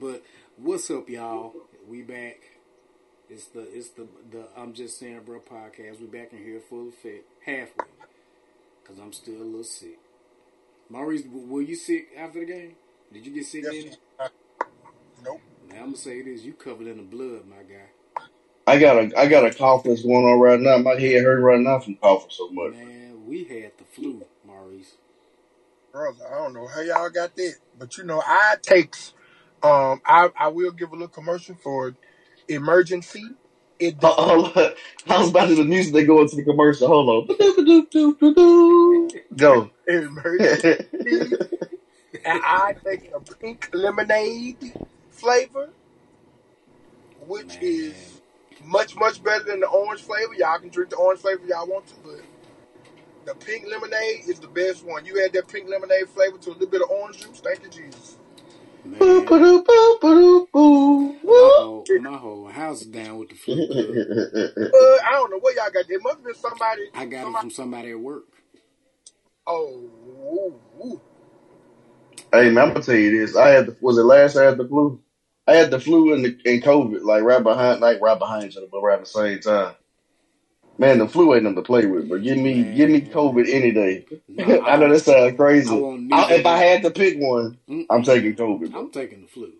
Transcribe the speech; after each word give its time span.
But 0.00 0.22
what's 0.56 0.90
up, 0.90 1.08
y'all? 1.08 1.52
We 1.86 2.02
back. 2.02 2.40
It's 3.28 3.46
the 3.46 3.60
it's 3.60 3.90
the 3.90 4.06
the 4.30 4.46
I'm 4.56 4.72
just 4.72 4.98
saying, 4.98 5.20
bro 5.26 5.40
podcast. 5.40 6.00
We 6.00 6.06
back 6.06 6.32
in 6.32 6.38
here 6.38 6.60
full 6.60 6.88
effect, 6.88 7.24
halfway, 7.44 7.86
cause 8.84 8.98
I'm 9.00 9.12
still 9.12 9.36
a 9.36 9.44
little 9.44 9.64
sick. 9.64 9.98
Maurice, 10.88 11.22
were 11.30 11.62
you 11.62 11.76
sick 11.76 12.08
after 12.16 12.40
the 12.40 12.46
game? 12.46 12.76
Did 13.12 13.26
you 13.26 13.34
get 13.34 13.44
sick? 13.44 13.64
Yes. 13.70 13.84
Then? 13.84 13.96
Uh, 14.18 14.28
nope. 15.24 15.40
Now 15.68 15.76
I'm 15.76 15.84
gonna 15.84 15.96
say 15.96 16.22
this: 16.22 16.42
you 16.42 16.54
covered 16.54 16.86
in 16.86 16.96
the 16.96 17.02
blood, 17.02 17.44
my 17.46 17.62
guy. 17.62 18.24
I 18.66 18.78
got 18.78 18.96
a 18.96 19.18
I 19.18 19.26
got 19.26 19.44
a 19.44 19.52
cough 19.52 19.84
that's 19.84 20.02
going 20.02 20.24
on 20.24 20.40
right 20.40 20.60
now. 20.60 20.78
My 20.78 20.98
head 20.98 21.22
hurt 21.22 21.40
right 21.40 21.60
now 21.60 21.80
from 21.80 21.96
coughing 21.96 22.30
so 22.30 22.48
much. 22.50 22.72
Man, 22.72 23.26
we 23.26 23.44
had 23.44 23.72
the 23.76 23.84
flu, 23.84 24.24
Maurice. 24.46 24.94
Brother, 25.92 26.26
I 26.26 26.38
don't 26.38 26.54
know 26.54 26.66
how 26.66 26.80
y'all 26.80 27.10
got 27.10 27.36
that. 27.36 27.56
But 27.78 27.98
you 27.98 28.04
know, 28.04 28.22
I 28.26 28.56
takes 28.62 29.12
um 29.62 30.00
I, 30.04 30.30
I 30.38 30.48
will 30.48 30.72
give 30.72 30.90
a 30.90 30.94
little 30.94 31.08
commercial 31.08 31.54
for 31.56 31.94
Emergen-C. 32.48 33.30
It 33.78 33.96
Hold 34.02 34.46
hold 34.46 34.56
on. 34.56 34.72
I 35.08 35.18
was 35.18 35.30
about 35.30 35.48
to 35.48 35.54
the 35.56 35.64
music 35.64 35.92
they 35.92 36.04
go 36.04 36.20
into 36.20 36.36
the 36.36 36.44
commercial. 36.44 36.88
Hold 36.88 37.30
on. 37.30 39.08
Go. 39.36 39.70
Emergen-C. 39.88 41.36
and 42.24 42.40
I 42.44 42.74
take 42.84 43.10
a 43.14 43.20
pink 43.20 43.70
lemonade 43.72 44.74
flavor, 45.10 45.70
which 47.26 47.54
Man, 47.54 47.58
is 47.62 48.20
much, 48.64 48.96
much 48.96 49.22
better 49.22 49.44
than 49.44 49.60
the 49.60 49.68
orange 49.68 50.02
flavor. 50.02 50.34
Y'all 50.34 50.58
can 50.58 50.68
drink 50.68 50.90
the 50.90 50.96
orange 50.96 51.20
flavor 51.20 51.42
y'all 51.46 51.66
want 51.66 51.86
to, 51.88 51.94
but 52.04 52.20
the 53.24 53.34
pink 53.34 53.66
lemonade 53.68 54.28
is 54.28 54.40
the 54.40 54.48
best 54.48 54.84
one. 54.84 55.04
You 55.04 55.24
add 55.24 55.32
that 55.34 55.48
pink 55.48 55.68
lemonade 55.68 56.08
flavor 56.08 56.38
to 56.38 56.50
a 56.50 56.52
little 56.52 56.68
bit 56.68 56.82
of 56.82 56.90
orange 56.90 57.18
juice. 57.20 57.40
Thank 57.40 57.62
you, 57.64 57.70
Jesus. 57.70 58.18
Boo, 58.84 58.90
man, 58.90 59.24
ba, 59.24 59.38
doo, 59.38 59.64
boo, 59.64 59.98
ba, 60.00 60.08
doo, 60.08 61.18
my 61.24 61.50
whole 61.56 61.84
my 62.00 62.16
whole 62.16 62.48
house 62.48 62.82
is 62.82 62.88
down 62.88 63.18
with 63.18 63.30
the 63.30 63.34
flu. 63.36 63.54
Uh, 63.54 64.98
I 65.06 65.12
don't 65.12 65.30
know 65.30 65.38
where 65.40 65.54
y'all 65.54 65.70
got 65.72 65.86
that. 65.86 65.90
It 65.90 66.02
must 66.02 66.16
have 66.16 66.24
been 66.24 66.34
somebody. 66.34 66.82
I 66.94 67.06
got 67.06 67.28
it 67.28 67.38
from 67.40 67.50
somebody 67.50 67.90
at 67.92 68.00
work. 68.00 68.24
Oh, 69.46 69.90
ooh, 70.08 70.60
ooh. 70.84 71.00
Hey 72.32 72.50
man, 72.50 72.58
I'm 72.58 72.68
gonna 72.74 72.82
tell 72.84 72.94
you 72.96 73.18
this. 73.20 73.36
I 73.36 73.48
had 73.50 73.66
the, 73.66 73.76
was 73.80 73.98
it 73.98 74.04
last 74.04 74.36
I 74.36 74.44
had 74.44 74.58
the 74.58 74.66
flu? 74.68 75.00
I 75.46 75.54
had 75.56 75.70
the 75.70 75.80
flu 75.80 76.14
and 76.14 76.24
the 76.24 76.38
and 76.46 76.62
COVID 76.62 77.02
like 77.02 77.22
right 77.22 77.42
behind, 77.42 77.80
like 77.80 78.00
right 78.00 78.18
behind 78.18 78.44
each 78.44 78.56
other, 78.56 78.68
but 78.70 78.82
right 78.82 78.94
at 78.94 79.00
the 79.00 79.06
same 79.06 79.40
time. 79.40 79.74
Man, 80.78 80.98
the 80.98 81.06
flu 81.08 81.34
ain't 81.34 81.44
nothing 81.44 81.56
to 81.56 81.62
play 81.62 81.86
with. 81.86 82.08
But 82.08 82.22
give 82.22 82.38
me 82.38 82.62
give 82.74 82.90
me 82.90 83.02
COVID 83.02 83.48
any 83.52 83.72
day. 83.72 84.06
no, 84.28 84.60
I 84.60 84.72
I 84.72 84.76
know 84.76 84.88
that 84.92 85.00
sounds 85.00 85.36
crazy. 85.36 85.74
want 85.74 86.12
I, 86.12 86.34
if 86.34 86.46
I 86.46 86.56
had 86.56 86.82
to 86.82 86.90
pick 86.90 87.18
one, 87.18 87.58
I'm 87.90 88.02
taking 88.02 88.34
COVID. 88.34 88.74
I'm 88.74 88.90
taking 88.90 89.22
the 89.22 89.28
flu. 89.28 89.52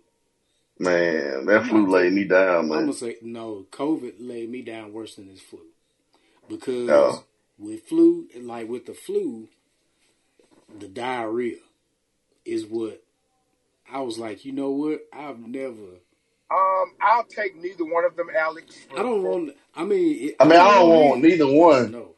Man, 0.79 1.45
that 1.45 1.61
I'm 1.61 1.69
flu 1.69 1.87
laid 1.87 2.13
me 2.13 2.23
down, 2.25 2.65
I'm 2.65 2.69
gonna 2.69 2.93
say 2.93 3.17
no. 3.21 3.65
COVID 3.71 4.15
laid 4.19 4.49
me 4.49 4.61
down 4.63 4.91
worse 4.91 5.15
than 5.15 5.27
this 5.27 5.39
flu 5.39 5.59
because 6.49 6.89
Oh, 6.89 7.23
with 7.57 7.83
flu, 7.83 8.27
like 8.41 8.67
with 8.67 8.85
the 8.87 8.93
flu, 8.93 9.47
the 10.77 10.87
diarrhea 10.87 11.57
is 12.45 12.65
what 12.65 13.03
I 13.91 14.01
was 14.01 14.17
like. 14.17 14.45
You 14.45 14.51
know 14.51 14.71
what? 14.71 15.01
I've 15.13 15.39
never. 15.39 15.99
Um, 16.53 16.93
I'll 17.01 17.23
take 17.23 17.55
neither 17.61 17.85
one 17.85 18.05
of 18.05 18.15
them, 18.15 18.27
Alex. 18.35 18.75
I 18.95 19.01
don't 19.01 19.23
want. 19.23 19.55
I 19.75 19.83
mean, 19.83 20.29
it, 20.29 20.35
I 20.39 20.43
I 20.43 20.47
mean, 20.47 20.59
I 20.59 20.63
don't 20.65 20.73
don't 20.81 20.89
want 20.89 21.09
want 21.09 21.21
neither. 21.23 21.45
neither 21.45 21.57
one. 21.59 21.91
No. 21.91 22.09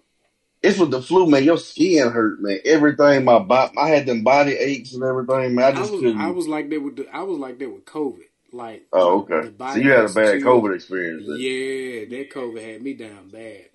It's 0.61 0.79
with 0.79 0.91
the 0.91 1.01
flu, 1.01 1.27
man. 1.29 1.43
Your 1.43 1.57
skin 1.59 2.09
hurt, 2.09 2.41
man. 2.41 2.59
Everything, 2.65 3.23
my 3.23 3.39
body, 3.39 3.73
I 3.77 3.89
had 3.89 4.07
them 4.07 4.23
body 4.23 4.53
aches 4.53 4.93
and 4.93 5.03
everything, 5.03 5.53
man. 5.55 5.65
I 5.65 5.67
I 5.67 5.71
just 5.73 5.91
was 5.91 6.01
I 6.01 6.05
couldn't. 6.05 6.35
was 6.35 6.47
like 6.47 6.69
that 6.71 6.81
with 6.81 6.95
the 6.95 7.07
I 7.15 7.21
was 7.21 7.37
like 7.37 7.59
that 7.59 7.69
with 7.71 7.85
COVID. 7.85 8.23
Like 8.51 8.85
Oh, 8.93 9.19
okay. 9.29 9.49
the 9.57 9.73
So 9.73 9.79
you 9.79 9.91
had 9.91 10.05
a 10.05 10.09
bad 10.13 10.39
chills. 10.39 10.43
COVID 10.43 10.75
experience 10.75 11.27
then. 11.27 11.37
Yeah, 11.39 12.05
that 12.17 12.29
COVID 12.31 12.73
had 12.73 12.81
me 12.81 12.93
down 12.93 13.29
bad. 13.29 13.65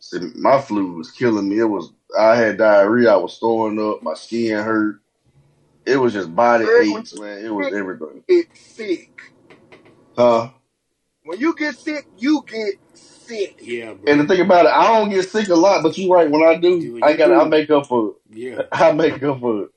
See, 0.00 0.18
my 0.36 0.60
flu 0.60 0.92
was 0.94 1.10
killing 1.10 1.48
me. 1.48 1.58
It 1.60 1.64
was, 1.64 1.92
I 2.18 2.36
had 2.36 2.56
diarrhea. 2.58 3.12
I 3.12 3.16
was 3.16 3.36
throwing 3.38 3.78
up. 3.80 4.02
My 4.02 4.14
skin 4.14 4.58
hurt. 4.58 5.00
It 5.84 5.96
was 5.96 6.12
just 6.12 6.34
body 6.34 6.64
aches, 6.64 7.18
man. 7.18 7.44
It 7.44 7.50
was 7.52 7.72
everything. 7.74 8.22
It's 8.28 8.60
sick, 8.60 9.31
Huh? 10.16 10.50
when 11.24 11.40
you 11.40 11.54
get 11.56 11.76
sick, 11.76 12.06
you 12.18 12.44
get 12.48 12.74
sick. 12.94 13.60
yeah, 13.60 13.94
And 14.06 14.20
the 14.20 14.24
bro. 14.24 14.26
thing 14.26 14.40
about 14.40 14.66
it, 14.66 14.72
I 14.72 14.98
don't 14.98 15.10
get 15.10 15.28
sick 15.28 15.48
a 15.48 15.54
lot, 15.54 15.82
but 15.82 15.96
you're 15.98 16.14
right. 16.14 16.30
When 16.30 16.42
I 16.42 16.56
do, 16.56 16.80
You 16.80 16.98
I 17.02 17.14
got, 17.14 17.32
I 17.32 17.44
make 17.48 17.70
up 17.70 17.86
for 17.88 18.10
it. 18.10 18.14
Yeah. 18.30 18.62
I 18.72 18.92
make 18.92 19.22
up 19.22 19.40
for 19.40 19.64
it. 19.64 19.70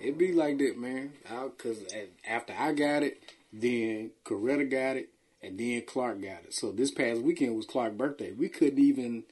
It 0.00 0.18
be 0.18 0.32
like 0.32 0.58
that, 0.58 0.78
man. 0.78 1.12
I, 1.30 1.48
Cause 1.58 1.78
after 2.26 2.54
I 2.58 2.72
got 2.72 3.02
it, 3.02 3.22
then 3.52 4.12
Coretta 4.24 4.70
got 4.70 4.96
it, 4.96 5.10
and 5.42 5.58
then 5.58 5.82
Clark 5.86 6.20
got 6.22 6.44
it. 6.44 6.54
So 6.54 6.72
this 6.72 6.90
past 6.90 7.22
weekend 7.22 7.56
was 7.56 7.66
Clark's 7.66 7.96
birthday. 7.96 8.32
We 8.32 8.48
couldn't 8.48 8.78
even 8.80 9.24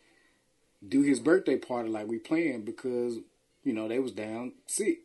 do 0.87 1.03
his 1.03 1.21
birthday 1.21 1.57
party 1.57 1.89
like 1.91 2.09
we 2.09 2.19
planned 2.19 2.65
because 2.65 3.19
you 3.65 3.73
know 3.73 3.89
they 3.89 3.99
was 4.01 4.13
down 4.13 4.53
sick. 4.67 5.01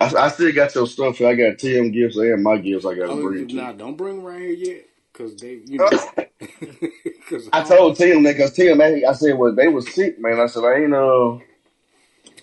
I, 0.00 0.14
I 0.16 0.28
still 0.30 0.52
got 0.54 0.74
your 0.74 0.86
stuff. 0.88 1.20
I 1.22 1.34
got 1.36 1.58
Tim 1.58 1.92
gifts 1.92 2.16
and 2.16 2.44
my 2.44 2.58
gifts. 2.58 2.86
I 2.86 2.94
got 2.94 3.08
to 3.08 3.16
Oh, 3.16 3.16
bring 3.16 3.48
to 3.48 3.48
nah, 3.50 3.72
don't 3.72 3.96
bring 3.96 4.18
them 4.18 4.26
around 4.26 4.42
here 4.42 4.50
yet, 4.52 4.86
cause 5.14 5.38
they, 5.38 5.60
you 5.66 5.80
know, 5.80 6.00
cause 7.28 7.50
I 7.52 7.62
I, 7.62 7.64
told 7.64 7.96
Tim 7.96 8.22
that 8.24 8.34
because 8.34 8.52
Tim, 8.54 8.78
man, 8.78 9.02
I 9.08 9.12
said, 9.14 9.38
well, 9.38 9.54
they 9.54 9.68
was 9.68 9.94
sick, 9.94 10.20
man. 10.20 10.40
I 10.40 10.46
said, 10.46 10.64
I 10.64 10.76
ain't, 10.82 10.94
uh, 10.94 11.34
I 11.34 11.38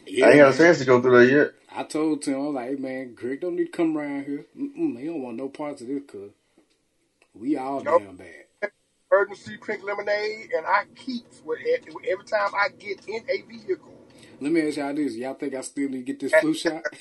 yeah, 0.08 0.32
ain't 0.32 0.40
had 0.40 0.50
a 0.50 0.58
chance 0.58 0.80
to 0.80 0.86
go 0.86 1.02
through 1.02 1.20
that 1.26 1.34
yet. 1.34 1.52
I 1.70 1.84
told 1.84 2.24
Tim, 2.24 2.36
I 2.36 2.40
was 2.40 2.56
like, 2.56 2.70
hey, 2.70 2.76
man, 2.78 3.14
Greg 3.16 3.42
don't 3.42 3.56
need 3.56 3.68
to 3.68 3.72
come 3.72 3.98
around 3.98 4.26
here. 4.26 4.46
Mm-mm, 4.58 5.00
he 5.00 5.08
don't 5.08 5.22
want 5.24 5.38
no 5.38 5.50
parts 5.50 5.82
of 5.82 5.88
this, 5.88 6.04
cause 6.08 6.32
we 7.36 7.58
all 7.58 7.84
Nope. 7.84 8.04
damn 8.08 8.18
bad. 8.18 8.46
Emergen-C 9.14 9.58
pink 9.66 9.84
lemonade, 9.84 10.50
and 10.58 10.66
I 10.68 10.84
keep 10.96 11.26
with 11.46 11.60
it 11.62 11.86
every 12.10 12.26
time 12.26 12.52
I 12.56 12.70
get 12.78 13.02
in 13.08 13.24
a 13.30 13.42
vehicle. 13.44 13.94
Let 14.42 14.52
me 14.54 14.68
ask 14.68 14.78
y'all 14.78 14.94
this: 14.94 15.16
Y'all 15.16 15.36
think 15.36 15.56
I 15.56 15.62
still 15.62 15.90
need 15.90 16.00
to 16.00 16.04
get 16.14 16.20
this 16.20 16.34
flu 16.34 16.54
shot? 16.54 16.86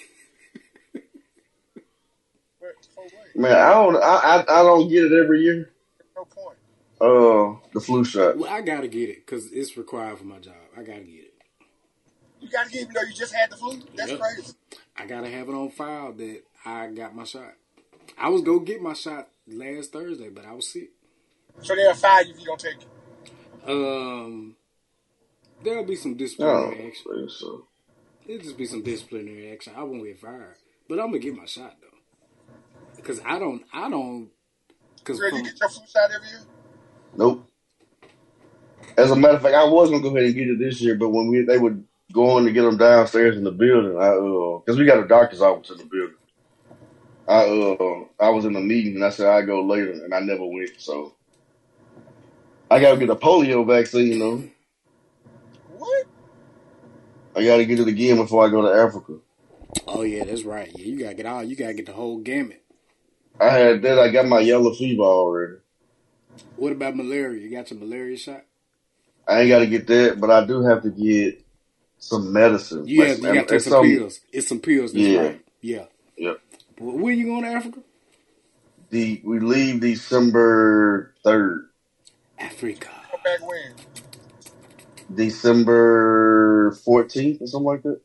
for 3.10 3.16
what? 3.16 3.36
Man, 3.36 3.52
I 3.56 3.70
don't, 3.74 3.96
I, 3.96 4.00
I, 4.48 4.60
I 4.60 4.62
don't 4.62 4.88
get 4.88 5.04
it 5.04 5.12
every 5.12 5.42
year. 5.42 5.70
No 6.16 6.24
point. 6.24 6.56
Uh, 7.00 7.58
the 7.74 7.80
flu 7.80 8.04
shot. 8.04 8.36
Well, 8.38 8.50
I 8.52 8.62
gotta 8.62 8.88
get 8.88 9.10
it 9.10 9.26
because 9.26 9.50
it's 9.52 9.76
required 9.76 10.18
for 10.18 10.24
my 10.24 10.38
job. 10.38 10.54
I 10.76 10.82
gotta 10.82 11.00
get 11.00 11.24
it. 11.24 11.34
You 12.40 12.48
gotta 12.48 12.70
get 12.70 12.82
even 12.82 12.94
though 12.94 13.02
you 13.02 13.12
just 13.14 13.34
had 13.34 13.50
the 13.50 13.56
flu. 13.56 13.80
That's 13.96 14.10
Yep. 14.12 14.20
crazy. 14.20 14.52
I 14.96 15.06
gotta 15.06 15.28
have 15.28 15.48
it 15.48 15.54
on 15.54 15.70
file 15.70 16.12
that 16.12 16.42
I 16.64 16.88
got 16.88 17.14
my 17.14 17.24
shot. 17.24 17.52
I 18.18 18.28
was 18.30 18.42
gonna 18.42 18.60
get 18.60 18.80
my 18.80 18.94
shot 18.94 19.28
last 19.46 19.92
Thursday, 19.92 20.30
but 20.30 20.46
I 20.46 20.52
was 20.52 20.72
sick. 20.72 20.90
So 21.62 21.74
they'll 21.74 21.94
fire 21.94 22.22
you 22.22 22.32
if 22.34 22.40
you 22.40 22.46
don't 22.46 22.60
take 22.60 22.76
it. 22.76 23.68
Um, 23.68 24.56
there'll 25.62 25.84
be 25.84 25.96
some 25.96 26.16
disciplinary 26.16 26.86
action. 26.88 27.28
so. 27.28 27.66
It'll 28.26 28.42
just 28.42 28.56
be 28.56 28.66
some 28.66 28.82
disciplinary 28.82 29.52
action. 29.52 29.74
I 29.76 29.82
won't 29.82 30.04
get 30.04 30.18
fired, 30.18 30.56
but 30.88 30.98
I'm 30.98 31.06
gonna 31.08 31.18
get 31.18 31.36
my 31.36 31.46
shot 31.46 31.76
though, 31.80 31.85
because 33.06 33.22
I 33.24 33.38
don't, 33.38 33.62
I 33.72 33.88
don't, 33.88 34.28
because 34.98 35.18
Greg, 35.18 35.32
you 35.32 35.38
from 35.38 35.46
get 35.46 35.60
your 35.60 35.68
flu 35.68 35.82
shot 35.86 36.10
every 36.12 36.28
year? 36.28 36.40
Nope. 37.16 37.48
As 38.96 39.10
a 39.10 39.16
matter 39.16 39.36
of 39.36 39.42
fact, 39.42 39.54
I 39.54 39.64
was 39.64 39.90
gonna 39.90 40.02
go 40.02 40.08
ahead 40.08 40.24
and 40.24 40.34
get 40.34 40.48
it 40.48 40.58
this 40.58 40.80
year, 40.80 40.96
but 40.96 41.10
when 41.10 41.28
we 41.28 41.42
they 41.42 41.58
would 41.58 41.84
go 42.12 42.30
on 42.30 42.44
to 42.44 42.52
get 42.52 42.62
them 42.62 42.78
downstairs 42.78 43.36
in 43.36 43.44
the 43.44 43.52
building, 43.52 43.96
I 43.96 44.08
uh, 44.08 44.58
because 44.58 44.78
we 44.78 44.86
got 44.86 45.04
a 45.04 45.06
doctor's 45.06 45.40
office 45.40 45.70
in 45.70 45.78
the 45.78 45.84
building. 45.84 46.16
I 47.28 47.44
uh, 47.44 48.24
I 48.24 48.30
was 48.30 48.44
in 48.44 48.56
a 48.56 48.60
meeting 48.60 48.96
and 48.96 49.04
I 49.04 49.10
said 49.10 49.28
I 49.28 49.36
would 49.36 49.46
go 49.46 49.64
later, 49.64 49.92
and 49.92 50.12
I 50.12 50.20
never 50.20 50.44
went. 50.44 50.70
So 50.78 51.14
I 52.70 52.80
gotta 52.80 52.98
get 52.98 53.10
a 53.10 53.16
polio 53.16 53.66
vaccine 53.66 54.18
though. 54.18 54.42
What? 55.78 56.06
I 57.36 57.44
gotta 57.44 57.64
get 57.66 57.80
it 57.80 57.88
again 57.88 58.16
before 58.16 58.44
I 58.44 58.50
go 58.50 58.62
to 58.62 58.82
Africa. 58.82 59.18
oh 59.86 60.02
yeah, 60.02 60.24
that's 60.24 60.44
right. 60.44 60.72
Yeah, 60.74 60.86
you 60.86 60.98
gotta 60.98 61.14
get 61.14 61.26
all, 61.26 61.44
you 61.44 61.54
gotta 61.54 61.74
get 61.74 61.86
the 61.86 61.92
whole 61.92 62.18
gamut. 62.18 62.65
I 63.40 63.50
had 63.50 63.82
that. 63.82 63.98
I 63.98 64.10
got 64.10 64.26
my 64.26 64.40
yellow 64.40 64.74
fever 64.74 65.02
already. 65.02 65.54
What 66.56 66.72
about 66.72 66.96
malaria? 66.96 67.40
You 67.40 67.50
got 67.50 67.70
your 67.70 67.80
malaria 67.80 68.16
shot? 68.16 68.44
I 69.28 69.40
ain't 69.40 69.48
got 69.50 69.58
to 69.60 69.66
get 69.66 69.86
that, 69.88 70.20
but 70.20 70.30
I 70.30 70.46
do 70.46 70.62
have 70.62 70.82
to 70.82 70.90
get 70.90 71.42
some 71.98 72.32
medicine. 72.32 72.86
You 72.86 73.00
Like 73.00 73.08
have, 73.08 73.18
you 73.18 73.24
got 73.24 73.32
to 73.32 73.38
and 73.40 73.48
take 73.48 73.60
some 73.60 73.72
some, 73.72 73.84
pills. 73.84 74.20
It's 74.32 74.48
some 74.48 74.60
pills. 74.60 74.92
That's 74.92 75.06
yeah, 75.06 75.18
right. 75.18 75.44
Yeah. 75.60 75.84
yeah. 76.16 76.34
Well, 76.78 76.96
when 76.96 77.18
you 77.18 77.26
going 77.26 77.42
to 77.42 77.50
Africa? 77.50 77.80
The 78.90 79.20
we 79.24 79.40
leave 79.40 79.80
December 79.80 81.14
third. 81.24 81.68
Africa. 82.38 82.90
Come 83.10 83.20
back 83.24 83.46
when? 83.46 83.74
December 85.14 86.72
14th 86.86 87.42
or 87.42 87.46
something 87.46 87.66
like 87.66 87.82
that. 87.82 88.00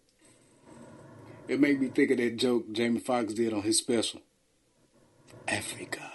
It 1.48 1.60
made 1.60 1.80
me 1.80 1.90
think 1.90 2.12
of 2.12 2.18
that 2.18 2.38
joke 2.38 2.72
Jamie 2.72 3.00
Foxx 3.00 3.34
did 3.34 3.54
on 3.54 3.62
his 3.62 3.78
special. 3.78 4.22
Africa. 5.48 6.12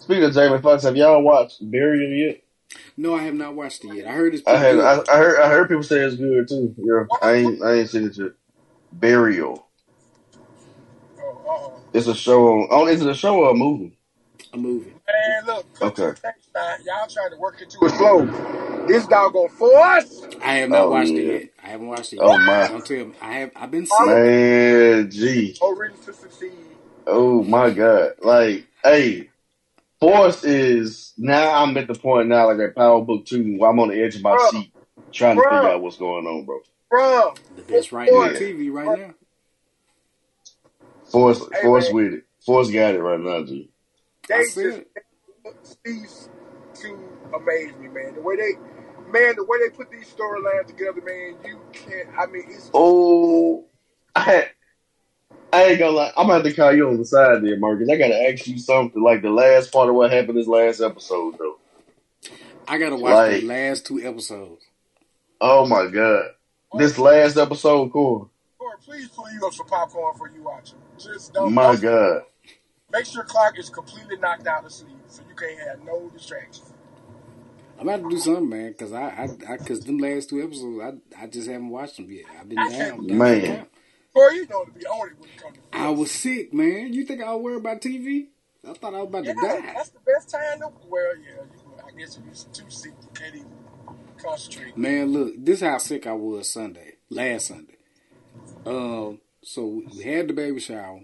Speaking 0.00 0.24
of 0.24 0.34
Jamie 0.34 0.60
Foxx, 0.60 0.84
have 0.84 0.96
y'all 0.96 1.22
watched 1.22 1.68
Burial 1.70 2.10
yet? 2.12 2.42
No, 2.96 3.14
I 3.14 3.22
have 3.22 3.34
not 3.34 3.54
watched 3.54 3.84
it 3.84 3.94
yet. 3.94 4.06
I 4.06 4.12
heard 4.12 4.34
it's 4.34 4.42
I 4.46 4.56
pretty 4.56 4.64
had. 4.64 4.76
good. 4.76 5.08
I, 5.08 5.14
I 5.14 5.18
heard. 5.18 5.40
I 5.40 5.48
heard 5.50 5.68
people 5.68 5.82
say 5.82 6.00
it's 6.00 6.16
good 6.16 6.48
too. 6.48 6.74
Yeah, 6.78 7.04
I 7.22 7.32
ain't. 7.34 7.62
I 7.62 7.74
ain't 7.74 7.90
seen 7.90 8.04
it 8.06 8.16
yet. 8.18 8.32
Burial. 8.92 9.66
Oh. 11.48 11.72
It's 11.92 12.06
a 12.06 12.14
show 12.14 12.48
on. 12.48 12.68
Oh, 12.70 12.86
is 12.86 13.00
it 13.02 13.08
a 13.08 13.14
show 13.14 13.36
or 13.44 13.50
a 13.50 13.54
movie? 13.54 13.96
A 14.52 14.56
movie. 14.56 14.94
Man, 15.06 15.46
look, 15.46 15.66
Okay. 15.82 16.02
the 16.08 16.12
chase 16.14 16.48
now. 16.54 16.74
Y'all 16.84 17.06
trying 17.08 17.30
to 17.30 17.36
work 17.38 17.60
into 17.60 17.78
his 17.82 17.92
flow. 17.92 18.26
This 18.86 19.06
dog 19.06 19.32
gonna 19.32 19.48
force. 19.48 20.22
I 20.42 20.54
have 20.56 20.70
not 20.70 20.86
Oh 20.86 20.90
watched 20.90 21.10
yeah. 21.10 21.18
it 21.18 21.42
yet. 21.42 21.50
I 21.64 21.68
haven't 21.68 21.88
watched 21.88 22.12
it 22.12 22.16
yet. 22.16 22.24
Oh 22.24 22.38
my 22.38 22.68
Don't 22.68 22.84
tell 22.86 23.06
me. 23.06 23.14
I 23.20 23.32
have. 23.34 23.50
I've 23.56 23.70
been 23.70 23.86
All 23.90 24.06
sick. 24.06 24.16
man, 24.16 25.10
gee. 25.10 25.56
Oh, 25.60 25.70
no 25.72 25.76
reason 25.78 25.98
to 26.04 26.12
succeed. 26.12 26.52
Oh 27.06 27.42
my 27.44 27.70
god. 27.70 28.14
Like, 28.22 28.66
hey, 28.84 29.30
Force 30.00 30.44
is 30.44 31.12
now. 31.18 31.62
I'm 31.62 31.76
at 31.76 31.88
the 31.88 31.94
point 31.94 32.28
now, 32.28 32.48
like 32.48 32.60
at 32.60 32.76
Power 32.76 33.02
Book 33.02 33.26
Two, 33.26 33.56
where 33.58 33.70
I'm 33.70 33.80
on 33.80 33.88
the 33.88 34.02
edge 34.02 34.16
of 34.16 34.22
my 34.22 34.36
Bruh, 34.36 34.50
seat, 34.50 34.72
trying 35.12 35.36
to 35.42 35.48
figure 35.48 35.68
out 35.68 35.82
what's 35.82 35.98
going 35.98 36.26
on, 36.26 36.44
bro. 36.46 36.60
Bro, 36.90 37.34
The 37.56 37.62
best 37.62 37.92
writing 37.92 38.16
on 38.16 38.30
TV 38.30 38.72
right 38.72 38.88
bruh. 38.88 38.96
now. 39.08 39.14
Force, 41.10 41.42
Hey, 41.52 41.62
Force 41.62 41.86
man. 41.86 41.94
with 41.94 42.12
it. 42.14 42.24
Force 42.44 42.70
got 42.70 42.94
it 42.94 43.00
right 43.02 43.20
now, 43.20 43.44
G. 43.44 43.70
I 44.32 44.38
They 44.38 44.44
just 44.44 44.58
it. 44.58 44.88
cease 45.84 46.28
to 46.82 46.98
amaze 47.34 47.72
me, 47.78 47.88
man. 47.88 48.14
The 48.14 48.22
way 48.22 48.36
they, 48.36 48.52
man, 49.10 49.34
the 49.36 49.44
way 49.44 49.58
they 49.62 49.70
put 49.74 49.90
these 49.90 50.12
storylines 50.12 50.66
together, 50.66 51.00
man. 51.04 51.36
You 51.44 51.60
can't. 51.72 52.08
I 52.18 52.26
mean, 52.26 52.44
it's 52.50 52.70
Oh, 52.74 53.66
I 54.14 54.20
had. 54.20 54.50
I 55.52 55.64
ain't 55.64 55.78
gonna 55.78 55.92
lie. 55.92 56.12
I'm 56.16 56.26
gonna 56.26 56.34
have 56.34 56.42
to 56.44 56.52
call 56.52 56.74
you 56.74 56.88
on 56.88 56.98
the 56.98 57.04
side 57.04 57.42
there, 57.42 57.58
Marcus. 57.58 57.88
I 57.88 57.96
gotta 57.96 58.30
ask 58.30 58.46
you 58.46 58.58
something. 58.58 59.02
Like 59.02 59.22
the 59.22 59.30
last 59.30 59.72
part 59.72 59.88
of 59.88 59.94
what 59.94 60.10
happened 60.12 60.38
this 60.38 60.46
last 60.46 60.80
episode, 60.80 61.36
though. 61.38 61.56
I 62.68 62.78
gotta 62.78 62.96
watch 62.96 63.40
the 63.40 63.46
last 63.46 63.86
two 63.86 64.00
episodes. 64.00 64.64
oh 65.40 65.66
my 65.66 65.86
god, 65.86 66.30
this 66.78 66.98
last 66.98 67.36
episode, 67.36 67.92
cool. 67.92 68.30
Lord, 68.60 68.80
please 68.80 69.08
pull 69.08 69.32
you 69.32 69.46
up 69.46 69.52
some 69.52 69.66
popcorn 69.66 70.16
for 70.16 70.28
you 70.28 70.42
watching. 70.42 70.78
Just 70.98 71.32
don't 71.32 71.54
My 71.54 71.72
don't 71.72 71.82
god, 71.82 72.22
make 72.90 73.06
sure 73.06 73.22
Clark 73.22 73.58
is 73.58 73.70
completely 73.70 74.16
knocked 74.16 74.46
out 74.46 74.64
to 74.64 74.70
sleep, 74.70 74.98
so 75.06 75.22
you 75.28 75.36
can't 75.36 75.60
have 75.60 75.84
no 75.84 76.10
distractions. 76.10 76.72
I'm 77.78 77.88
about 77.88 78.08
to 78.08 78.10
do 78.10 78.18
something, 78.18 78.48
man, 78.48 78.72
because 78.72 78.92
I, 78.92 79.02
I, 79.02 79.52
I, 79.52 79.56
cause 79.58 79.80
them 79.80 79.98
last 79.98 80.30
two 80.30 80.42
episodes, 80.42 80.82
I, 80.82 81.22
I 81.22 81.26
just 81.26 81.46
haven't 81.46 81.68
watched 81.68 81.96
them 81.96 82.10
yet. 82.10 82.24
I've 82.40 82.48
been 82.48 82.56
down, 82.56 83.06
down 83.06 83.18
man. 83.18 83.56
count. 83.56 83.68
Boy, 84.16 84.28
you 84.30 84.48
know 84.48 84.64
to 84.64 84.72
be 84.72 84.86
on 84.86 85.10
it 85.10 85.14
when 85.20 85.30
it 85.30 85.42
comes 85.42 85.56
to 85.58 85.62
I 85.78 85.90
was 85.90 86.10
sick, 86.10 86.54
man. 86.54 86.94
You 86.94 87.04
think 87.04 87.22
I 87.22 87.34
was 87.34 87.44
worried 87.44 87.58
about 87.58 87.82
TV? 87.82 88.28
I 88.68 88.74
thought 88.74 88.94
I 88.94 89.00
was 89.02 89.08
about 89.08 89.26
Yeah, 89.26 89.34
to 89.34 89.40
die. 89.42 89.74
that's 89.74 89.90
the 89.90 90.00
best 90.00 90.30
time 90.30 90.60
to. 90.60 90.72
Well, 90.88 91.16
yeah, 91.18 91.42
you, 91.44 91.74
I 91.86 91.92
guess 91.98 92.18
if 92.18 92.24
you're 92.24 92.52
too 92.54 92.70
sick, 92.70 92.94
you 93.02 93.08
can't 93.14 93.36
even 93.36 93.48
concentrate. 94.22 94.76
Man, 94.78 95.12
look, 95.12 95.34
this 95.38 95.62
is 95.62 95.68
how 95.68 95.78
sick 95.78 96.06
I 96.08 96.14
was 96.14 96.50
Sunday, 96.50 96.94
last 97.10 97.48
Sunday. 97.48 97.76
Um, 98.66 99.20
so 99.44 99.82
we 99.94 100.02
had 100.04 100.28
the 100.28 100.34
baby 100.34 100.60
shower, 100.60 101.02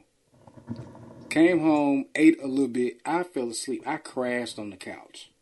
came 1.31 1.61
home, 1.61 2.07
ate 2.17 2.43
a 2.43 2.49
little 2.49 2.69
bit. 2.69 2.99
I 3.07 3.25
fell 3.25 3.51
asleep. 3.51 3.85
I 3.87 3.99
crashed 3.99 4.59
on 4.59 4.71
the 4.71 4.77
couch 4.79 5.33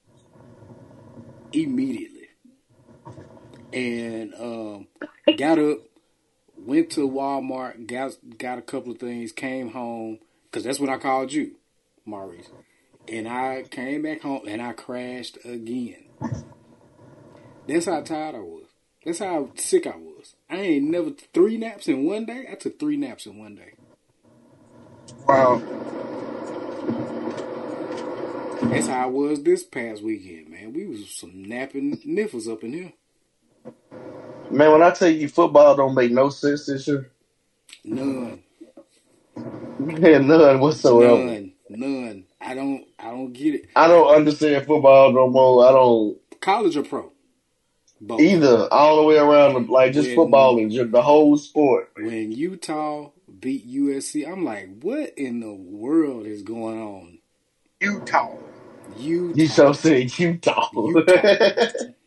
immediately, 1.52 2.28
and 3.72 4.34
um, 4.34 4.88
got 5.36 5.58
up, 5.58 5.78
went 6.64 6.90
to 6.90 7.08
Walmart, 7.08 7.86
got 7.86 8.12
got 8.38 8.58
a 8.58 8.62
couple 8.62 8.92
of 8.92 8.98
things, 8.98 9.32
came 9.32 9.70
home 9.70 10.18
because 10.44 10.64
that's 10.64 10.80
when 10.80 10.90
I 10.90 10.98
called 10.98 11.32
you, 11.32 11.56
Maurice, 12.04 12.50
and 13.08 13.28
I 13.28 13.64
came 13.70 14.02
back 14.02 14.22
home 14.22 14.42
and 14.46 14.60
I 14.60 14.72
crashed 14.72 15.38
again. 15.44 16.04
That's 17.66 17.86
how 17.86 18.00
tired 18.02 18.34
I 18.34 18.40
was. 18.40 18.66
That's 19.04 19.20
how 19.20 19.50
sick 19.54 19.86
I 19.86 19.96
was. 19.96 20.34
I 20.50 20.56
ain't 20.56 20.90
never 20.90 21.10
three 21.32 21.56
naps 21.56 21.88
in 21.88 22.04
one 22.04 22.26
day. 22.26 22.46
I 22.50 22.54
took 22.54 22.78
three 22.78 22.96
naps 22.96 23.26
in 23.26 23.38
one 23.38 23.54
day. 23.54 23.72
Wow. 25.26 25.62
That's 28.62 28.86
how 28.86 29.04
I 29.04 29.06
was 29.06 29.42
this 29.42 29.64
past 29.64 30.02
weekend, 30.02 30.50
man. 30.50 30.72
We 30.72 30.86
was 30.86 31.10
some 31.10 31.44
napping 31.44 31.96
niffles 31.98 32.50
up 32.50 32.62
in 32.62 32.72
here. 32.72 32.92
Man, 34.50 34.72
when 34.72 34.82
I 34.82 34.90
tell 34.90 35.08
you 35.08 35.28
football 35.28 35.76
don't 35.76 35.94
make 35.94 36.10
no 36.10 36.28
sense 36.28 36.66
this 36.66 36.86
year, 36.88 37.10
None, 37.84 38.42
man, 39.78 40.26
none 40.26 40.60
whatsoever. 40.60 41.16
none, 41.24 41.52
none. 41.68 42.24
I 42.40 42.54
don't, 42.54 42.84
I 42.98 43.10
don't 43.10 43.32
get 43.32 43.54
it. 43.54 43.66
I 43.76 43.86
don't 43.86 44.14
understand 44.14 44.66
football 44.66 45.12
no 45.12 45.28
more. 45.28 45.68
I 45.68 45.72
don't 45.72 46.18
College 46.40 46.76
or 46.76 46.82
pro, 46.82 47.12
both. 48.00 48.20
either. 48.20 48.66
All 48.72 48.96
the 48.96 49.02
way 49.04 49.18
around, 49.18 49.68
like 49.68 49.92
just 49.92 50.08
When 50.08 50.16
football 50.16 50.58
and 50.58 50.70
just 50.70 50.90
the 50.90 51.02
whole 51.02 51.36
sport. 51.36 51.92
when 51.96 52.32
Utah 52.32 53.10
beat 53.38 53.70
USC, 53.70 54.26
I'm 54.30 54.44
like, 54.44 54.80
what 54.82 55.14
in 55.16 55.40
the 55.40 55.54
world 55.54 56.26
is 56.26 56.42
going 56.42 56.80
on? 56.80 57.18
Utah. 57.80 58.36
You 58.98 59.32
Utah, 59.34 59.52
so 59.52 59.72
said 59.72 60.18
Utah. 60.18 60.70
Utah, 60.74 61.12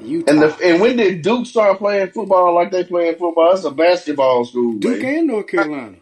and 0.00 0.42
the 0.42 0.58
and 0.64 0.80
when 0.80 0.96
did 0.96 1.22
Duke 1.22 1.46
start 1.46 1.78
playing 1.78 2.10
football 2.10 2.54
like 2.54 2.70
they 2.70 2.84
playing 2.84 3.16
football? 3.16 3.52
It's 3.52 3.64
a 3.64 3.70
basketball 3.70 4.44
school, 4.44 4.74
Duke 4.74 5.02
man. 5.02 5.18
and 5.18 5.26
North 5.26 5.46
Carolina, 5.48 5.96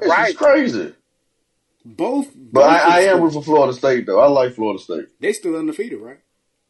This 0.00 0.06
is 0.06 0.10
Right. 0.10 0.36
crazy. 0.36 0.94
both, 1.84 2.28
But 2.34 2.60
both 2.60 2.64
I, 2.64 2.78
I 2.78 3.00
in 3.00 3.08
am 3.10 3.22
rooting 3.22 3.40
for 3.40 3.44
Florida 3.44 3.72
State 3.72 4.06
though. 4.06 4.20
I 4.20 4.26
like 4.28 4.54
Florida 4.54 4.82
State. 4.82 5.06
They 5.20 5.32
still 5.32 5.56
undefeated, 5.56 6.00
right? 6.00 6.20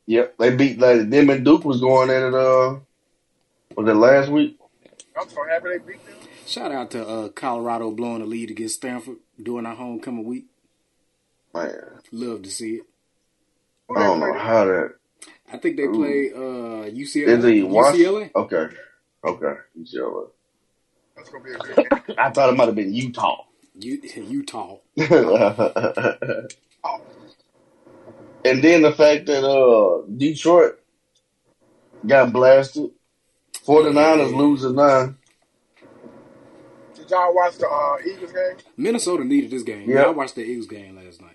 Yep, 0.07 0.37
they 0.39 0.55
beat 0.57 0.79
like 0.79 1.09
them 1.09 1.31
and 1.31 1.45
Duke 1.45 1.65
was 1.65 1.81
going 1.81 2.11
at 2.11 2.23
it. 2.23 2.35
Uh, 2.35 2.81
was 3.77 3.89
it 3.89 3.95
last 3.95 4.29
week? 4.31 4.59
I'm 5.19 5.29
so 5.29 5.47
happy 5.49 5.69
they 5.69 5.79
beat 5.79 6.05
them. 6.05 6.17
Shout 6.47 6.73
out 6.73 6.91
to 6.93 7.07
uh, 7.07 7.29
Colorado 7.29 7.91
blowing 7.93 8.21
the 8.21 8.27
lead 8.27 8.51
against 8.51 8.77
Stanford 8.77 9.17
during 9.41 9.65
our 9.67 9.75
homecoming 9.77 10.25
week. 10.25 10.47
Man, 11.55 11.71
Love 12.11 12.43
to 12.43 12.51
see 12.51 12.77
it. 12.77 12.83
I 13.91 13.99
don't 14.01 14.21
know 14.21 14.33
how 14.33 14.65
that. 14.65 14.95
I 15.53 15.59
think 15.59 15.77
they 15.77 15.85
Ooh. 15.85 15.93
play 15.95 16.31
uh, 16.33 16.91
UCLA. 16.91 17.55
he 17.55 17.63
Wash? 17.63 17.95
UCLA. 17.95 18.31
Okay, 18.35 18.67
okay. 19.25 19.55
UCLA. 19.79 20.29
That's 21.17 21.29
gonna 21.31 21.45
be 21.45 21.51
a 21.53 21.59
good 21.59 21.77
game. 21.77 22.17
I 22.19 22.31
thought 22.31 22.51
it 22.51 22.57
might 22.57 22.67
have 22.67 22.75
been 22.75 22.95
Utah. 22.95 23.45
U- 23.79 24.01
Utah. 24.17 24.79
And 28.45 28.63
then 28.63 28.83
the 28.83 28.91
fact 28.93 29.27
that 29.27 29.45
uh 29.49 30.03
Detroit 30.17 30.79
got 32.05 32.33
blasted. 32.33 32.91
49ers 33.65 34.31
Yeah. 34.31 34.37
losing 34.37 34.75
nine. 34.75 35.17
did 36.97 37.09
y'all 37.09 37.33
watch 37.33 37.57
the 37.59 37.69
uh, 37.69 37.97
Eagles 38.05 38.33
game? 38.33 38.57
Minnesota 38.77 39.25
needed 39.25 39.51
this 39.53 39.63
game. 39.63 39.89
Yeah, 39.89 40.03
I 40.03 40.09
watched 40.11 40.35
the 40.35 40.43
Eagles 40.43 40.67
game 40.67 40.97
last 40.97 41.21
night. 41.21 41.32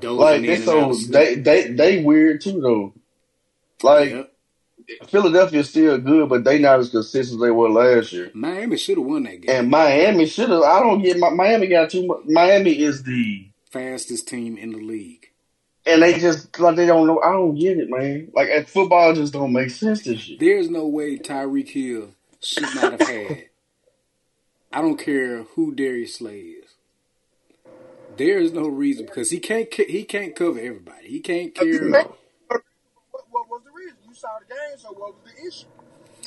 Dozing 0.00 0.18
Like 0.18 0.42
they 0.42 0.54
and 0.56 0.68
out 0.68 0.94
so 0.94 1.12
they 1.12 1.34
they 1.36 1.68
they 1.72 2.02
weird 2.02 2.40
too 2.40 2.60
though. 2.60 2.94
Like 3.82 4.10
Yep. 4.10 4.30
Philadelphia's 5.08 5.70
still 5.70 5.96
good, 5.98 6.28
but 6.28 6.44
they 6.44 6.58
not 6.58 6.78
as 6.78 6.90
consistent 6.90 7.36
as 7.38 7.42
they 7.42 7.50
were 7.50 7.70
last 7.70 8.12
year. 8.12 8.30
Miami 8.34 8.76
should 8.76 8.98
have 8.98 9.06
won 9.06 9.22
that 9.22 9.40
game. 9.40 9.50
And 9.50 9.70
Miami 9.70 10.26
should 10.26 10.50
have. 10.50 10.62
I 10.62 10.80
don't 10.80 11.00
get. 11.02 11.18
Miami 11.18 11.68
got 11.68 11.88
too 11.90 12.06
much. 12.06 12.18
Miami 12.26 12.78
is 12.78 13.02
the 13.02 13.48
Fastest 13.70 14.28
team 14.28 14.56
in 14.58 14.70
the 14.72 14.78
league. 14.78 15.30
and 15.86 16.02
they 16.02 16.18
just 16.18 16.58
like 16.60 16.76
they 16.76 16.86
don't 16.86 17.06
know. 17.06 17.20
I 17.20 17.32
don't 17.32 17.54
get 17.54 17.78
it, 17.78 17.88
man. 17.88 18.30
Like 18.34 18.48
at 18.50 18.68
football, 18.68 19.14
just 19.14 19.32
don't 19.32 19.52
make 19.52 19.70
sense. 19.70 20.02
This 20.02 20.28
year. 20.28 20.38
There's 20.38 20.68
no 20.70 20.86
way 20.86 21.18
Tyreek 21.18 21.68
Hill 21.70 22.10
should 22.42 22.62
not 22.74 22.92
have 22.92 23.00
had. 23.08 23.44
I 24.72 24.82
don't 24.82 24.98
care 24.98 25.44
who 25.54 25.74
Darius 25.74 26.16
Slay 26.16 26.40
is. 26.40 26.63
There 28.16 28.38
is 28.38 28.52
no 28.52 28.68
reason 28.68 29.06
because 29.06 29.30
he 29.30 29.38
can't 29.40 29.72
he 29.74 30.04
can't 30.04 30.36
cover 30.36 30.58
everybody. 30.60 31.08
He 31.08 31.20
can't 31.20 31.54
carry. 31.54 31.90
Man, 31.90 32.04
what, 33.10 33.24
what 33.30 33.48
was 33.50 33.62
the 33.64 33.70
reason? 33.72 33.96
You 34.08 34.14
saw 34.14 34.28
the 34.40 34.46
game, 34.54 34.78
so 34.78 34.88
what 34.90 35.14
was 35.14 35.32
the 35.32 35.48
issue? 35.48 35.66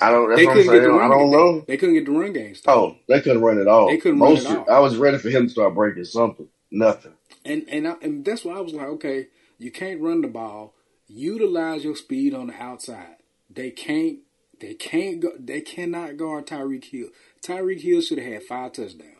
I 0.01 0.11
don't. 0.11 0.29
That's 0.29 0.41
They 0.41 0.45
what 0.45 0.51
I'm 0.51 0.57
couldn't 0.57 0.73
get 0.73 0.79
the 0.83 0.87
saying. 0.87 0.95
I 0.99 1.07
run. 1.07 1.11
don't 1.11 1.31
They, 1.31 1.37
know. 1.37 1.65
they 1.67 1.77
couldn't 1.77 1.95
get 1.95 2.05
the 2.05 2.11
run 2.11 2.33
game 2.33 2.55
started. 2.55 2.81
Oh, 2.81 2.97
they 3.07 3.21
couldn't 3.21 3.41
run 3.41 3.59
at 3.59 3.67
all. 3.67 3.87
They 3.87 3.97
couldn't 3.97 4.19
run 4.19 4.33
Most 4.33 4.45
it 4.45 4.49
year- 4.49 4.59
all. 4.59 4.71
I 4.71 4.79
was 4.79 4.97
ready 4.97 5.17
for 5.17 5.29
him 5.29 5.45
to 5.47 5.49
start 5.49 5.75
breaking 5.75 6.05
something. 6.05 6.47
Nothing. 6.71 7.13
And 7.45 7.65
and 7.69 7.87
I, 7.87 7.95
and 8.01 8.25
that's 8.25 8.45
why 8.45 8.55
I 8.57 8.61
was 8.61 8.73
like, 8.73 8.87
okay, 8.87 9.27
you 9.57 9.71
can't 9.71 10.01
run 10.01 10.21
the 10.21 10.27
ball. 10.27 10.73
Utilize 11.07 11.83
your 11.85 11.95
speed 11.95 12.33
on 12.33 12.47
the 12.47 12.55
outside. 12.61 13.17
They 13.49 13.71
can't. 13.71 14.19
They 14.59 14.73
can't 14.75 15.19
go. 15.21 15.31
They 15.39 15.61
cannot 15.61 16.17
guard 16.17 16.47
Tyreek 16.47 16.85
Hill. 16.85 17.09
Tyreek 17.45 17.81
Hill 17.81 18.01
should 18.01 18.19
have 18.19 18.33
had 18.33 18.43
five 18.43 18.73
touchdowns. 18.73 19.16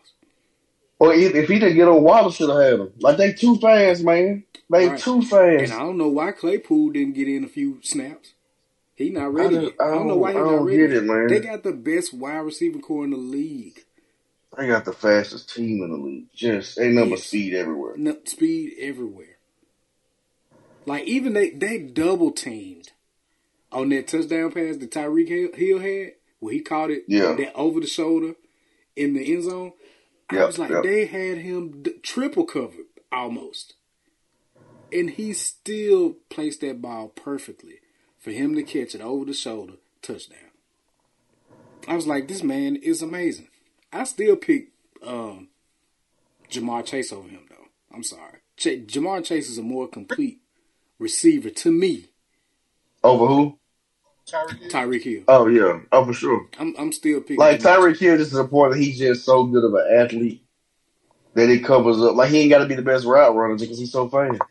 Or 1.00 1.14
if, 1.14 1.36
if 1.36 1.48
he 1.48 1.60
didn't 1.60 1.76
get 1.76 1.88
on 1.88 2.04
Waddle, 2.04 2.32
should 2.32 2.50
have 2.50 2.60
had 2.60 2.80
him. 2.80 2.92
Like 3.00 3.18
they 3.18 3.34
too 3.34 3.58
fast, 3.58 4.04
man. 4.04 4.44
They 4.70 4.90
Right. 4.90 5.00
too 5.00 5.22
fast. 5.22 5.72
And. 5.72 5.74
I 5.74 5.80
don't 5.80 5.98
know 5.98 6.08
why 6.10 6.32
Claypool 6.32 6.90
didn't 6.92 7.14
get 7.14 7.28
in 7.28 7.44
a 7.44 7.48
few 7.48 7.80
snaps. 7.84 8.34
He 8.96 9.12
not 9.12 9.24
I, 9.24 9.28
ready. 9.28 9.56
just. 9.56 9.74
I 9.80 9.86
I 9.86 9.92
don't 9.92 10.08
know 10.08 10.14
don't. 10.14 10.20
why 10.22 10.32
he 10.34 10.38
not 10.40 10.44
don't 10.46 10.66
ready. 10.66 10.78
get 10.80 10.94
it, 10.94 11.04
man. 11.04 11.28
They 11.28 11.40
got 11.40 11.64
the 11.64 11.72
best 11.74 12.14
wide 12.14 12.38
receiver 12.40 12.80
core 12.80 13.04
in 13.06 13.12
the 13.12 13.18
league. 13.18 13.84
They 14.58 14.68
got 14.68 14.86
the 14.86 14.94
fastest 14.94 15.54
team 15.54 15.84
in 15.84 15.92
the 15.92 15.98
league. 15.98 16.26
Just 16.34 16.80
ain't 16.80 16.96
but 16.96 17.10
Yes. 17.10 17.24
speed 17.26 17.54
everywhere. 17.54 17.94
No, 17.98 18.18
speed 18.26 18.74
everywhere. 18.80 19.38
Like 20.88 21.04
even 21.06 21.34
they 21.34 21.52
they 21.52 21.78
double 21.80 22.32
teamed 22.32 22.92
on 23.72 23.90
that 23.90 24.08
touchdown 24.08 24.52
pass 24.52 24.78
that 24.78 24.90
Tyreek 24.92 25.28
Hill- 25.28 25.54
Hill 25.54 25.80
had, 25.80 26.14
where 26.40 26.54
he 26.54 26.62
caught 26.62 26.90
it 26.90 27.04
Yeah. 27.08 27.34
that 27.34 27.54
over 27.56 27.80
the 27.80 27.88
shoulder, 27.88 28.34
in 28.96 29.14
the 29.14 29.32
end 29.34 29.44
zone. 29.44 29.74
I 30.30 30.46
was 30.46 30.60
like, 30.60 30.70
yep. 30.70 30.84
they 30.84 31.06
had 31.06 31.40
him 31.40 31.84
d- 31.84 31.94
triple 32.04 32.46
covered 32.46 32.86
almost, 33.12 33.76
and 34.92 35.10
he 35.10 35.34
still 35.34 36.16
placed 36.30 36.62
that 36.62 36.82
ball 36.82 37.10
perfectly 37.10 37.80
for 38.18 38.32
him 38.32 38.56
to 38.56 38.64
catch 38.64 38.94
it 38.94 39.02
over 39.02 39.26
the 39.26 39.34
shoulder 39.34 39.76
touchdown. 40.02 40.40
I 41.88 41.96
was 41.96 42.08
like, 42.08 42.28
this 42.28 42.44
man 42.44 42.76
is 42.76 43.02
amazing. 43.02 43.48
I 43.94 44.04
still 44.04 44.36
pick 44.36 44.70
um, 45.06 45.48
Ja'Marr 46.52 46.86
Chase 46.86 47.14
over 47.14 47.30
him 47.30 47.46
though. 47.50 47.68
I'm 47.94 48.04
sorry, 48.04 48.40
Ch- 48.58 48.86
Ja'Marr 48.86 49.24
Chase 49.24 49.50
is 49.50 49.58
a 49.58 49.64
more 49.64 49.88
complete 49.88 50.42
receiver 51.00 51.50
to 51.50 51.72
me. 51.72 52.08
Over 53.04 53.28
who? 53.28 53.60
Tyreek 54.28 54.60
Hill. 54.60 54.70
Tyreek 54.70 55.24
Oh 55.28 55.48
yeah. 55.48 55.80
Oh 55.92 56.06
for 56.06 56.14
sure. 56.14 56.48
I'm 56.60 56.76
I'm 56.78 56.92
still 56.92 57.22
picking 57.22 57.38
Like 57.38 57.60
Ja'Marr 57.60 57.94
Tyreek 57.94 58.00
Hill, 58.00 58.18
just 58.18 58.32
to 58.32 58.38
the 58.38 58.48
point 58.48 58.74
that 58.74 58.80
he's 58.80 59.00
just 59.00 59.26
so 59.26 59.46
good 59.46 59.64
of 59.64 59.74
an 59.74 59.88
athlete 60.00 60.44
that 61.34 61.50
it 61.50 61.64
covers 61.64 62.02
up. 62.02 62.16
Like 62.16 62.30
he 62.30 62.40
ain't 62.40 62.50
got 62.50 62.60
to 62.60 62.66
be 62.66 62.76
the 62.76 62.82
best 62.82 63.06
route 63.06 63.36
runner 63.36 63.58
because 63.58 63.80
he's 63.80 63.92
so 63.92 64.10
fast. 64.10 64.42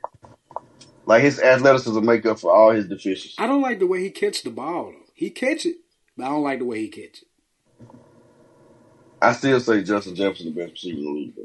Like 1.05 1.23
his 1.23 1.41
athleticism 1.41 2.05
make 2.05 2.27
up 2.27 2.39
for 2.39 2.53
all 2.53 2.71
his 2.71 2.89
deficiencies. 2.89 3.37
I 3.39 3.47
don't 3.47 3.63
like 3.63 3.79
the 3.79 3.87
way 3.87 4.03
he 4.03 4.11
catch 4.11 4.43
the 4.43 4.51
ball 4.51 4.93
though. 4.93 5.13
He 5.15 5.31
catch 5.31 5.67
it, 5.67 5.77
but 6.17 6.25
I 6.25 6.29
don't 6.29 6.43
like 6.43 6.59
the 6.61 6.65
way 6.65 6.81
he 6.81 6.89
catch 6.89 7.23
it. 7.23 7.29
I 9.21 9.33
still 9.33 9.61
say 9.61 9.83
Justin 9.83 10.15
Jefferson 10.15 10.55
the 10.55 10.61
best 10.61 10.73
receiver 10.73 10.99
in 10.99 11.05
the 11.05 11.11
league. 11.11 11.35
Though. 11.37 11.43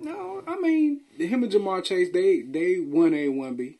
No, 0.00 0.42
I 0.46 0.56
mean 0.60 1.02
him 1.18 1.42
and 1.42 1.52
Ja'Marr 1.52 1.84
Chase, 1.84 2.10
they 2.12 2.42
they 2.42 2.76
one 2.76 3.14
A 3.14 3.28
one 3.28 3.56
B. 3.56 3.78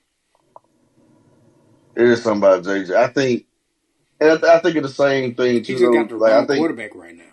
It 1.96 2.04
is 2.06 2.22
something 2.22 2.38
about 2.48 2.64
JJ. 2.64 2.96
I 2.96 3.08
think, 3.08 3.46
and 4.20 4.30
I, 4.32 4.36
th- 4.36 4.44
I 4.52 4.60
think 4.60 4.76
it's 4.76 4.88
the 4.88 4.94
same 5.04 5.34
thing 5.36 5.64
He 5.66 5.74
too. 5.74 5.76
just 5.76 5.92
though. 5.92 5.92
got 5.92 6.10
the 6.10 6.16
like 6.18 6.32
I 6.34 6.42
wrong 6.42 6.46
think 6.46 6.58
quarterback 6.58 6.94
right 6.94 7.16
now. 7.16 7.24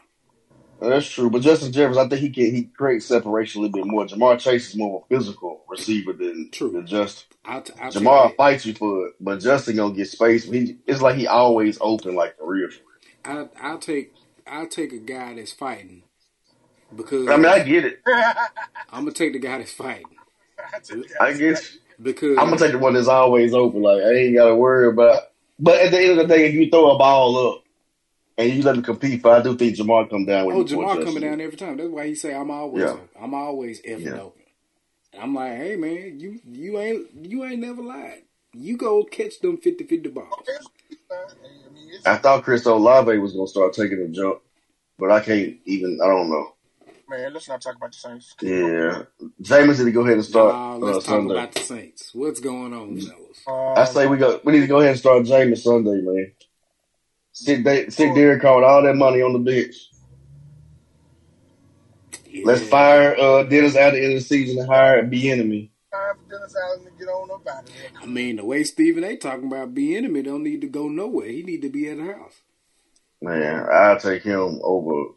Uh, 0.82 0.90
that's 0.90 1.10
true. 1.10 1.30
But 1.30 1.42
Justin 1.42 1.72
Jefferson, 1.72 2.06
I 2.06 2.10
think 2.10 2.22
he 2.22 2.30
can 2.30 2.56
he 2.56 2.64
creates 2.66 3.06
separation 3.08 3.60
a 3.60 3.64
little 3.64 3.74
bit 3.74 3.88
more. 3.90 4.06
Ja'Marr 4.06 4.40
Chase 4.40 4.70
is 4.70 4.76
more 4.78 4.98
of 5.00 5.04
a 5.12 5.16
physical 5.18 5.64
receiver 5.70 6.14
than, 6.14 6.52
True. 6.52 6.72
than 6.72 6.86
Justin. 6.88 7.36
I'll, 7.46 7.62
t- 7.64 7.74
I'll 7.82 7.94
Ja'Marr 7.94 8.30
take 8.30 8.38
fights 8.38 8.66
you 8.66 8.76
for 8.76 9.08
it, 9.08 9.16
but 9.20 9.40
Justin 9.42 9.78
gonna 9.78 9.96
get 9.96 10.10
space. 10.10 10.46
He, 10.46 10.78
it's 10.88 11.02
like 11.02 11.16
he 11.18 11.28
always 11.28 11.78
open, 11.82 12.16
like 12.16 12.38
for 12.38 12.48
real. 12.52 12.70
I, 13.26 13.48
I'll 13.62 13.80
take 13.80 14.14
I'll 14.48 14.68
take 14.68 14.94
a 14.94 15.00
guy 15.00 15.36
that's 15.36 15.54
fighting 15.54 16.04
because 16.96 17.34
I 17.34 17.38
mean, 17.38 17.48
I 17.48 17.60
get 17.64 17.86
it. 17.86 18.00
I'm 18.08 19.02
gonna 19.06 19.12
take 19.14 19.34
the 19.34 19.40
guy 19.40 19.60
that's 19.60 19.74
fighting 19.74 20.18
I 21.22 21.34
get 21.34 21.62
you. 21.74 21.80
Because 22.02 22.38
I'm 22.38 22.46
gonna 22.46 22.58
take 22.58 22.72
the 22.72 22.80
one 22.80 22.94
that's 22.94 23.08
always 23.08 23.54
open. 23.54 23.82
Like 23.82 24.02
I 24.04 24.12
ain't 24.14 24.36
gotta 24.36 24.56
worry 24.56 24.88
about. 24.88 25.24
But 25.60 25.80
at 25.82 25.92
the 25.92 26.00
end 26.00 26.12
of 26.20 26.28
the 26.28 26.36
day, 26.36 26.48
if 26.48 26.54
you 26.54 26.70
throw 26.70 26.92
a 26.92 26.98
ball 26.98 27.38
up 27.50 27.64
and 28.38 28.52
you 28.52 28.64
let 28.64 28.76
him 28.76 28.84
compete, 28.84 29.22
for, 29.22 29.32
I 29.32 29.42
do 29.42 29.56
think 29.56 29.76
Ja'Marr 29.78 30.10
come 30.10 30.26
down 30.26 30.48
with 30.48 30.56
oh 30.56 30.60
you 30.60 30.66
before 30.66 30.84
Ja'Marr 30.84 30.96
Justin. 30.96 31.04
coming 31.04 31.30
down 31.30 31.42
every 31.42 31.58
time. 31.58 31.78
That's 31.78 31.90
why 31.90 32.08
he 32.08 32.16
say 32.16 32.34
I'm 32.34 32.52
always 32.52 32.84
Yeah. 32.84 32.90
open. 32.92 33.10
I'm 33.22 33.34
always 33.34 33.82
effing 33.84 34.06
Yeah. 34.06 34.22
open. 34.22 34.42
And 35.14 35.22
I'm 35.22 35.36
like, 35.36 35.58
hey 35.58 35.76
man, 35.76 36.20
you 36.20 36.40
you 36.50 36.80
ain't 36.80 37.08
you 37.30 37.44
ain't 37.46 37.62
never 37.62 37.82
lied. 37.82 38.24
You 38.56 38.78
go 38.78 39.04
catch 39.04 39.40
them 39.40 39.58
50-50 39.58 40.14
balls. 40.14 40.28
I 42.06 42.18
thought 42.18 42.44
Chris 42.44 42.66
Olave 42.66 43.18
was 43.18 43.34
gonna 43.34 43.48
start 43.48 43.74
taking 43.74 44.00
a 44.00 44.08
jump, 44.08 44.40
but 45.00 45.12
I 45.12 45.20
can't 45.22 45.58
even. 45.66 46.00
I 46.04 46.08
don't 46.08 46.30
know. 46.30 46.54
Man, 47.14 47.32
let's 47.32 47.48
not 47.48 47.62
talk 47.62 47.76
about 47.76 47.92
the 47.92 47.98
Saints. 47.98 48.36
Yeah, 48.42 49.04
Jameis 49.40 49.78
need 49.78 49.86
to 49.86 49.92
go 49.92 50.02
ahead 50.02 50.16
and 50.16 50.26
start 50.26 50.56
Nah, 50.56 50.74
uh, 50.74 50.78
let's 50.80 51.06
talk 51.06 51.16
Sunday. 51.16 51.34
about 51.36 51.52
the 51.52 51.60
Saints. 51.60 52.10
What's 52.16 52.40
going 52.40 52.74
on, 52.74 53.00
fellas? 53.00 53.44
Um, 53.48 53.74
I 53.78 53.86
say 53.86 54.08
we 54.08 54.18
go. 54.18 54.42
We 54.44 54.54
need 54.54 54.62
to 54.62 54.68
go 54.68 54.80
ahead 54.80 54.92
and 54.92 55.00
start 55.00 55.24
Jameis 55.24 55.60
Sunday, 55.60 56.02
man. 56.02 56.32
Sit, 57.34 57.64
Da- 57.64 57.90
sit 57.90 58.16
Derek 58.16 58.42
Carr 58.42 58.56
with 58.56 58.66
all 58.66 58.82
that 58.82 58.96
money 58.96 59.22
on 59.22 59.34
the 59.34 59.40
bench. 59.40 59.76
Let's 62.44 62.68
fire 62.68 63.16
uh, 63.16 63.44
Dennis 63.44 63.76
out 63.76 63.90
at 63.90 63.94
the 63.94 64.04
end 64.04 64.14
of 64.14 64.20
the 64.20 64.26
season 64.26 64.60
and 64.62 64.68
hire 64.68 65.00
a 65.00 65.04
Bieniemy. 65.04 65.70
time 65.92 66.16
for 66.16 66.36
Dennis 66.36 66.56
Allen 66.64 66.84
to 66.84 66.92
get 66.98 67.10
on 67.10 67.30
up 67.30 67.48
out. 67.48 67.70
I 68.02 68.06
mean, 68.08 68.38
the 68.38 68.46
way 68.46 68.64
Stephen 68.64 69.04
A. 69.04 69.18
talking 69.18 69.48
about 69.48 69.76
Bieniemy 69.76 70.24
don't 70.26 70.42
need 70.42 70.62
to 70.62 70.68
go 70.68 70.88
nowhere. 70.88 71.28
He 71.28 71.44
need 71.44 71.62
to 71.62 71.70
be 71.70 71.90
at 71.90 71.98
the 71.98 72.06
house. 72.06 72.42
Man, 73.22 73.68
I'll 73.72 74.00
take 74.00 74.24
him 74.24 74.60
over 74.64 75.14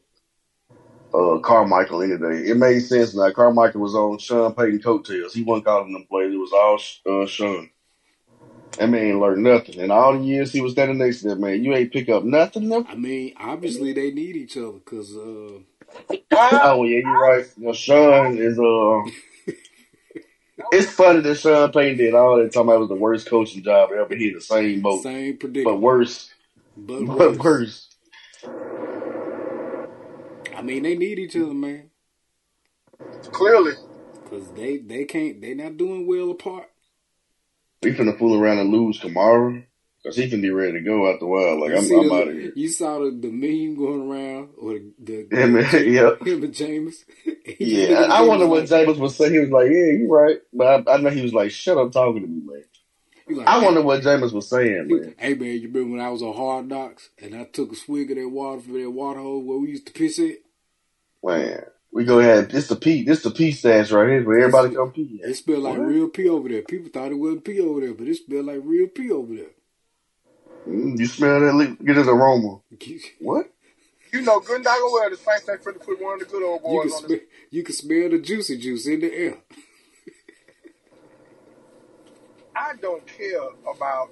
uh, 1.16 1.38
Carmichael 1.38 2.02
any 2.02 2.18
day. 2.18 2.50
It 2.50 2.56
made 2.56 2.80
sense 2.80 3.14
now. 3.14 3.30
Carmichael 3.30 3.80
was 3.80 3.94
on 3.94 4.18
Sean 4.18 4.52
Payton 4.52 4.82
coattails. 4.82 5.32
He 5.32 5.42
wasn't 5.42 5.66
calling 5.66 5.92
them 5.92 6.06
plays. 6.08 6.32
It 6.32 6.36
was 6.36 6.52
all 6.52 7.22
uh, 7.22 7.26
Sean. 7.26 7.70
That 8.78 8.90
man 8.90 9.06
ain't 9.06 9.20
learned 9.20 9.42
nothing. 9.42 9.80
In 9.80 9.90
all 9.90 10.12
the 10.12 10.24
years 10.24 10.52
he 10.52 10.60
was 10.60 10.72
standing 10.72 10.98
next 10.98 11.22
to 11.22 11.28
that 11.28 11.38
man, 11.38 11.64
you 11.64 11.74
ain't 11.74 11.92
pick 11.92 12.10
up 12.10 12.24
nothing. 12.24 12.68
nothing. 12.68 12.86
I 12.90 12.94
mean, 12.94 13.34
obviously 13.38 13.94
they 13.94 14.10
need 14.10 14.36
each 14.36 14.56
other 14.58 14.72
because 14.72 15.16
uh, 15.16 15.60
Oh 16.32 16.84
yeah, 16.84 16.98
you're 16.98 17.20
right. 17.20 17.46
You 17.56 17.66
know, 17.66 17.72
Sean 17.72 18.38
is 18.38 18.58
uh. 18.58 19.02
It's 20.72 20.90
funny 20.90 21.20
that 21.20 21.36
Sean 21.36 21.70
Payton 21.70 21.98
did 21.98 22.14
all 22.14 22.38
that 22.38 22.52
talking 22.52 22.68
about 22.68 22.76
it 22.76 22.80
was 22.80 22.88
the 22.88 22.94
worst 22.96 23.28
coaching 23.28 23.62
job 23.62 23.90
ever. 23.92 24.14
He 24.16 24.32
the 24.32 24.40
same 24.40 24.80
boat, 24.82 25.02
same 25.02 25.36
prediction 25.36 25.64
but 25.64 25.80
predicament, 25.80 25.82
worse. 25.82 26.30
but, 26.76 27.06
But 27.16 27.38
worse. 27.38 27.38
worse. 27.38 27.88
I 30.66 30.68
mean, 30.68 30.82
they 30.82 30.96
need 30.96 31.20
each 31.20 31.36
other, 31.36 31.54
man, 31.54 31.90
Clearly. 33.30 33.74
because 34.24 34.50
they 34.50 34.78
they 34.78 35.04
can't. 35.04 35.40
They 35.40 35.54
not 35.54 35.76
doing 35.76 36.08
well 36.08 36.32
apart. 36.32 36.68
We 37.84 37.92
finna 37.92 38.18
fool 38.18 38.36
around 38.36 38.58
and 38.58 38.72
lose 38.72 38.98
tomorrow. 38.98 39.62
Cause 40.04 40.16
he 40.16 40.28
can 40.28 40.40
be 40.40 40.50
ready 40.50 40.72
to 40.72 40.80
go 40.80 41.08
after 41.12 41.24
a 41.24 41.28
while. 41.28 41.60
Like 41.60 41.70
You 41.70 41.76
I'm, 41.76 41.82
see 41.84 41.94
I'm 41.96 42.08
the- 42.08 42.14
out 42.14 42.28
of 42.28 42.34
here. 42.34 42.52
You 42.56 42.68
saw 42.68 42.98
the, 42.98 43.10
the 43.12 43.28
meme 43.30 43.76
going 43.76 44.10
around, 44.10 44.48
or 44.58 44.72
the, 44.98 45.26
the 45.30 45.36
Him 45.36 45.56
and- 45.56 45.92
yep. 45.92 46.26
him 46.26 46.42
and 46.42 46.54
James. 46.54 47.04
Yeah, 47.60 48.00
I, 48.10 48.18
I 48.18 48.20
wonder 48.22 48.48
what 48.48 48.66
James 48.66 48.98
was 48.98 49.14
saying. 49.14 49.34
He 49.34 49.38
was 49.38 49.50
like, 49.50 49.66
"Yeah, 49.70 49.92
you're 49.92 50.08
right," 50.08 50.38
but 50.52 50.88
I, 50.88 50.94
I 50.94 50.96
know 50.96 51.10
he 51.10 51.22
was 51.22 51.32
like, 51.32 51.52
"Shut 51.52 51.78
up, 51.78 51.92
talking 51.92 52.22
to 52.22 52.28
me, 52.28 52.42
man." 52.44 53.44
I 53.46 53.62
wonder 53.64 53.82
what 53.82 54.02
James 54.02 54.32
was 54.32 54.48
saying, 54.48 54.88
man. 54.88 55.14
Hey 55.16 55.34
man, 55.34 55.60
you 55.60 55.68
remember 55.68 55.92
when 55.96 56.00
I 56.00 56.10
was 56.10 56.22
on 56.22 56.34
Hard 56.36 56.66
Knocks 56.68 57.10
and 57.22 57.36
I 57.36 57.44
took 57.44 57.70
a 57.72 57.76
swig 57.76 58.10
of 58.10 58.16
that 58.16 58.28
water 58.28 58.60
from 58.62 58.80
that 58.82 58.90
water 58.90 59.20
hole 59.20 59.42
where 59.44 59.58
we 59.58 59.68
used 59.70 59.86
to 59.86 59.92
piss 59.92 60.18
at? 60.18 60.36
Man, 61.24 61.64
we 61.92 62.04
go 62.04 62.20
ahead. 62.20 62.50
This 62.50 62.68
the 62.68 62.76
pee. 62.76 63.04
This 63.04 63.22
the 63.22 63.30
pee 63.32 63.52
stash 63.52 63.92
right 63.92 64.08
here 64.10 64.24
where 64.24 64.40
everybody 64.40 64.74
come 64.74 64.92
pee. 64.92 65.20
It 65.22 65.34
smelled 65.34 65.64
like 65.64 65.78
What? 65.78 65.86
real 65.86 66.08
pee 66.08 66.28
over 66.30 66.48
there. 66.48 66.62
People 66.62 66.90
thought 66.90 67.12
it 67.12 67.16
wasn't 67.16 67.44
pee 67.44 67.60
over 67.60 67.80
there, 67.80 67.94
but 67.94 68.08
it 68.08 68.16
smelled 68.16 68.46
like 68.46 68.60
real 68.64 68.88
pee 68.88 69.10
over 69.12 69.34
there. 69.34 69.52
Mm, 70.68 70.98
you 70.98 71.06
smell 71.06 71.40
that? 71.40 71.54
li- 71.54 71.76
Get 71.84 71.98
an 71.98 72.08
aroma. 72.08 72.60
What? 73.20 73.50
You 74.12 74.22
know, 74.22 74.40
good 74.40 74.64
dog 74.64 74.78
well, 74.92 75.10
the 75.10 75.16
Saints 75.16 75.48
ain't 75.50 75.62
finna 75.62 75.84
put 75.84 76.02
one 76.02 76.14
of 76.14 76.20
the 76.20 76.26
good 76.26 76.44
old 76.44 76.62
you 76.64 76.80
boys 76.80 76.80
can 76.80 76.90
on 76.92 77.04
smell, 77.04 77.18
you 77.50 77.62
can 77.64 77.74
smell 77.74 78.10
the 78.10 78.18
juicy 78.20 78.58
juice 78.58 78.86
in 78.86 79.00
the 79.00 79.12
air. 79.14 79.38
I 82.56 82.74
don't 82.80 83.06
care 83.06 83.40
about 83.70 84.10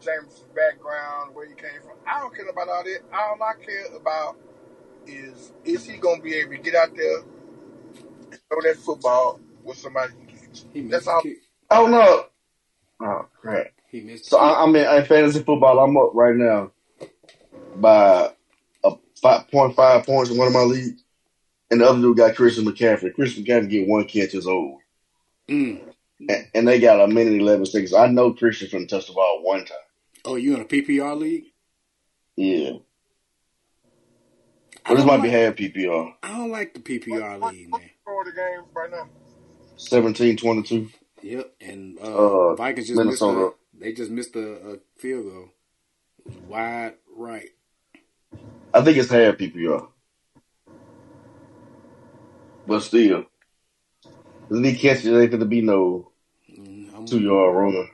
James' 0.00 0.44
background, 0.54 1.34
where 1.34 1.48
he 1.48 1.54
came 1.54 1.80
from. 1.82 1.98
I 2.06 2.20
don't 2.20 2.34
care 2.34 2.48
about 2.48 2.68
all 2.68 2.84
that. 2.84 3.00
All 3.14 3.38
I 3.42 3.54
care 3.64 3.96
about 3.96 4.36
is 5.06 5.52
is 5.64 5.86
he 5.86 5.96
gonna 5.98 6.22
be 6.22 6.34
able 6.34 6.52
to 6.52 6.58
get 6.58 6.74
out 6.74 6.94
there 6.96 7.18
and 7.18 8.40
throw 8.48 8.60
that 8.62 8.76
football 8.76 9.40
with 9.64 9.76
somebody 9.78 10.12
he 10.26 10.32
gets. 10.46 10.64
He 10.72 10.80
missed 10.82 10.92
That's 10.92 11.04
the 11.06 11.10
all. 11.12 11.22
kick. 11.22 11.38
Oh 11.70 11.86
no. 11.86 12.26
Oh 13.06 13.26
crap. 13.40 13.68
He 13.88 14.00
missed 14.02 14.26
So. 14.26 14.38
I, 14.38 14.62
I'm 14.62 14.74
in, 14.76 14.86
in 14.86 15.04
fantasy 15.06 15.42
football. 15.42 15.78
I'm 15.80 15.96
up 15.96 16.10
right 16.14 16.34
now 16.36 16.70
by 17.76 18.32
a 18.84 18.92
five 19.20 19.48
point 19.50 19.74
five 19.76 20.04
points 20.06 20.30
in 20.30 20.36
one 20.38 20.48
of 20.48 20.52
my 20.54 20.60
leagues, 20.62 21.02
and 21.70 21.80
the 21.80 21.88
other 21.88 22.00
dude 22.00 22.16
got 22.16 22.36
Christian 22.36 22.64
McCaffrey. 22.64 23.14
Christian 23.14 23.44
McCaffrey 23.44 23.68
get 23.70 23.88
one 23.88 24.04
catch 24.06 24.34
is 24.34 24.46
old, 24.46 24.80
Mm. 25.48 25.80
and, 26.28 26.46
and 26.54 26.68
they 26.68 26.78
got 26.80 27.00
a 27.00 27.08
minute 27.08 27.34
eleven 27.40 27.66
seconds. 27.66 27.94
I 27.94 28.06
know 28.08 28.32
Christian 28.32 28.68
from 28.68 28.86
touch 28.86 29.06
the 29.08 29.12
ball 29.12 29.40
one 29.42 29.64
time. 29.64 29.76
Oh, 30.24 30.36
you 30.36 30.54
in 30.54 30.60
a 30.60 30.64
PPR 30.64 31.16
league? 31.18 31.46
Yeah, 32.36 32.72
I 34.84 34.90
but 34.90 34.96
this 34.96 35.04
don't, 35.04 35.06
might 35.06 35.22
be 35.22 35.28
like, 35.28 35.30
half 35.30 35.54
PPR. 35.54 36.12
I 36.22 36.28
don't 36.36 36.50
like 36.50 36.74
the 36.74 36.80
PPR 36.80 37.40
What, 37.40 37.54
league, 37.54 37.70
what 37.70 37.80
man. 37.80 37.90
score 38.02 38.24
the 38.24 38.32
game 38.32 38.64
right 38.74 38.90
now? 38.90 39.08
17-22. 39.78 40.90
Yep, 41.22 41.52
and 41.60 41.98
uh, 41.98 42.04
Uh, 42.18 42.54
Vikings 42.54 42.88
just 42.88 42.98
Minnesota. 42.98 43.10
missed 43.40 43.54
a, 43.74 43.78
they 43.78 43.92
just 43.92 44.10
missed 44.10 44.36
a, 44.36 44.72
a 44.72 44.76
field 44.96 45.24
goal. 45.24 45.48
Wide 46.48 46.94
right. 47.16 47.50
I 48.72 48.82
think 48.82 48.98
it's 48.98 49.10
half 49.10 49.36
PPR, 49.36 49.88
but 52.66 52.80
still, 52.80 53.24
doesn't 54.48 54.64
he 54.64 54.76
catch 54.76 55.04
it? 55.04 55.20
Ain't 55.20 55.30
gonna 55.30 55.44
be 55.44 55.62
no 55.62 56.10
Mm, 56.50 56.94
I'm, 56.94 57.06
two 57.06 57.20
yard 57.20 57.56
runner. 57.56 57.88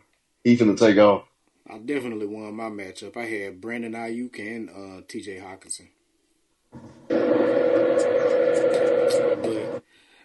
going 0.45 0.77
to 0.77 0.77
take 0.77 0.99
off. 0.99 1.25
I 1.69 1.79
definitely 1.79 2.27
won 2.27 2.55
my 2.55 2.71
matchup. 2.71 3.17
I 3.17 3.25
had 3.27 3.61
Brandon 3.61 3.93
Aiyuk 3.93 4.39
and 4.39 4.71
uh, 4.71 5.03
T.J. 5.09 5.39
Hockenson. 5.39 5.89
But 9.43 9.83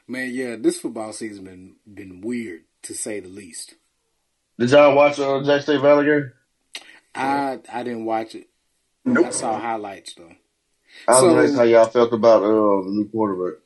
man, 0.08 0.30
yeah, 0.34 0.56
this 0.60 0.80
football 0.80 1.14
season 1.14 1.44
been 1.46 1.76
been 1.92 2.22
weird 2.22 2.62
to 2.84 2.94
say 2.94 3.20
the 3.20 3.28
least. 3.30 3.76
Did 4.60 4.72
y'all 4.72 4.96
watch 4.96 5.20
uh, 5.20 5.44
Jack 5.44 5.62
State 5.64 5.82
Valley 5.82 6.06
game? 6.06 6.32
I 7.16 7.60
I 7.72 7.84
didn't 7.84 8.06
watch 8.06 8.36
it. 8.36 8.48
Nope. 9.06 9.28
I 9.28 9.30
saw 9.32 9.60
highlights 9.60 10.14
though. 10.16 10.32
I 11.08 11.12
was 11.12 11.20
So- 11.22 11.30
gonna 11.30 11.44
ask 11.44 11.56
how 11.56 11.64
y'all 11.64 11.86
felt 11.86 12.14
about 12.14 12.44
uh, 12.44 12.84
the 12.84 12.90
new 12.92 13.10
quarterback. 13.10 13.60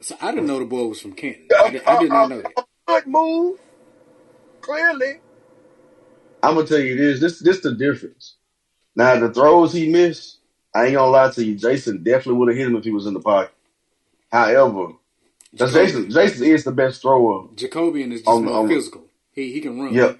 So 0.00 0.16
I 0.20 0.32
didn't 0.32 0.46
know 0.46 0.58
the 0.58 0.64
boy 0.66 0.84
was 0.86 1.00
from 1.00 1.12
Canton. 1.12 1.48
I 1.58 1.70
did, 1.70 1.84
I 1.84 1.98
did 2.00 2.10
not 2.10 2.28
know 2.28 2.42
that. 2.42 2.52
Good 2.86 3.06
move. 3.06 3.58
Clearly. 4.60 5.20
I'm 6.42 6.56
gonna 6.56 6.66
tell 6.66 6.78
you 6.78 6.96
this. 6.96 7.20
This 7.20 7.38
this 7.40 7.60
the 7.60 7.74
difference. 7.74 8.36
Now 8.96 9.18
the 9.18 9.32
throws 9.32 9.72
he 9.72 9.88
missed, 9.88 10.38
I 10.74 10.86
ain't 10.86 10.94
gonna 10.94 11.10
lie 11.10 11.30
to 11.30 11.44
you. 11.44 11.54
Jason 11.54 12.02
definitely 12.02 12.34
would 12.34 12.48
have 12.48 12.56
hit 12.58 12.66
him 12.66 12.76
if 12.76 12.84
he 12.84 12.90
was 12.90 13.06
in 13.06 13.14
the 13.14 13.20
pocket. 13.20 13.52
However, 14.30 14.94
Jason. 15.54 16.10
Jason 16.10 16.46
is 16.46 16.64
the 16.64 16.72
best 16.72 17.00
thrower. 17.02 17.46
Jacobian 17.54 18.12
is 18.12 18.20
just 18.20 18.28
On- 18.28 18.44
more 18.44 18.58
on- 18.58 18.68
physical. 18.68 19.04
He 19.32 19.52
he 19.52 19.60
can 19.60 19.80
run. 19.80 19.94
Yep. 19.94 20.18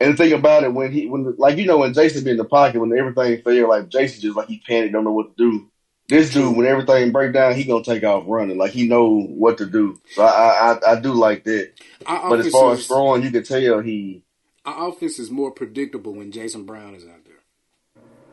And 0.00 0.12
the 0.12 0.16
thing 0.16 0.32
about 0.32 0.64
it, 0.64 0.72
when 0.72 0.92
he 0.92 1.06
when 1.06 1.34
like 1.36 1.58
you 1.58 1.66
know 1.66 1.78
when 1.78 1.92
Jason 1.92 2.24
be 2.24 2.30
in 2.30 2.36
the 2.36 2.44
pocket 2.44 2.80
when 2.80 2.96
everything 2.96 3.42
failed, 3.42 3.68
like 3.68 3.88
Jason 3.88 4.20
just 4.20 4.36
like 4.36 4.48
he 4.48 4.58
panicked, 4.66 4.92
don't 4.92 5.04
know 5.04 5.12
what 5.12 5.36
to 5.36 5.50
do. 5.50 5.66
This 6.08 6.32
dude, 6.32 6.56
when 6.56 6.66
everything 6.66 7.12
break 7.12 7.32
down, 7.32 7.54
he 7.54 7.64
gonna 7.64 7.84
take 7.84 8.02
off 8.02 8.24
running. 8.26 8.58
Like 8.58 8.72
he 8.72 8.88
know 8.88 9.20
what 9.20 9.58
to 9.58 9.66
do. 9.66 10.00
So 10.12 10.22
I 10.24 10.72
I, 10.84 10.92
I 10.92 11.00
do 11.00 11.12
like 11.12 11.44
that. 11.44 11.72
Our 12.06 12.30
But 12.30 12.40
as 12.40 12.50
far 12.50 12.72
as 12.72 12.86
throwing, 12.86 13.22
you 13.22 13.30
can 13.30 13.44
tell 13.44 13.80
he 13.80 14.22
our 14.64 14.88
offense 14.88 15.18
is 15.18 15.30
more 15.30 15.50
predictable 15.52 16.12
when 16.14 16.32
Jason 16.32 16.64
Brown 16.64 16.94
is 16.94 17.04
out. 17.04 17.19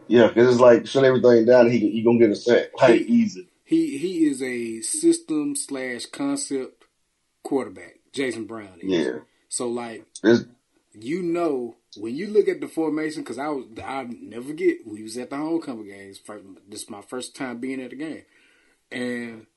Yeah, 0.08 0.28
because 0.28 0.52
it's 0.52 0.62
like 0.62 0.88
shut 0.88 1.04
everything 1.04 1.46
down. 1.46 1.66
And 1.66 1.72
he 1.72 1.92
he 1.92 2.04
gonna 2.04 2.20
get 2.20 2.30
a 2.32 2.36
set 2.36 2.72
like 2.80 3.02
easy. 3.02 3.48
He 3.64 3.98
he 3.98 4.26
is 4.26 4.42
a 4.42 4.82
system 4.82 5.56
slash 5.56 6.06
concept 6.06 6.86
quarterback. 7.44 8.00
Jason 8.14 8.46
Brown 8.46 8.80
is. 8.82 9.06
Yeah. 9.06 9.20
So 9.50 9.68
like 9.68 10.06
This 10.22 10.46
you 11.00 11.22
know 11.22 11.76
when 11.98 12.16
you 12.16 12.28
look 12.28 12.48
at 12.48 12.62
the 12.62 12.68
formation 12.68 13.24
because 13.24 13.38
I 13.38 13.50
was 13.50 13.66
I 13.84 14.04
never 14.04 14.48
forget 14.48 14.78
we 14.86 15.04
was 15.04 15.18
at 15.18 15.30
the 15.30 15.38
homecoming 15.38 15.88
games. 15.88 16.18
First, 16.18 16.44
this 16.68 16.84
is 16.84 16.90
my 16.90 17.02
first 17.02 17.36
time 17.36 17.60
being 17.60 17.82
at 17.82 17.92
the 17.92 17.96
game, 17.96 18.24
and 18.92 19.48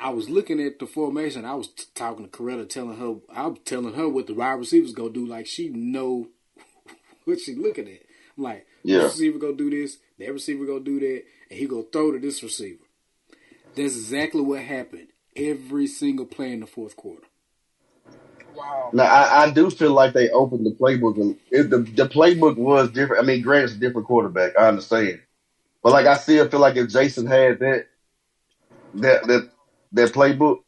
I 0.00 0.10
was 0.10 0.28
looking 0.28 0.60
at 0.60 0.78
the 0.78 0.86
formation. 0.86 1.44
I 1.44 1.54
was 1.54 1.68
t- 1.68 1.84
talking 1.94 2.28
to 2.28 2.30
Coretta, 2.30 2.68
telling 2.68 2.98
her 2.98 3.16
I 3.32 3.46
was 3.46 3.58
telling 3.64 3.94
her 3.94 4.08
what 4.08 4.26
the 4.26 4.34
wide 4.34 4.52
receivers 4.58 4.92
gonna 4.92 5.10
do. 5.10 5.26
Like 5.26 5.46
she 5.46 5.68
know 5.68 6.28
what 7.24 7.40
she 7.40 7.54
looking 7.54 7.88
at. 7.88 8.02
I'm 8.36 8.44
like, 8.44 8.66
Yeah. 8.84 8.98
this 8.98 9.12
receiver 9.14 9.38
go 9.38 9.54
do 9.54 9.70
this, 9.70 9.98
that 10.18 10.32
receiver 10.32 10.66
go 10.66 10.78
do 10.78 11.00
that, 11.00 11.24
and 11.50 11.58
he 11.58 11.66
go 11.66 11.82
throw 11.82 12.12
to 12.12 12.18
this 12.18 12.42
receiver. 12.42 12.84
That's 13.74 13.96
exactly 13.96 14.42
what 14.42 14.60
happened 14.60 15.08
every 15.36 15.86
single 15.86 16.26
play 16.26 16.52
in 16.52 16.60
the 16.60 16.66
fourth 16.66 16.96
quarter. 16.96 17.26
Wow. 18.54 18.90
Now 18.92 19.04
I, 19.04 19.44
I 19.44 19.50
do 19.50 19.68
feel 19.70 19.92
like 19.92 20.12
they 20.12 20.30
opened 20.30 20.64
the 20.64 20.70
playbook 20.70 21.16
and 21.16 21.36
it, 21.50 21.70
the 21.70 21.78
the 21.78 22.08
playbook 22.08 22.56
was 22.56 22.90
different. 22.90 23.22
I 23.22 23.26
mean, 23.26 23.42
granted, 23.42 23.64
it's 23.64 23.74
a 23.74 23.78
different 23.78 24.06
quarterback. 24.06 24.52
I 24.58 24.68
understand, 24.68 25.20
but 25.82 25.92
like 25.92 26.06
I 26.06 26.16
still 26.16 26.48
feel 26.48 26.60
like 26.60 26.76
if 26.76 26.88
Jason 26.88 27.26
had 27.26 27.58
that 27.58 27.86
that 28.94 29.26
that 29.26 29.50
that 29.92 30.12
playbook, 30.12 30.60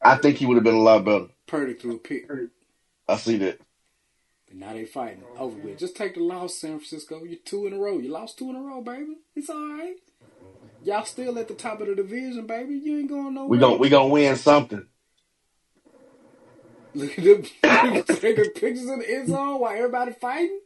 I 0.00 0.16
think 0.16 0.38
he 0.38 0.46
would 0.46 0.56
have 0.56 0.64
been 0.64 0.74
a 0.74 0.80
lot 0.80 1.04
better. 1.04 1.26
Purdy 1.46 1.74
threw 1.74 1.96
a 1.96 1.98
pick. 1.98 2.26
I 3.06 3.16
see 3.18 3.36
that. 3.38 3.60
And 4.50 4.60
now 4.60 4.72
they 4.72 4.84
fighting 4.84 5.24
over 5.38 5.56
with. 5.58 5.78
Just 5.78 5.96
take 5.96 6.14
the 6.14 6.20
loss, 6.20 6.54
San 6.56 6.78
Francisco. 6.78 7.24
You're 7.24 7.38
two 7.44 7.66
in 7.66 7.72
a 7.72 7.78
row. 7.78 7.98
You 7.98 8.10
lost 8.10 8.38
two 8.38 8.48
in 8.50 8.56
a 8.56 8.60
row, 8.60 8.80
baby. 8.80 9.16
It's 9.34 9.50
all 9.50 9.56
right. 9.56 9.96
Y'all 10.84 11.04
still 11.04 11.38
at 11.38 11.48
the 11.48 11.54
top 11.54 11.80
of 11.80 11.88
the 11.88 11.94
division, 11.96 12.46
baby. 12.46 12.74
You 12.76 12.98
ain't 12.98 13.08
going 13.08 13.34
nowhere. 13.34 13.48
We 13.48 13.58
gon' 13.58 13.78
we 13.78 13.88
gonna 13.88 14.08
win 14.08 14.36
something. 14.36 14.86
Look 16.94 17.18
at 17.18 17.24
them 17.24 17.42
taking 18.04 18.50
pictures 18.50 18.88
in 18.88 19.00
the 19.00 19.10
end 19.10 19.28
zone 19.28 19.60
while 19.60 19.76
everybody 19.76 20.12
fighting. 20.12 20.60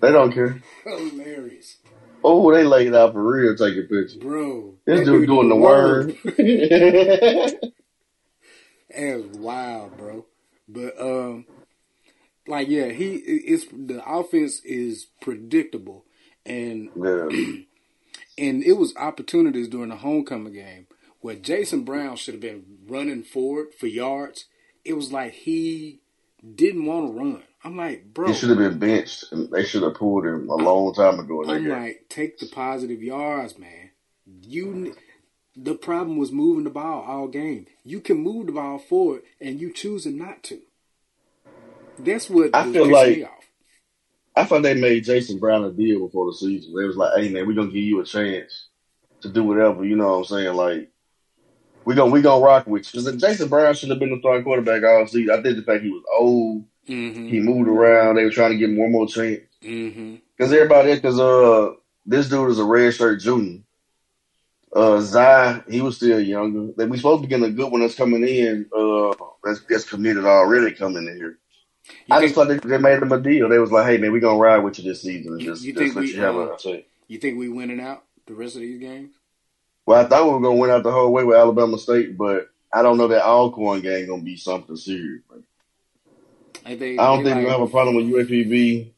They 0.00 0.12
don't 0.12 0.32
care. 0.32 0.62
Hilarious, 0.84 1.78
Oh, 2.22 2.52
they 2.52 2.62
laid 2.64 2.88
it 2.88 2.94
out 2.94 3.12
for 3.12 3.22
real 3.22 3.56
taking 3.56 3.82
pictures. 3.82 4.16
bro. 4.16 4.74
This 4.84 5.00
That 5.00 5.04
dude 5.06 5.26
doing 5.26 5.48
the 5.48 5.56
word. 5.56 6.16
That 8.88 9.16
was 9.16 9.38
wild, 9.38 9.96
bro. 9.96 10.26
But 10.68 11.00
um, 11.00 11.44
like 12.46 12.68
yeah, 12.68 12.88
he 12.88 13.14
it's 13.14 13.66
the 13.66 14.02
offense 14.06 14.60
is 14.64 15.06
predictable, 15.20 16.04
and 16.44 16.90
yeah. 16.96 17.28
and 18.38 18.62
it 18.62 18.74
was 18.78 18.94
opportunities 18.96 19.68
during 19.68 19.90
the 19.90 19.96
homecoming 19.96 20.52
game 20.52 20.86
where 21.20 21.34
Jason 21.34 21.82
Brown 21.82 22.16
should 22.16 22.34
have 22.34 22.40
been 22.40 22.64
running 22.86 23.24
forward 23.24 23.74
for 23.74 23.86
yards. 23.86 24.46
It 24.84 24.92
was 24.92 25.12
like 25.12 25.32
he 25.32 26.00
didn't 26.54 26.86
want 26.86 27.08
to 27.08 27.18
run. 27.18 27.42
I'm 27.64 27.76
like, 27.76 28.14
bro. 28.14 28.28
He 28.28 28.34
should 28.34 28.50
have 28.50 28.58
been 28.58 28.78
benched, 28.78 29.32
and 29.32 29.50
they 29.50 29.64
should 29.64 29.82
have 29.82 29.94
pulled 29.94 30.24
him 30.24 30.48
a 30.48 30.54
long 30.54 30.94
time 30.94 31.18
ago 31.18 31.44
I'm 31.44 31.64
game. 31.64 31.72
like, 31.72 32.04
take 32.08 32.38
the 32.38 32.46
positive 32.46 33.02
yards, 33.02 33.58
man. 33.58 33.90
You, 34.42 34.94
the 35.56 35.74
problem 35.74 36.16
was 36.16 36.30
moving 36.30 36.64
the 36.64 36.70
ball 36.70 37.04
all 37.06 37.26
game. 37.26 37.66
You 37.82 38.00
can 38.00 38.18
move 38.18 38.46
the 38.46 38.52
ball 38.52 38.78
forward, 38.78 39.22
and 39.40 39.60
you 39.60 39.72
choosing 39.72 40.16
not 40.16 40.44
to. 40.44 40.60
That's 41.98 42.28
what 42.30 42.54
I 42.54 42.70
feel 42.72 42.90
like- 42.90 43.30
I 44.38 44.44
thought 44.44 44.62
they 44.62 44.74
made 44.74 45.04
Jason 45.04 45.38
Brown 45.38 45.64
a 45.64 45.70
deal 45.72 46.00
before 46.06 46.26
the 46.26 46.36
season. 46.36 46.74
They 46.74 46.84
was 46.84 46.96
like, 46.96 47.18
"Hey 47.18 47.30
man, 47.30 47.46
we're 47.46 47.54
gonna 47.54 47.68
give 47.68 47.76
you 47.82 48.00
a 48.00 48.04
chance 48.04 48.66
to 49.22 49.30
do 49.30 49.42
whatever." 49.42 49.82
You 49.82 49.96
know 49.96 50.08
what 50.08 50.18
I'm 50.18 50.24
saying? 50.24 50.54
Like, 50.54 50.90
we 51.86 51.94
gonna 51.94 52.10
we 52.10 52.20
gonna 52.20 52.44
rock 52.44 52.66
with 52.66 52.92
you 52.94 53.00
because 53.02 53.18
Jason 53.20 53.48
Brown 53.48 53.72
should 53.74 53.88
have 53.88 53.98
been 53.98 54.10
the 54.10 54.18
starting 54.18 54.44
quarterback 54.44 54.82
all 54.84 55.06
season. 55.06 55.30
I 55.30 55.42
think 55.42 55.56
the 55.56 55.62
fact 55.62 55.82
he 55.84 55.90
was 55.90 56.02
old, 56.18 56.64
Mm-hmm. 56.86 57.28
he 57.28 57.40
moved 57.40 57.68
around. 57.68 58.16
They 58.16 58.24
were 58.24 58.30
trying 58.30 58.52
to 58.52 58.58
give 58.58 58.68
him 58.70 58.76
one 58.76 58.92
more 58.92 59.08
chance 59.08 59.40
Mm-hmm. 59.64 60.16
because 60.36 60.52
everybody, 60.52 60.94
because 60.96 61.18
uh, 61.18 61.70
this 62.04 62.28
dude 62.28 62.50
is 62.50 62.58
a 62.58 62.64
red 62.64 62.92
shirt 62.92 63.20
junior. 63.22 63.60
Uh, 64.72 65.00
Zai, 65.00 65.62
he 65.70 65.80
was 65.80 65.96
still 65.96 66.20
younger. 66.20 66.72
They 66.76 66.84
we 66.84 66.98
supposed 66.98 67.22
to 67.22 67.26
be 67.26 67.30
getting 67.30 67.46
a 67.46 67.50
good 67.56 67.72
one 67.72 67.80
that's 67.80 67.94
coming 67.94 68.22
in. 68.28 68.66
Uh, 68.76 69.14
that's 69.42 69.62
that's 69.68 69.88
committed 69.88 70.26
already 70.26 70.74
coming 70.76 71.06
in 71.08 71.16
here. 71.16 71.38
I 72.10 72.20
just 72.20 72.34
thought 72.34 72.48
they, 72.48 72.58
they 72.58 72.78
made 72.78 73.02
him 73.02 73.12
a 73.12 73.20
deal. 73.20 73.48
They 73.48 73.58
was 73.58 73.72
like, 73.72 73.86
"Hey 73.86 73.98
man, 73.98 74.12
we 74.12 74.20
gonna 74.20 74.38
ride 74.38 74.58
with 74.58 74.78
you 74.78 74.84
this 74.84 75.02
season 75.02 75.32
and 75.32 75.40
You- 75.40 75.50
just, 75.50 75.64
you 75.64 75.72
just 75.72 75.94
think 75.94 75.94
we, 75.96 76.12
you 76.12 76.24
a. 76.24 76.82
You 77.08 77.18
think 77.18 77.38
we 77.38 77.48
winning 77.48 77.80
out 77.80 78.04
the 78.26 78.34
rest 78.34 78.56
of 78.56 78.62
these 78.62 78.80
games? 78.80 79.12
Well, 79.86 80.04
I 80.04 80.08
thought 80.08 80.24
we 80.24 80.32
were 80.32 80.40
gonna 80.40 80.56
win 80.56 80.70
out 80.70 80.82
the 80.82 80.90
whole 80.92 81.12
way 81.12 81.24
with 81.24 81.36
Alabama 81.36 81.78
State, 81.78 82.16
but 82.18 82.48
I 82.72 82.82
don't 82.82 82.98
know 82.98 83.08
that 83.08 83.24
Alcorn 83.24 83.80
game 83.80 84.08
gonna 84.08 84.22
be 84.22 84.36
something 84.36 84.76
serious. 84.76 85.22
I, 86.64 86.74
they, 86.74 86.98
I 86.98 87.06
don't 87.06 87.22
think 87.22 87.26
we're 87.26 87.34
like, 87.34 87.44
gonna 87.44 87.58
have 87.58 87.60
a 87.60 87.70
problem 87.70 87.94
with 87.96 88.06
UAPB. 88.06 88.50
we 88.50 88.90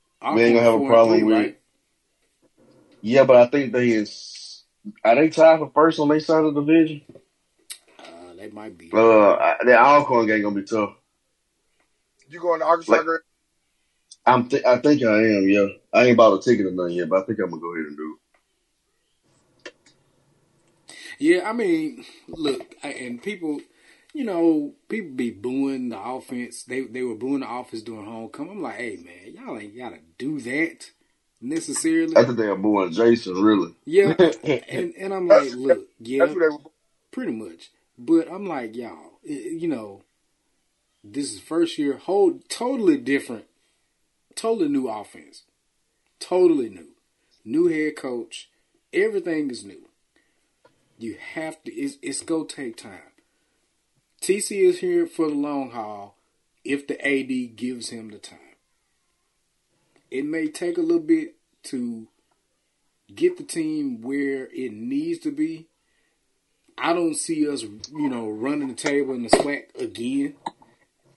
ain't 0.43 0.55
gonna 0.55 0.63
have 0.63 0.81
a 0.81 0.87
problem 0.87 1.25
with- 1.27 1.37
right? 1.37 1.59
Yeah, 3.01 3.25
but 3.25 3.37
I 3.37 3.47
think 3.47 3.73
they 3.73 3.91
is. 3.91 4.65
Are 5.05 5.15
they 5.15 5.29
tied 5.29 5.59
for 5.59 5.71
first 5.75 6.01
on 6.01 6.09
their 6.09 6.21
side 6.21 6.45
of 6.45 6.55
the 6.55 6.61
division? 6.63 7.03
Uh, 7.99 8.35
they 8.37 8.49
might 8.49 8.77
be. 8.77 8.91
Uh, 8.93 9.55
the 9.65 9.79
Alcorn 9.79 10.27
game 10.27 10.43
gonna 10.43 10.55
be 10.55 10.63
tough. 10.67 10.95
You 12.29 12.41
going 12.41 12.61
to 12.61 12.67
Arkansas? 12.67 12.93
Like- 12.93 13.07
I'm. 14.27 14.47
Th- 14.49 14.65
I 14.65 14.77
think 14.79 15.03
I 15.03 15.17
am. 15.23 15.49
Yeah, 15.49 15.67
I 15.93 16.05
ain't 16.05 16.17
bought 16.19 16.39
a 16.39 16.43
ticket 16.43 16.67
or 16.67 16.71
nothing 16.73 16.97
yet, 16.97 17.09
but 17.09 17.23
I 17.23 17.25
think 17.27 17.39
I'm 17.39 17.49
gonna 17.49 17.63
go 17.63 17.75
ahead 17.75 17.87
and 17.87 17.97
do. 17.97 18.19
it. 19.65 19.73
Yeah, 21.19 21.49
I 21.49 21.53
mean, 21.53 22.05
look, 22.29 22.75
I- 22.83 22.89
and 22.93 23.23
people, 23.23 23.61
you 24.13 24.25
know, 24.25 24.75
people 24.89 25.13
be 25.13 25.31
booing 25.31 25.89
the 25.89 26.01
offense. 26.01 26.65
They 26.65 26.83
they 26.83 27.03
were 27.03 27.15
booing 27.15 27.41
the 27.41 27.51
offense 27.51 27.83
during 27.83 28.05
homecoming. 28.05 28.53
I'm 28.53 28.63
like, 28.63 28.77
hey 28.77 28.97
man, 28.97 29.35
y'all 29.35 29.59
ain't 29.59 29.77
gotta 29.77 30.01
do 30.19 30.39
that 30.41 30.91
necessarily. 31.41 32.17
I 32.17 32.25
think 32.25 32.37
they're 32.37 32.55
booing 32.55 32.93
Jason. 32.93 33.41
Really. 33.43 33.75
Yeah, 33.87 34.13
and 34.69 34.95
and 34.95 35.15
I'm 35.15 35.29
like, 35.29 35.53
look, 35.55 35.89
yeah, 36.01 36.27
That's 36.27 36.35
what 36.37 36.41
they 36.41 36.49
were. 36.49 36.71
pretty 37.13 37.33
much. 37.33 37.71
But 37.97 38.31
I'm 38.31 38.47
like, 38.47 38.77
y'all, 38.77 39.19
you 39.25 39.69
know, 39.69 40.03
this 41.03 41.33
is 41.33 41.41
first 41.41 41.79
year, 41.79 41.97
whole 41.97 42.41
totally 42.49 42.97
different, 42.97 43.45
totally 44.35 44.69
new 44.69 44.89
offense, 44.89 45.45
totally 46.21 46.69
new, 46.69 46.89
new 47.45 47.69
head 47.69 47.97
coach. 47.97 48.51
Everything 48.93 49.51
is 49.51 49.65
new. 49.65 49.89
You 50.99 51.17
have 51.35 51.63
to. 51.65 51.73
It's, 51.73 51.97
it's 52.03 52.23
gonna 52.23 52.47
take 52.47 52.77
time. 52.77 53.13
TC 54.21 54.69
is 54.69 54.81
here 54.81 55.07
for 55.07 55.29
the 55.29 55.35
long 55.35 55.71
haul. 55.71 56.17
If 56.65 56.87
the 56.87 57.01
AD 57.07 57.57
gives 57.57 57.91
him 57.91 58.11
the 58.11 58.19
time, 58.19 58.57
it 60.11 60.25
may 60.25 60.49
take 60.49 60.77
a 60.77 60.83
little 60.83 61.03
bit 61.03 61.37
to 61.65 62.09
get 63.15 63.37
the 63.37 63.45
team 63.45 64.03
where 64.03 64.49
it 64.53 64.73
needs 64.73 65.21
to 65.21 65.31
be. 65.31 65.67
I 66.77 66.93
don't 66.93 67.15
see 67.15 67.49
us, 67.49 67.63
you 67.63 68.09
know, 68.09 68.29
running 68.29 68.69
the 68.69 68.75
table 68.75 69.15
in 69.15 69.25
the 69.25 69.31
SWAC 69.31 69.75
again, 69.81 70.35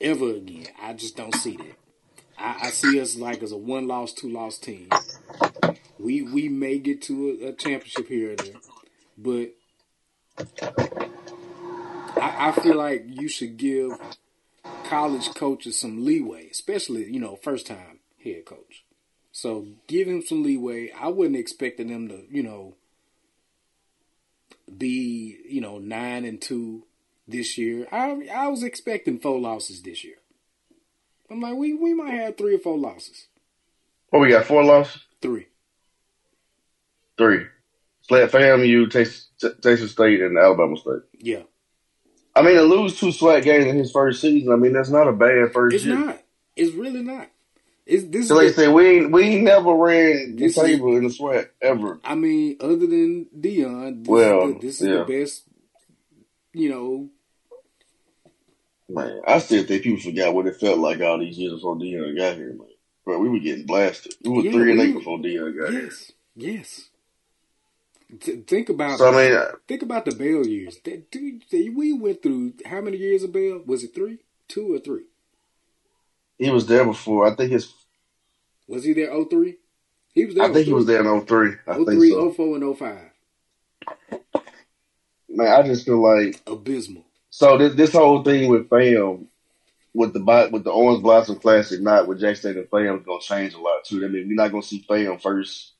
ever 0.01 0.31
again. 0.31 0.67
I 0.81 0.93
just 0.93 1.15
don't 1.15 1.35
see 1.35 1.57
that. 1.57 1.77
I, 2.37 2.67
I 2.67 2.69
see 2.71 2.99
us 2.99 3.15
like 3.15 3.43
as 3.43 3.51
a 3.51 3.57
one 3.57 3.87
loss, 3.87 4.13
two 4.13 4.29
loss 4.29 4.57
team. 4.57 4.89
We 5.99 6.23
we 6.23 6.49
may 6.49 6.79
get 6.79 7.01
to 7.03 7.39
a, 7.41 7.47
a 7.49 7.53
championship 7.53 8.07
here 8.07 8.33
or 8.33 8.35
there, 8.35 8.53
but 9.17 9.51
I, 12.19 12.49
I 12.49 12.51
feel 12.53 12.75
like 12.75 13.05
you 13.07 13.27
should 13.27 13.57
give 13.57 13.91
college 14.85 15.33
coaches 15.35 15.79
some 15.79 16.03
leeway, 16.03 16.49
especially 16.49 17.11
you 17.11 17.19
know 17.19 17.35
first 17.35 17.67
time 17.67 17.99
head 18.23 18.45
coach. 18.45 18.83
So 19.31 19.67
give 19.87 20.07
him 20.07 20.21
some 20.21 20.43
leeway. 20.43 20.91
I 20.91 21.07
wasn't 21.07 21.37
expecting 21.37 21.87
them 21.87 22.09
to, 22.09 22.25
you 22.29 22.43
know, 22.43 22.75
be, 24.77 25.37
you 25.47 25.61
know, 25.61 25.79
nine 25.79 26.25
and 26.25 26.41
two 26.41 26.83
this 27.27 27.57
year. 27.57 27.87
I 27.91 28.27
I 28.33 28.47
was 28.47 28.63
expecting 28.63 29.19
four 29.19 29.39
losses 29.39 29.81
this 29.81 30.03
year. 30.03 30.15
I'm 31.29 31.39
like, 31.41 31.55
we 31.55 31.73
we 31.73 31.93
might 31.93 32.13
have 32.13 32.37
three 32.37 32.55
or 32.55 32.59
four 32.59 32.77
losses. 32.77 33.27
What 34.09 34.19
we 34.19 34.29
got? 34.29 34.45
Four 34.45 34.63
losses? 34.63 35.01
Three. 35.21 35.47
Three. 37.17 37.45
Flat 38.07 38.31
FAMU, 38.31 38.89
Texas, 38.89 39.29
Texas 39.61 39.91
State, 39.91 40.21
and 40.21 40.37
Alabama 40.37 40.75
State. 40.75 41.01
Yeah. 41.19 41.43
I 42.35 42.41
mean, 42.41 42.55
to 42.55 42.63
lose 42.63 42.99
two 42.99 43.07
SWAC 43.07 43.43
games 43.43 43.65
in 43.65 43.77
his 43.77 43.91
first 43.91 44.21
season, 44.21 44.51
I 44.51 44.55
mean, 44.55 44.73
that's 44.73 44.89
not 44.89 45.07
a 45.07 45.11
bad 45.13 45.53
first 45.53 45.75
It's 45.75 45.85
year. 45.85 45.95
not. 45.97 46.21
It's 46.55 46.73
really 46.73 47.01
not. 47.03 47.27
It's 47.85 48.05
this. 48.05 48.27
So 48.29 48.35
like 48.35 48.57
I 48.57 48.63
is, 48.63 48.69
we 48.69 48.87
ain't, 48.87 49.11
we 49.11 49.23
ain't 49.23 49.43
never 49.43 49.73
ran 49.73 50.35
the 50.35 50.43
This 50.47 50.57
is- 50.57 50.63
table 50.63 50.95
in 50.97 51.03
the 51.03 51.09
SWAC 51.09 51.49
ever. 51.61 51.99
I 52.03 52.15
mean, 52.15 52.57
other 52.59 52.75
than 52.77 53.27
Deion, 53.37 53.99
this 54.03 54.07
Well, 54.09 54.47
is 54.49 54.53
the, 54.55 54.59
this 54.59 54.81
is 54.81 54.87
yeah. 54.87 54.97
the 54.97 55.05
best. 55.05 55.43
You 56.53 56.69
know, 56.69 57.09
Man, 58.89 59.21
I 59.25 59.39
still 59.39 59.63
think 59.63 59.83
people 59.83 60.01
forgot 60.01 60.33
what 60.33 60.47
it 60.47 60.59
felt 60.59 60.79
like 60.79 60.99
all 60.99 61.17
these 61.17 61.37
years 61.37 61.53
before 61.53 61.77
Deion 61.77 62.17
got 62.17 62.35
here, 62.35 62.49
man. 62.49 62.67
Bro, 63.05 63.19
we 63.19 63.29
were 63.29 63.39
getting 63.39 63.65
blasted. 63.65 64.13
We 64.21 64.29
were 64.31 64.43
Yeah, 64.43 64.51
three 64.51 64.71
and 64.71 64.81
eight 64.81 64.93
before 64.93 65.17
Deion 65.17 65.57
got 65.57 65.71
here. 65.71 65.83
yes, 65.83 66.11
yes. 66.35 66.89
Th- 68.19 68.45
think 68.45 68.67
about. 68.67 68.99
So 68.99 69.07
I 69.07 69.11
mean, 69.11 69.33
uh, 69.37 69.51
Think 69.65 69.83
about 69.83 70.03
the 70.03 70.11
Bell 70.11 70.45
years. 70.45 70.77
That 70.83 71.09
dude, 71.09 71.43
we 71.51 71.93
went 71.93 72.21
through 72.21 72.55
how 72.65 72.81
many 72.81 72.97
years 72.97 73.23
of 73.23 73.31
Bell? 73.31 73.61
Was 73.65 73.85
it 73.85 73.95
three, 73.95 74.17
two, 74.49 74.73
or 74.75 74.79
three? 74.79 75.05
he 76.37 76.49
was 76.49 76.65
there 76.65 76.83
before. 76.83 77.31
I 77.31 77.35
think 77.35 77.51
his. 77.51 77.73
Was 78.67 78.83
he 78.83 78.93
there? 78.93 79.11
03? 79.25 79.55
He 80.13 80.25
was 80.25 80.35
there. 80.35 80.43
I 80.43 80.51
think 80.51 80.65
he 80.65 80.73
was 80.73 80.85
there 80.85 80.99
in 80.99 81.25
03. 81.25 81.51
I 81.67 81.75
think 81.75 81.87
03, 81.87 82.09
so. 82.09 82.31
04, 82.31 82.55
and 82.57 82.77
05. 82.77 82.97
Man, 85.33 85.47
I 85.47 85.61
just 85.65 85.85
feel 85.85 86.01
like 86.01 86.41
Abysmal. 86.47 87.03
so. 87.29 87.57
This 87.57 87.73
this 87.75 87.93
whole 87.93 88.23
thing 88.23 88.49
with 88.49 88.69
fam, 88.69 89.27
with 89.93 90.13
the 90.13 90.49
with 90.51 90.63
the 90.63 90.71
Orange 90.71 91.01
Blossom 91.01 91.37
Classic, 91.37 91.81
not 91.81 92.07
with 92.07 92.19
Jack 92.19 92.35
State 92.37 92.57
and 92.57 92.69
fam, 92.69 92.99
is 92.99 93.05
gonna 93.05 93.21
change 93.21 93.53
a 93.53 93.59
lot 93.59 93.83
too. 93.85 94.03
I 94.03 94.07
mean, 94.09 94.27
we're 94.27 94.35
not 94.35 94.51
gonna 94.51 94.63
see 94.63 94.85
fam 94.87 95.17
first. 95.19 95.71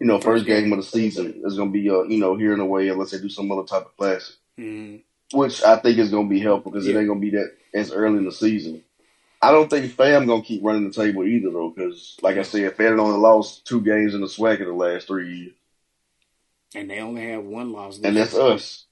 You 0.00 0.06
know, 0.06 0.20
first 0.20 0.46
game 0.46 0.72
of 0.72 0.78
the 0.78 0.84
season 0.84 1.40
is 1.44 1.56
gonna 1.56 1.70
be 1.70 1.88
uh, 1.90 2.02
you 2.02 2.18
know 2.18 2.36
here 2.36 2.52
in 2.52 2.60
a 2.60 2.66
way 2.66 2.88
unless 2.88 3.10
they 3.10 3.18
do 3.18 3.28
some 3.28 3.50
other 3.50 3.64
type 3.66 3.86
of 3.86 3.96
classic. 3.96 4.36
Mhm. 4.58 5.02
which 5.32 5.62
I 5.62 5.76
think 5.76 5.98
is 5.98 6.10
going 6.10 6.26
to 6.26 6.30
be 6.34 6.40
helpful 6.40 6.72
because 6.72 6.86
it 6.88 6.92
Yeah. 6.94 6.98
ain't 7.00 7.06
going 7.08 7.20
to 7.20 7.30
be 7.30 7.36
that 7.36 7.52
as 7.74 7.92
early 7.92 8.16
in 8.18 8.24
the 8.24 8.32
season. 8.32 8.82
I 9.42 9.52
don't 9.52 9.68
think 9.68 9.92
Fam 9.92 10.24
going 10.26 10.40
to 10.42 10.48
keep 10.48 10.64
running 10.64 10.88
the 10.88 10.90
table 10.94 11.22
either 11.24 11.50
though, 11.50 11.68
because 11.68 12.16
like 12.22 12.38
I 12.38 12.42
said, 12.42 12.74
Fam 12.76 12.98
only 12.98 13.18
lost 13.18 13.66
two 13.66 13.80
games 13.82 14.14
in 14.14 14.20
the 14.22 14.26
SWAC 14.26 14.58
in 14.60 14.66
the 14.66 14.72
last 14.72 15.06
three 15.06 15.36
years, 15.36 15.52
And 16.74 16.88
they 16.90 17.00
only 17.00 17.26
have 17.26 17.44
one 17.44 17.72
loss. 17.72 18.00
and 18.02 18.16
that's 18.16 18.34
us. 18.34 18.86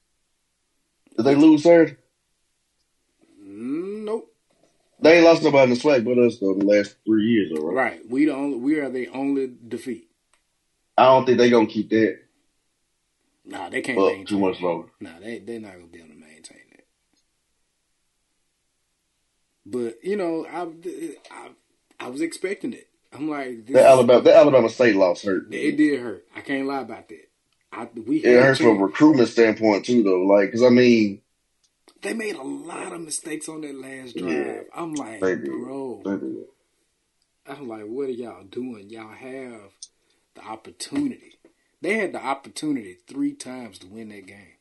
Did 1.17 1.25
they 1.25 1.35
lose 1.35 1.63
third? 1.63 1.97
Mm, 3.43 4.05
Nope. 4.05 4.33
They 5.01 5.17
ain't 5.17 5.25
lost 5.25 5.43
nobody 5.43 5.65
in 5.73 5.79
the 5.79 5.83
SWAC 5.83 6.05
but 6.05 6.19
us 6.19 6.39
though 6.39 6.55
the 6.55 6.65
last 6.65 6.97
three 7.05 7.25
years, 7.25 7.53
though, 7.55 7.63
right? 7.67 7.75
Right. 7.93 8.01
We 8.11 8.25
the 8.27 8.35
only, 8.35 8.57
we 8.59 8.79
are 8.79 8.89
the 8.89 9.09
only 9.09 9.53
defeat. 9.69 10.09
I 10.97 11.05
don't 11.05 11.27
think 11.27 11.39
they 11.39 11.51
gonna 11.51 11.67
keep 11.67 11.91
that 11.91 12.19
Nah, 13.45 13.69
they 13.69 13.81
can't 13.81 13.99
maintain 13.99 14.27
too 14.27 14.39
much 14.39 14.61
longer. 14.61 14.89
Nah, 15.01 15.19
they 15.21 15.39
they're 15.39 15.61
not 15.61 15.75
gonna 15.75 15.87
be 15.87 15.99
able 15.99 16.09
to 16.09 16.15
maintain 16.15 16.59
that. 16.73 16.85
But 19.65 20.05
you 20.05 20.17
know, 20.17 20.47
I 20.47 20.67
I, 21.31 21.51
I 22.01 22.09
was 22.09 22.21
expecting 22.21 22.73
it. 22.73 22.89
I'm 23.13 23.31
like, 23.31 23.67
this, 23.67 23.75
That 23.75 23.87
Alabama, 23.87 24.21
that 24.23 24.35
Alabama 24.37 24.69
State 24.69 24.97
loss 24.97 25.23
hurt. 25.23 25.47
it 25.53 25.77
did 25.77 26.01
hurt. 26.01 26.27
I 26.35 26.41
can't 26.41 26.67
lie 26.67 26.81
about 26.81 27.09
that. 27.09 27.26
I 27.77 27.89
we 28.07 28.19
It 28.19 28.43
hurts 28.43 28.61
from 28.61 28.79
a 28.79 28.85
recruitment 28.85 29.29
standpoint 29.29 29.85
too, 29.85 30.03
though. 30.03 30.23
Like, 30.23 30.49
because 30.49 30.63
I 30.63 30.71
mean, 30.71 31.21
They 32.01 32.15
made 32.15 32.37
a 32.37 32.43
lot 32.43 32.93
of 32.93 33.03
mistakes 33.03 33.49
on 33.49 33.61
that 33.61 33.75
last 33.75 34.17
drive. 34.17 34.33
Yeah, 34.33 34.61
I'm 34.75 34.95
like, 34.95 35.21
bro. 35.21 36.03
I'm 37.47 37.69
like, 37.69 37.85
what 37.85 38.09
are 38.09 38.13
y'all 38.13 38.45
doing? 38.45 38.89
Y'all 38.89 39.13
have 39.13 39.61
the 40.35 40.45
opportunity. 40.45 41.39
They 41.83 41.99
had 41.99 42.13
the 42.13 42.25
opportunity 42.25 42.99
three 43.07 43.35
times 43.35 43.79
to 43.81 43.87
win 43.87 44.09
that 44.09 44.27
game. 44.27 44.55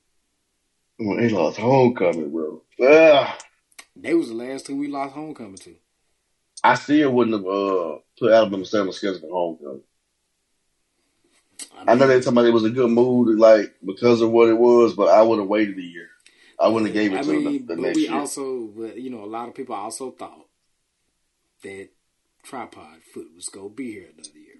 Well, 0.99 1.17
they 1.17 1.29
lost 1.29 1.57
homecoming, 1.57 2.31
bro. 2.31 2.61
Ah. 2.81 3.37
They 3.95 4.13
was 4.13 4.27
the 4.27 4.35
last 4.35 4.65
team 4.65 4.77
we 4.77 4.87
lost 4.87 5.15
homecoming 5.15 5.55
to. 5.57 5.75
I 6.63 6.75
still 6.75 7.11
wouldn't 7.11 7.35
have 7.35 7.45
uh, 7.45 7.97
put 8.19 8.31
Alabama 8.31 8.63
the 8.63 8.91
schedule 8.91 9.19
for 9.19 9.29
homecoming. 9.31 9.81
I 11.77 11.95
know 11.95 12.07
they 12.07 12.19
talking 12.19 12.33
about 12.33 12.45
it 12.45 12.53
was 12.53 12.63
a 12.65 12.69
good 12.69 12.89
move, 12.89 13.37
like 13.37 13.75
because 13.85 14.21
of 14.21 14.31
what 14.31 14.49
it 14.49 14.57
was, 14.57 14.93
but 14.93 15.09
I 15.09 15.21
would 15.21 15.39
have 15.39 15.47
waited 15.47 15.77
a 15.77 15.81
year. 15.81 16.09
I 16.59 16.67
wouldn't 16.69 16.87
have 16.87 16.93
gave 16.93 17.13
it 17.13 17.17
I 17.17 17.21
to 17.21 17.27
them 17.27 17.43
mean, 17.43 17.67
the, 17.67 17.75
the 17.75 17.81
but 17.81 17.87
next 17.87 17.95
we 17.97 18.03
year. 18.03 18.13
also, 18.13 18.41
you 18.95 19.09
know, 19.09 19.23
a 19.23 19.25
lot 19.25 19.49
of 19.49 19.55
people 19.55 19.75
also 19.75 20.11
thought 20.11 20.47
that 21.63 21.89
tripod 22.43 23.03
foot 23.13 23.27
was 23.35 23.49
gonna 23.49 23.69
be 23.69 23.91
here 23.91 24.07
another 24.13 24.37
year. 24.37 24.55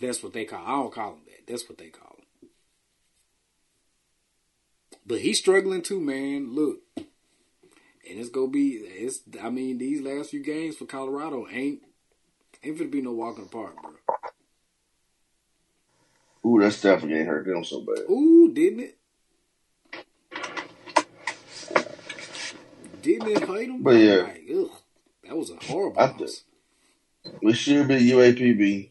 That's 0.00 0.22
what 0.22 0.32
they 0.32 0.44
call. 0.44 0.64
I 0.64 0.70
don't 0.70 0.92
call 0.92 1.12
him 1.14 1.20
that. 1.26 1.46
That's 1.46 1.68
what 1.68 1.78
they 1.78 1.88
call 1.88 2.16
him. 2.18 2.48
But 5.06 5.20
he's 5.20 5.38
struggling 5.38 5.82
too, 5.82 6.00
man. 6.00 6.54
Look, 6.54 6.80
and 6.96 8.18
it's 8.18 8.30
gonna 8.30 8.48
be. 8.48 8.76
It's. 8.76 9.20
I 9.42 9.50
mean, 9.50 9.78
these 9.78 10.00
last 10.00 10.30
few 10.30 10.42
games 10.42 10.76
for 10.76 10.86
Colorado 10.86 11.46
ain't 11.50 11.82
ain't 12.64 12.78
gonna 12.78 12.90
be 12.90 13.02
no 13.02 13.12
walk 13.12 13.38
in 13.38 13.44
the 13.44 13.50
bro. 13.50 13.70
Ooh, 16.44 16.60
that 16.60 16.72
Stanford 16.72 17.10
game 17.10 17.26
hurt 17.26 17.46
them 17.46 17.64
so 17.64 17.80
bad. 17.80 18.10
Ooh, 18.10 18.52
didn't 18.52 18.80
it? 18.80 18.98
Didn't 23.00 23.28
it 23.28 23.40
hurt 23.40 23.62
him? 23.62 23.82
But 23.82 23.92
yeah. 23.92 24.22
Like, 24.22 24.44
ugh, 24.52 24.70
that 25.24 25.36
was 25.36 25.50
a 25.50 25.56
horrible 25.56 26.00
I 26.00 26.06
loss. 26.06 26.44
We 27.42 27.52
should 27.52 27.88
be 27.88 28.10
UAPB. 28.10 28.90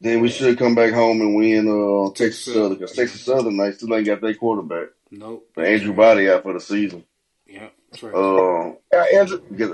Then 0.00 0.20
we 0.20 0.28
should 0.28 0.58
come 0.58 0.74
back 0.74 0.92
home 0.92 1.20
and 1.20 1.36
win 1.36 1.68
uh, 1.68 2.10
Texas 2.12 2.46
Southern 2.46 2.74
because 2.74 2.92
Texas 2.92 3.20
Southern 3.22 3.56
they 3.56 3.72
still 3.72 3.94
ain't 3.94 4.06
got 4.06 4.20
their 4.20 4.34
quarterback. 4.34 4.88
Nope. 5.10 5.48
But 5.54 5.66
Andrew 5.66 5.92
Body 5.92 6.28
out 6.28 6.42
for 6.42 6.54
the 6.54 6.60
season. 6.60 7.04
Yeah, 7.46 7.68
that's 7.90 8.02
right. 8.02 8.14
Uh, 8.14 8.72
Got 8.90 9.10
injured. 9.10 9.42
get. 9.56 9.70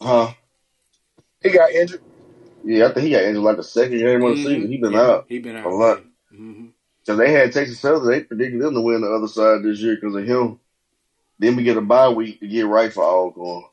Huh? 0.00 0.32
He 1.42 1.50
got 1.50 1.70
injured. 1.72 2.02
Yeah, 2.64 2.86
I 2.86 2.92
think 2.92 3.06
he 3.06 3.10
got 3.12 3.22
injured 3.24 3.42
like 3.42 3.56
the 3.56 3.62
second 3.64 3.98
game 3.98 4.22
of 4.22 4.36
the 4.36 4.42
season. 4.42 4.68
He 4.68 4.78
been 4.78 4.92
Yeah, 4.92 5.00
out. 5.00 5.26
He 5.28 5.38
been 5.38 5.56
out 5.56 5.66
a 5.66 5.68
lot. 5.70 6.02
Because 6.30 7.18
they 7.18 7.32
had 7.32 7.52
Texas 7.52 7.80
Southern, 7.80 8.06
they 8.08 8.22
predicted 8.22 8.60
them 8.60 8.74
to 8.74 8.80
win 8.80 9.00
the 9.00 9.08
other 9.10 9.26
side 9.28 9.62
this 9.64 9.80
year 9.80 9.96
because 9.96 10.14
of 10.14 10.24
him. 10.24 10.60
Then 11.38 11.56
we 11.56 11.64
get 11.64 11.76
a 11.76 11.80
bye 11.80 12.08
week 12.08 12.38
to 12.40 12.46
get 12.46 12.66
right 12.66 12.92
for 12.92 13.02
Alcorn. 13.02 13.64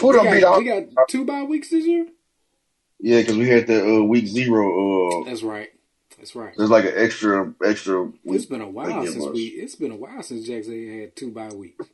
Who 0.00 0.08
We 0.08 0.12
done 0.14 0.30
beat 0.32 0.40
got, 0.40 0.52
out? 0.54 0.58
we 0.58 0.64
got 0.64 1.08
two 1.08 1.24
bye 1.24 1.42
weeks 1.42 1.70
this 1.70 1.84
year. 1.84 2.06
Yeah, 3.00 3.20
because 3.20 3.36
we 3.36 3.48
had 3.48 3.66
the 3.66 3.96
uh, 3.98 4.02
week 4.02 4.26
zero. 4.26 5.20
Uh, 5.22 5.24
That's 5.24 5.42
right. 5.42 5.68
That's 6.18 6.34
right. 6.36 6.54
there's 6.56 6.70
like 6.70 6.84
an 6.84 6.92
extra 6.96 7.52
extra 7.64 8.10
It's 8.26 8.44
been 8.46 8.60
a 8.60 8.68
while 8.68 9.06
since 9.06 9.24
much. 9.24 9.34
we. 9.34 9.40
It's 9.46 9.74
been 9.74 9.90
a 9.92 9.96
while 9.96 10.22
since 10.22 10.46
Jackson 10.46 11.00
had 11.00 11.16
two 11.16 11.30
bye 11.30 11.48
weeks. 11.48 11.86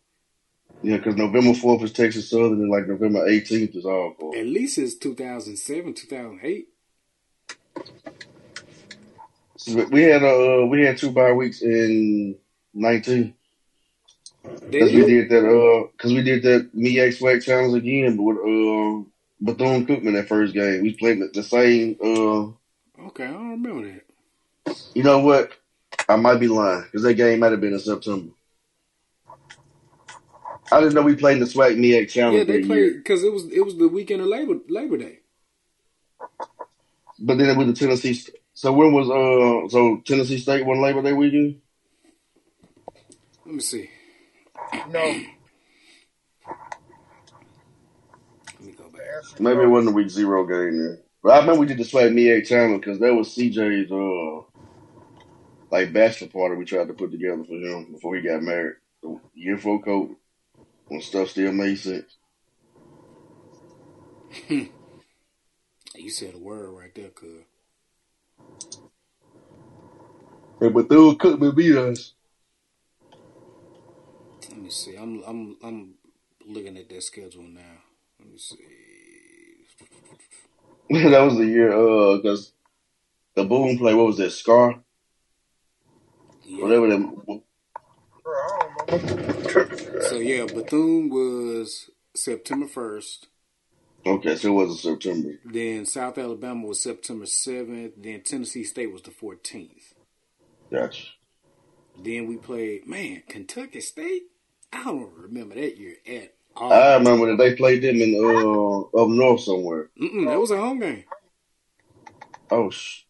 Yeah, 0.86 0.98
because 0.98 1.16
November 1.16 1.52
fourth 1.52 1.82
is 1.82 1.92
Texas 1.92 2.30
Southern, 2.30 2.60
and 2.60 2.70
like 2.70 2.86
November 2.86 3.26
eighteenth 3.26 3.74
is 3.74 3.84
Alcorn. 3.84 4.38
At 4.38 4.46
least 4.46 4.78
it's 4.78 4.94
2007, 4.94 5.94
2008. 5.94 6.68
So 9.56 9.84
we 9.90 10.02
had 10.02 10.22
uh 10.22 10.64
we 10.66 10.84
had 10.84 10.96
two 10.96 11.10
bye 11.10 11.32
weeks 11.32 11.60
in 11.60 12.36
nineteen. 12.72 13.34
Because 14.70 14.92
we 14.92 15.04
did 15.04 15.28
that 15.30 15.44
uh 15.44 15.88
because 15.90 16.12
we 16.12 16.22
did 16.22 16.44
that 16.44 16.70
MEAC 16.72 17.18
SWAC 17.18 17.42
challenge 17.42 17.74
again, 17.74 18.16
but 18.16 18.22
with 18.22 18.36
uh 18.36 19.10
Bethune 19.40 19.86
Cookman 19.88 20.14
that 20.14 20.28
first 20.28 20.54
game. 20.54 20.82
We 20.82 20.92
played 20.94 21.18
the, 21.20 21.30
the 21.34 21.42
same 21.42 21.96
uh 22.00 23.06
Okay, 23.08 23.24
I 23.24 23.32
don't 23.32 23.50
remember 23.50 23.92
that. 24.66 24.76
You 24.94 25.02
know 25.02 25.18
what? 25.18 25.50
I 26.08 26.14
might 26.14 26.38
be 26.38 26.46
lying 26.46 26.82
because 26.82 27.02
that 27.02 27.14
game 27.14 27.40
might 27.40 27.50
have 27.50 27.60
been 27.60 27.72
in 27.72 27.80
September. 27.80 28.30
I 30.72 30.80
didn't 30.80 30.94
know 30.94 31.02
we 31.02 31.14
played 31.14 31.34
in 31.34 31.40
the 31.40 31.46
SWAC 31.46 31.76
MEAC 31.76 32.10
challenge 32.10 32.38
Yeah, 32.38 32.44
they 32.44 32.64
played 32.64 32.94
because 32.94 33.22
it 33.22 33.32
was 33.32 33.46
it 33.52 33.64
was 33.64 33.76
the 33.76 33.88
weekend 33.88 34.20
of 34.20 34.28
Labor 34.28 34.54
Labor 34.68 34.98
Day. 34.98 35.20
But 37.18 37.38
then 37.38 37.48
it 37.48 37.56
was 37.56 37.66
the 37.68 37.72
Tennessee. 37.72 38.20
So 38.54 38.72
when 38.72 38.92
was 38.92 39.08
uh 39.08 39.68
so 39.70 40.02
Tennessee 40.04 40.38
State 40.38 40.66
won 40.66 40.80
Labor 40.80 41.02
Day 41.02 41.12
weekend? 41.12 41.60
Let 43.44 43.54
me 43.54 43.60
see. 43.60 43.90
No. 44.88 45.00
Let 48.58 48.60
me 48.60 48.72
go 48.72 48.90
back. 48.90 49.40
Maybe 49.40 49.60
it 49.60 49.66
wasn't 49.66 49.90
the 49.90 49.96
week 49.96 50.10
zero 50.10 50.44
game 50.46 50.78
then. 50.78 50.98
But 51.22 51.32
I 51.32 51.38
remember 51.40 51.60
we 51.60 51.66
did 51.66 51.78
the 51.78 51.84
SWAC 51.84 52.12
MEAC 52.12 52.46
challenge 52.46 52.80
because 52.80 52.98
that 52.98 53.14
was 53.14 53.28
CJ's 53.28 53.92
uh 53.92 54.42
like 55.70 55.92
bachelor 55.92 56.28
party 56.28 56.56
we 56.56 56.64
tried 56.64 56.88
to 56.88 56.94
put 56.94 57.12
together 57.12 57.44
for 57.44 57.54
him 57.54 57.92
before 57.92 58.16
he 58.16 58.22
got 58.22 58.42
married. 58.42 58.76
The 59.02 59.20
year 59.34 59.56
before 59.56 59.82
COVID, 59.82 60.16
when 60.86 61.00
stuff 61.02 61.30
still 61.30 61.52
made 61.52 61.78
sense. 61.78 62.16
You 65.94 66.10
said 66.10 66.34
a 66.34 66.38
word 66.38 66.70
right 66.70 66.94
there, 66.94 67.08
cuz. 67.08 67.44
And 70.60 70.74
Bethune 70.74 71.16
Cookman 71.18 71.56
beat 71.56 71.76
us. 71.76 72.14
Let 74.50 74.58
me 74.58 74.70
see. 74.70 74.96
I'm 74.96 75.22
I'm 75.26 75.56
I'm 75.62 75.94
looking 76.46 76.76
at 76.76 76.88
their 76.88 77.00
schedule 77.00 77.44
now. 77.44 77.82
Let 78.20 78.30
me 78.30 78.38
see. 78.38 78.56
that 80.90 81.20
was 81.22 81.36
the 81.38 81.46
year, 81.46 81.72
uh, 81.72 82.16
because 82.16 82.52
the 83.36 83.44
Boom 83.44 83.78
play, 83.78 83.94
what 83.94 84.06
was 84.06 84.18
that, 84.18 84.30
Scar? 84.32 84.80
Yeah. 86.44 86.62
Whatever 86.64 86.88
them. 86.88 87.02
Bro, 87.02 87.12
I 87.12 87.24
don't 87.26 87.28
know. 87.28 87.42
So 90.02 90.16
yeah, 90.18 90.46
Bethune 90.46 91.08
was 91.10 91.90
September 92.14 92.66
first. 92.66 93.28
Okay, 94.06 94.36
so 94.36 94.48
it 94.48 94.52
wasn't 94.52 94.78
September. 94.78 95.30
Then 95.44 95.84
South 95.86 96.16
Alabama 96.18 96.66
was 96.66 96.82
September 96.82 97.26
seventh. 97.26 97.94
Then 97.96 98.22
Tennessee 98.22 98.64
State 98.64 98.92
was 98.92 99.02
the 99.02 99.10
fourteenth. 99.10 99.94
Gotcha. 100.72 101.06
Then 102.02 102.26
we 102.26 102.36
played 102.36 102.86
man 102.86 103.22
Kentucky 103.28 103.80
State. 103.80 104.22
I 104.72 104.84
don't 104.84 105.12
remember 105.16 105.54
that 105.56 105.76
year 105.78 105.94
at 106.06 106.34
all. 106.56 106.72
I 106.72 106.96
remember 106.96 107.28
that 107.30 107.38
they 107.38 107.54
played 107.56 107.82
them 107.82 107.96
in, 107.96 108.14
uh, 108.14 108.80
up 109.02 109.08
north 109.08 109.40
somewhere. 109.40 109.90
Mm-mm, 110.00 110.26
that 110.28 110.38
was 110.38 110.50
a 110.50 110.56
home 110.56 110.80
game. 110.80 111.04
Oh, 112.50 112.70
sh- 112.70 113.02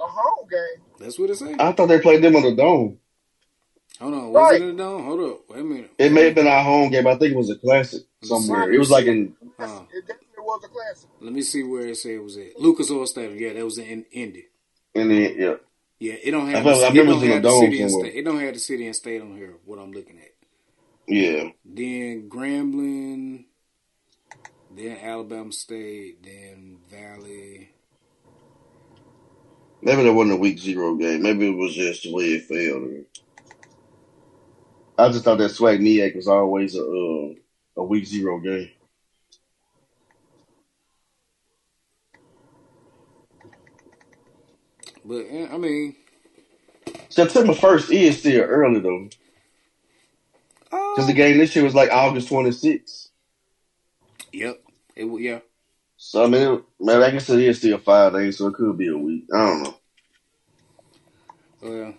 A 0.00 0.04
home 0.04 0.48
game. 0.50 0.84
That's 0.98 1.18
what 1.18 1.30
it 1.30 1.36
said. 1.36 1.60
I 1.60 1.72
thought 1.72 1.86
they 1.86 2.00
played 2.00 2.22
them 2.22 2.36
on 2.36 2.42
the 2.42 2.54
dome. 2.54 2.98
Hold 4.02 4.14
on, 4.14 4.32
was 4.32 4.50
Right. 4.52 4.62
it 4.62 4.68
a 4.68 4.72
dome? 4.76 5.04
Hold 5.04 5.20
up, 5.30 5.40
wait 5.50 5.60
a 5.60 5.62
minute. 5.64 5.90
It 5.96 6.10
may 6.12 6.24
have 6.24 6.34
been 6.34 6.48
our 6.48 6.64
home 6.64 6.90
game. 6.90 7.06
I 7.06 7.14
think 7.14 7.34
it 7.34 7.36
was 7.36 7.50
a 7.50 7.56
classic 7.56 8.02
somewhere. 8.22 8.72
It 8.72 8.78
was 8.78 8.90
like 8.90 9.06
in, 9.06 9.34
Uh, 9.58 9.84
It 9.94 10.06
definitely 10.08 10.26
was 10.38 10.64
a 10.64 10.68
classic. 10.68 11.08
let 11.20 11.32
me 11.32 11.42
see 11.42 11.62
where 11.62 11.86
it 11.86 11.96
said 11.96 12.12
it 12.12 12.18
was 12.22 12.36
at. 12.36 12.58
Lucas 12.58 12.90
Oil 12.90 13.06
Stadium. 13.06 13.38
Yeah, 13.38 13.52
that 13.52 13.64
was 13.64 13.78
in 13.78 14.04
Indy. 14.10 14.46
in 14.94 15.08
the, 15.08 15.14
yeah. 15.38 15.54
Yeah, 16.00 16.14
it 16.14 16.32
don't 16.32 16.48
I 16.48 16.50
have. 16.50 16.64
remember- 16.66 16.80
the, 16.80 16.84
I 16.84 16.88
it 16.88 16.90
remember 16.90 17.12
don't 17.12 17.12
it 17.12 17.14
was 17.14 17.22
in 17.22 17.30
have 17.30 17.42
the 17.42 17.48
the 17.48 17.54
dome 17.54 17.60
city 17.64 17.82
and 17.82 17.90
somewhere. 17.92 18.10
state. 18.10 18.18
It 18.18 18.24
don't 18.24 18.40
have 18.40 18.54
the 18.54 18.60
city 18.60 18.86
and 18.86 18.96
state 18.96 19.22
on 19.22 19.36
here. 19.36 19.54
What 19.64 19.78
I'm 19.78 19.92
looking 19.92 20.18
at. 20.18 20.32
Yeah. 21.06 21.50
Then 21.64 22.28
Grambling, 22.28 23.44
then 24.74 24.96
Alabama 25.00 25.52
State, 25.52 26.22
then 26.24 26.78
Valley. 26.90 27.68
Maybe 29.80 30.02
that 30.02 30.12
wasn't 30.12 30.34
a 30.34 30.40
week 30.40 30.58
zero 30.58 30.94
game. 30.96 31.22
Maybe 31.22 31.46
it 31.48 31.56
was 31.56 31.74
just 31.74 32.02
the 32.04 32.12
way 32.12 32.24
it 32.34 32.44
fell. 32.44 33.04
I 35.02 35.10
just 35.10 35.24
thought 35.24 35.38
that 35.38 35.50
SWAC 35.50 35.80
MEAC 35.80 36.14
was 36.14 36.28
always 36.28 36.76
a 36.76 36.82
uh, 36.82 37.34
a 37.78 37.84
week 37.84 38.06
zero 38.06 38.38
game. 38.38 38.70
But 45.04 45.26
eh, 45.28 45.48
I 45.52 45.58
mean, 45.58 45.96
September 47.08 47.54
first 47.54 47.90
is 47.90 48.20
still 48.20 48.42
early 48.42 48.78
though, 48.78 49.08
because 50.70 51.06
the 51.08 51.12
uh, 51.12 51.16
game 51.16 51.38
this 51.38 51.56
year 51.56 51.64
was 51.64 51.74
like 51.74 51.90
August 51.90 52.28
twenty 52.28 52.52
sixth. 52.52 53.10
yep, 54.32 54.62
it 54.94 55.04
wa- 55.04 55.18
yeah. 55.18 55.40
So 55.96 56.24
I 56.24 56.28
mean, 56.28 56.42
it, 56.42 56.64
man, 56.80 57.02
I 57.02 57.10
guess 57.10 57.28
it 57.28 57.40
is 57.40 57.58
still 57.58 57.78
five 57.78 58.12
days, 58.12 58.38
so 58.38 58.46
it 58.46 58.54
could 58.54 58.78
be 58.78 58.88
a 58.88 58.96
week. 58.96 59.24
I 59.34 59.46
don't 59.46 59.62
know, 59.64 59.74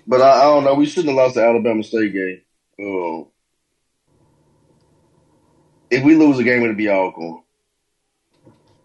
but 0.08 0.22
I, 0.22 0.40
I 0.40 0.44
don't 0.44 0.64
know. 0.64 0.76
We 0.76 0.86
shouldn't 0.86 1.10
have 1.10 1.18
lost 1.18 1.36
the 1.36 1.44
Alabama 1.44 1.84
State 1.84 2.14
game. 2.14 2.42
Uh, 2.84 3.24
if 5.90 6.04
we 6.04 6.16
lose 6.16 6.40
a 6.40 6.44
game, 6.44 6.64
it'll 6.64 6.76
be 6.76 6.90
Alcorn. 6.90 7.44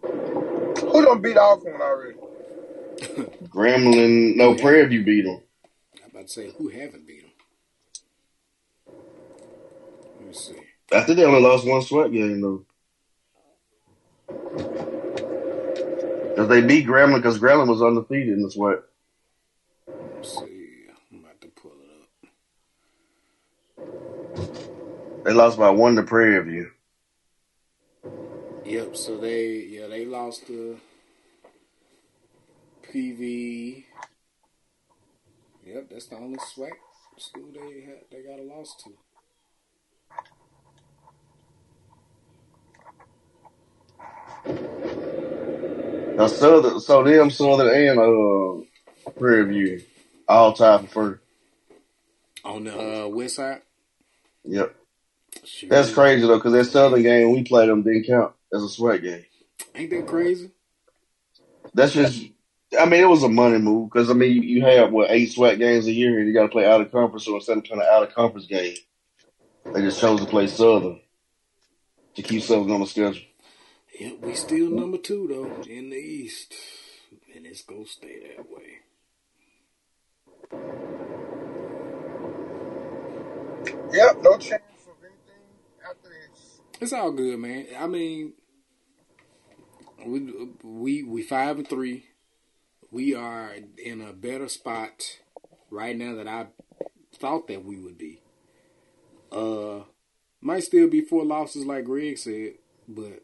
Who 0.02 1.04
done 1.04 1.20
beat 1.20 1.36
Alcorn 1.36 1.80
already? 1.80 2.16
Grambling, 3.48 4.36
no 4.36 4.54
Prairie 4.54 4.92
You 4.92 5.04
beat 5.04 5.22
them. 5.22 5.40
I'm 6.04 6.10
about 6.10 6.26
to 6.26 6.32
say 6.32 6.50
who 6.56 6.68
haven't 6.68 7.06
beat 7.06 7.22
them. 7.22 7.30
Let 10.18 10.26
me 10.26 10.32
see. 10.32 10.56
I 10.92 11.02
think 11.02 11.16
they 11.16 11.24
only 11.24 11.40
lost 11.40 11.66
one 11.66 11.80
SWAC 11.80 12.12
game 12.12 12.40
though. 12.40 12.64
Cause 16.36 16.48
they 16.48 16.60
beat 16.60 16.86
Grambling 16.86 17.16
because 17.16 17.38
Grambling 17.40 17.68
was 17.68 17.82
undefeated 17.82 18.28
in 18.28 18.42
the 18.42 18.50
sweat. 18.50 18.78
Let's 19.88 20.38
see. 20.38 20.86
I'm 21.12 21.18
about 21.18 21.40
to 21.40 21.48
pull 21.48 21.72
it 21.72 21.90
up. 21.90 22.08
They 25.28 25.34
lost 25.34 25.58
by 25.58 25.68
one 25.68 25.94
to 25.96 26.02
Prairie 26.04 26.42
View. 26.42 26.70
Yep. 28.64 28.96
So 28.96 29.18
they 29.18 29.56
yeah 29.56 29.86
they 29.86 30.06
lost 30.06 30.46
to 30.46 30.80
PV. 32.82 33.84
Yep, 35.66 35.90
that's 35.90 36.06
the 36.06 36.16
only 36.16 36.38
SWAC 36.38 36.70
school 37.18 37.44
they 37.52 37.82
had 37.82 37.98
they 38.10 38.22
got 38.22 38.40
a 38.40 38.42
loss 38.42 38.74
to. 38.84 38.90
Now 46.16 46.26
Southern, 46.26 46.80
so 46.80 47.04
them 47.04 47.30
Southern 47.30 47.68
and 47.68 47.98
uh 47.98 49.10
Prairie 49.10 49.44
View 49.44 49.82
all 50.26 50.54
tied 50.54 50.88
for 50.88 51.20
first. 51.20 51.20
On 52.46 52.64
the 52.64 53.04
uh, 53.04 53.08
west 53.08 53.36
side. 53.36 53.60
Yep, 54.44 54.74
Shoot. 55.48 55.70
that's 55.70 55.92
crazy 55.92 56.26
though, 56.26 56.36
because 56.36 56.52
that 56.52 56.64
Southern 56.66 57.02
game 57.02 57.32
we 57.32 57.42
played 57.42 57.70
them 57.70 57.82
didn't 57.82 58.04
count 58.04 58.34
as 58.52 58.62
a 58.62 58.66
SWAC 58.66 59.02
game. 59.02 59.24
Ain't 59.74 59.90
that 59.90 60.06
crazy? 60.06 60.50
That's 61.72 61.92
just, 61.92 62.22
I 62.78 62.84
mean, 62.84 63.02
it 63.02 63.08
was 63.08 63.22
a 63.22 63.28
money 63.28 63.58
move 63.58 63.90
because 63.90 64.10
I 64.10 64.12
mean 64.12 64.32
you, 64.32 64.42
you 64.42 64.64
have 64.64 64.92
what 64.92 65.10
eight 65.10 65.30
SWAC 65.30 65.58
games 65.58 65.86
a 65.86 65.92
year 65.92 66.18
and 66.18 66.28
you 66.28 66.34
got 66.34 66.42
to 66.42 66.48
play 66.48 66.66
out 66.66 66.80
of 66.80 66.92
conference. 66.92 67.24
So 67.24 67.34
instead 67.34 67.56
of 67.56 67.64
playing 67.64 67.82
an 67.82 67.88
out 67.90 68.02
of 68.02 68.14
conference 68.14 68.46
game, 68.46 68.76
they 69.72 69.80
just 69.80 70.00
chose 70.00 70.20
to 70.20 70.26
play 70.26 70.46
Southern 70.46 71.00
to 72.14 72.22
keep 72.22 72.42
Southern 72.42 72.70
on 72.70 72.80
the 72.80 72.86
schedule. 72.86 73.22
Yep, 73.98 74.20
we 74.20 74.34
still 74.34 74.70
number 74.70 74.98
two 74.98 75.26
though 75.28 75.62
in 75.62 75.90
the 75.90 75.96
East, 75.96 76.54
and 77.34 77.46
it's 77.46 77.62
gonna 77.62 77.86
stay 77.86 78.36
that 78.36 78.46
way. 78.50 78.80
Yep, 83.92 84.22
no 84.22 84.36
chance 84.36 84.62
of 84.86 84.98
anything 85.02 85.42
after 85.88 86.08
this. 86.08 86.60
It's 86.80 86.92
all 86.92 87.10
good, 87.10 87.38
man. 87.38 87.66
I 87.78 87.86
mean, 87.88 88.34
we 90.06 90.32
we 90.62 91.02
we 91.02 91.22
five 91.22 91.58
and 91.58 91.68
three. 91.68 92.06
We 92.90 93.14
are 93.14 93.52
in 93.84 94.00
a 94.00 94.12
better 94.12 94.48
spot 94.48 95.18
right 95.70 95.96
now 95.96 96.14
than 96.14 96.28
I 96.28 96.46
thought 97.14 97.48
that 97.48 97.64
we 97.64 97.78
would 97.78 97.98
be. 97.98 98.22
Uh, 99.30 99.80
might 100.40 100.64
still 100.64 100.88
be 100.88 101.00
four 101.00 101.24
losses, 101.24 101.66
like 101.66 101.84
Greg 101.84 102.16
said, 102.16 102.54
but 102.86 103.22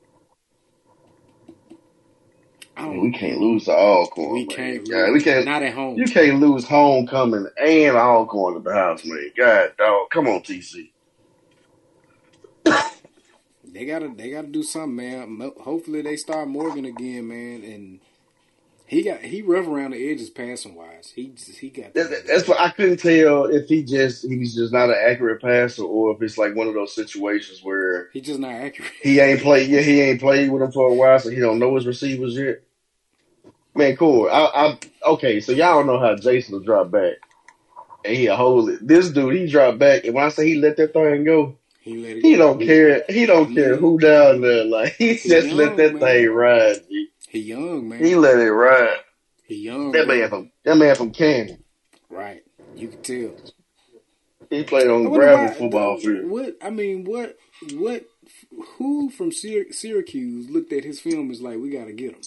I 2.76 2.88
mean, 2.88 3.00
we 3.02 3.12
can't 3.12 3.38
lose 3.38 3.66
to 3.66 3.72
Alcorn. 3.72 4.32
We 4.32 4.46
man. 4.46 4.56
can't. 4.56 4.90
God, 4.90 5.12
we 5.12 5.22
can't. 5.22 5.44
Not 5.44 5.62
at 5.62 5.74
home. 5.74 5.96
You 5.96 6.06
can't 6.06 6.40
lose 6.40 6.64
homecoming 6.66 7.46
and 7.56 7.96
Alcorn 7.96 8.56
at 8.56 8.64
the 8.64 8.74
house, 8.74 9.04
man. 9.04 9.30
God, 9.38 9.70
dog, 9.78 10.10
come 10.10 10.26
on, 10.26 10.42
TC. 10.42 10.90
They 13.74 13.86
gotta 13.86 14.08
they 14.08 14.30
gotta 14.30 14.46
do 14.46 14.62
something, 14.62 14.94
man. 14.94 15.52
Hopefully 15.60 16.00
they 16.00 16.16
start 16.16 16.46
Morgan 16.46 16.84
again, 16.84 17.26
man. 17.26 17.64
And 17.64 18.00
he 18.86 19.02
got 19.02 19.20
he 19.20 19.42
rough 19.42 19.66
around 19.66 19.90
the 19.90 20.10
edges 20.12 20.30
passing 20.30 20.76
wise. 20.76 21.12
He 21.14 21.28
just, 21.28 21.58
he 21.58 21.70
got 21.70 21.92
That- 21.94 22.08
that- 22.08 22.26
That's 22.28 22.46
what 22.46 22.60
I 22.60 22.70
couldn't 22.70 22.98
tell 22.98 23.46
if 23.46 23.66
he 23.66 23.82
just 23.82 24.22
he's 24.28 24.54
just 24.54 24.72
not 24.72 24.90
an 24.90 24.96
accurate 24.96 25.42
passer 25.42 25.82
or 25.82 26.14
if 26.14 26.22
it's 26.22 26.38
like 26.38 26.54
one 26.54 26.68
of 26.68 26.74
those 26.74 26.94
situations 26.94 27.64
where 27.64 28.10
he 28.12 28.20
just 28.20 28.38
not 28.38 28.52
accurate. 28.52 28.92
he 29.02 29.18
ain't 29.18 29.40
played. 29.40 29.68
Yeah, 29.68 29.80
he 29.80 30.00
ain't 30.02 30.20
played 30.20 30.52
with 30.52 30.62
him 30.62 30.70
for 30.70 30.88
a 30.88 30.94
while, 30.94 31.18
so 31.18 31.30
he 31.30 31.40
don't 31.40 31.58
know 31.58 31.74
his 31.74 31.86
receivers 31.86 32.36
yet. 32.36 32.62
Man, 33.74 33.96
cool. 33.96 34.28
I, 34.30 34.44
I 34.54 34.78
okay. 35.14 35.40
So 35.40 35.50
y'all 35.50 35.74
don't 35.74 35.88
know 35.88 35.98
how 35.98 36.14
Jason 36.14 36.54
will 36.54 36.60
drop 36.60 36.92
back, 36.92 37.14
and 38.04 38.16
he 38.16 38.26
hold 38.26 38.70
it. 38.70 38.86
This 38.86 39.10
dude, 39.10 39.34
he 39.34 39.48
dropped 39.48 39.80
back, 39.80 40.04
and 40.04 40.14
when 40.14 40.24
I 40.24 40.28
say 40.28 40.46
he 40.46 40.60
let 40.60 40.76
that 40.76 40.92
thing 40.92 41.24
go, 41.24 41.56
He 41.84 41.98
let 41.98 42.16
he 42.16 42.34
don't 42.36 42.58
care. 42.60 43.04
He 43.10 43.26
don't 43.26 43.54
care 43.54 43.76
who 43.76 43.98
down 43.98 44.40
there. 44.40 44.64
Like 44.64 44.94
he 44.98 45.16
just 45.16 45.48
let 45.48 45.76
that 45.76 45.90
young, 45.90 46.00
thing 46.00 46.30
ride. 46.30 46.76
G. 46.88 47.08
He 47.28 47.40
young 47.40 47.90
man. 47.90 48.02
He 48.02 48.14
let 48.14 48.38
it 48.38 48.50
ride. 48.50 49.00
He 49.42 49.56
young. 49.56 49.92
That 49.92 50.08
man 50.08 50.30
from 50.30 50.50
that 50.64 50.76
man 50.78 50.94
from 50.94 51.10
Canton. 51.10 51.62
Right. 52.08 52.42
You 52.74 52.88
can 52.88 53.02
tell. 53.02 53.36
He 54.48 54.64
played 54.64 54.88
on 54.88 55.04
gravel 55.10 55.44
why- 55.44 55.52
football 55.52 55.98
field. 55.98 56.30
What 56.30 56.56
I 56.62 56.70
mean, 56.70 57.04
what 57.04 57.36
what 57.74 58.06
who 58.78 59.10
from 59.10 59.30
Syr- 59.30 59.70
Syracuse 59.72 60.48
looked 60.48 60.72
at 60.72 60.84
his 60.84 61.00
film 61.00 61.30
is 61.30 61.42
like, 61.42 61.58
we 61.58 61.68
got 61.68 61.84
to 61.84 61.92
get 61.92 62.12
him. 62.12 62.22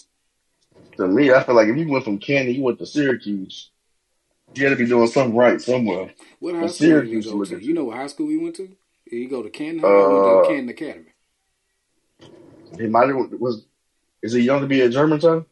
To 0.98 1.08
me, 1.08 1.32
I 1.32 1.42
feel 1.42 1.56
like 1.56 1.66
if 1.66 1.76
you 1.76 1.88
went 1.88 2.04
from 2.04 2.18
Canton, 2.18 2.54
you 2.54 2.62
went 2.62 2.78
to 2.78 2.86
Syracuse. 2.86 3.70
You 4.54 4.68
had 4.68 4.70
to 4.70 4.76
be 4.76 4.88
doing 4.88 5.08
something 5.08 5.36
right 5.36 5.60
somewhere. 5.60 6.14
What 6.38 6.54
high 6.54 6.68
school 6.68 6.70
Syracuse 6.70 7.26
to? 7.26 7.58
You 7.60 7.74
know 7.74 7.84
what 7.84 7.96
high 7.96 8.06
school 8.06 8.28
he 8.28 8.36
went 8.36 8.54
to? 8.56 8.68
Did 9.10 9.16
he 9.16 9.26
go 9.26 9.42
to 9.42 9.48
Canton 9.48 9.80
High 9.80 9.88
or 9.88 10.40
Uh, 10.40 10.42
to 10.42 10.48
Canton 10.48 10.68
Academy? 10.68 11.12
He 12.78 12.86
might 12.86 13.08
have 13.08 13.16
was. 13.40 13.64
Is 14.22 14.32
he 14.34 14.40
young 14.42 14.60
to 14.60 14.66
be 14.66 14.82
at 14.82 14.90
Germantown? 14.90 15.46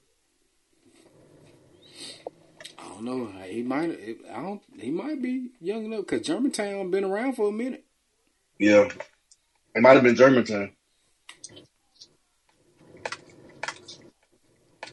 I 2.78 2.88
don't 2.88 3.04
know. 3.04 3.26
He 3.44 3.62
might. 3.62 3.98
I 4.30 4.42
don't. 4.42 4.62
He 4.78 4.90
might 4.90 5.22
be 5.22 5.50
young 5.60 5.86
enough 5.86 6.00
because 6.00 6.26
Germantown 6.26 6.90
been 6.90 7.04
around 7.04 7.34
for 7.34 7.48
a 7.48 7.52
minute. 7.52 7.84
Yeah. 8.58 8.88
It 9.74 9.82
might 9.82 9.94
have 9.94 10.02
been 10.02 10.16
Germantown. 10.16 10.72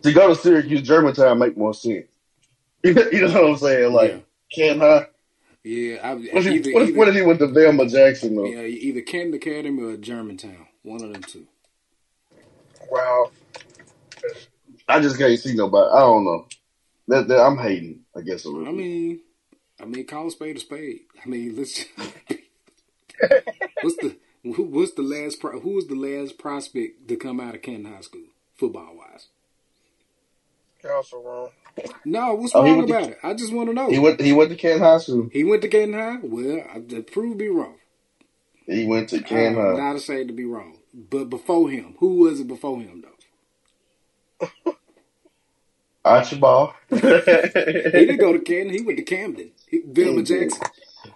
To 0.03 0.11
go 0.11 0.27
to 0.27 0.35
Syracuse, 0.35 0.81
Germantown 0.81 1.39
make 1.39 1.57
more 1.57 1.73
sense. 1.73 2.07
you 2.83 2.93
know 2.93 3.41
what 3.41 3.51
I'm 3.51 3.57
saying? 3.57 3.93
Like, 3.93 4.11
Yeah. 4.11 4.19
Canton 4.53 4.79
High. 4.81 5.07
Yeah. 5.63 5.97
I, 6.03 6.13
What 6.31 6.45
if, 6.45 6.47
either, 6.47 6.69
he, 6.69 6.75
what, 6.75 6.83
either, 6.83 6.97
what 6.97 7.07
if 7.09 7.15
he 7.15 7.21
went 7.21 7.39
to 7.39 7.47
Velma 7.47 7.87
Jackson, 7.87 8.35
though? 8.35 8.45
yeah, 8.45 8.61
either 8.61 9.01
Canton 9.01 9.35
Academy 9.35 9.83
or 9.83 9.97
Germantown. 9.97 10.67
One 10.83 11.03
of 11.03 11.13
them 11.13 11.23
two. 11.23 11.47
Well, 12.91 13.31
I 14.87 14.99
just 15.01 15.17
can't 15.17 15.39
see 15.39 15.55
nobody. 15.55 15.89
I 15.93 15.99
don't 15.99 16.25
know. 16.25 16.47
That, 17.07 17.27
that 17.27 17.39
I'm 17.39 17.57
hating, 17.57 18.01
I 18.15 18.21
guess, 18.21 18.45
a 18.45 18.49
little 18.49 18.67
I 18.67 18.71
mean, 18.71 19.21
I 19.81 19.85
mean, 19.85 20.05
call 20.05 20.27
a 20.27 20.31
spade 20.31 20.57
a 20.57 20.59
spade. 20.59 21.01
I 21.23 21.27
mean, 21.29 21.55
let's. 21.57 21.85
what's 23.81 23.97
the 23.97 24.17
who- 24.43 24.63
what's 24.63 24.93
the 24.93 25.01
last 25.01 25.39
pro, 25.39 25.59
who 25.59 25.71
was 25.75 25.87
the 25.87 25.95
last 25.95 26.37
prospect 26.37 27.07
to 27.07 27.15
come 27.15 27.39
out 27.39 27.55
of 27.55 27.61
Canton 27.61 27.93
High 27.93 28.01
School 28.01 28.27
football 28.55 28.95
wise? 28.97 29.27
you're 30.83 30.95
also 30.95 31.21
wrong. 31.21 31.49
No, 32.05 32.35
what's 32.35 32.53
Oh, 32.55 32.63
wrong 32.63 32.77
went 32.77 32.87
to- 32.89 32.95
about 32.97 33.09
it? 33.09 33.17
I 33.23 33.33
just 33.33 33.51
want 33.53 33.69
to 33.69 33.73
know. 33.73 33.89
He 33.89 33.99
went. 33.99 34.21
He 34.21 34.33
went 34.33 34.49
to 34.51 34.55
Canton 34.55 34.81
High 34.81 34.97
School. 34.99 35.29
He 35.31 35.43
went 35.43 35.61
to 35.63 35.67
Canton 35.67 35.93
High. 35.99 36.19
Well, 36.21 36.63
I, 36.73 36.79
to 36.79 37.01
prove 37.03 37.37
me 37.37 37.47
wrong. 37.47 37.75
He 38.65 38.85
went 38.85 39.09
to 39.09 39.21
Canton 39.21 39.59
I'm 39.59 39.75
High. 39.77 39.81
not 39.83 39.95
ashamed 39.95 40.27
to 40.29 40.33
be 40.33 40.45
wrong. 40.45 40.77
But 40.93 41.25
before 41.29 41.69
him, 41.69 41.95
who 41.99 42.17
was 42.19 42.39
it 42.39 42.47
before 42.47 42.79
him 42.79 43.01
though? 43.01 43.09
Archibald. 46.05 46.73
He 46.91 46.99
didn't 46.99 48.17
go 48.17 48.33
to 48.33 48.39
Canton. 48.39 48.73
He 48.73 48.81
went 48.81 48.97
to 48.97 49.03
Camden. 49.03 49.51
He, 49.69 49.81
Velma 49.87 50.17
He. 50.19 50.23
Jackson. 50.23 50.67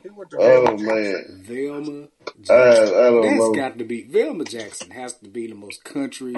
He 0.03 0.09
went 0.09 0.29
to 0.31 0.37
Oh 0.39 0.77
man, 0.77 1.43
Velma 1.45 2.03
I, 2.03 2.31
Jackson. 2.41 2.95
I 2.95 3.01
don't 3.09 3.21
That's 3.21 3.35
know. 3.37 3.53
got 3.53 3.77
to 3.79 3.83
be 3.85 4.03
Velma 4.03 4.45
Jackson 4.45 4.91
has 4.91 5.13
to 5.15 5.29
be 5.29 5.47
the 5.47 5.55
most 5.55 5.83
country 5.83 6.35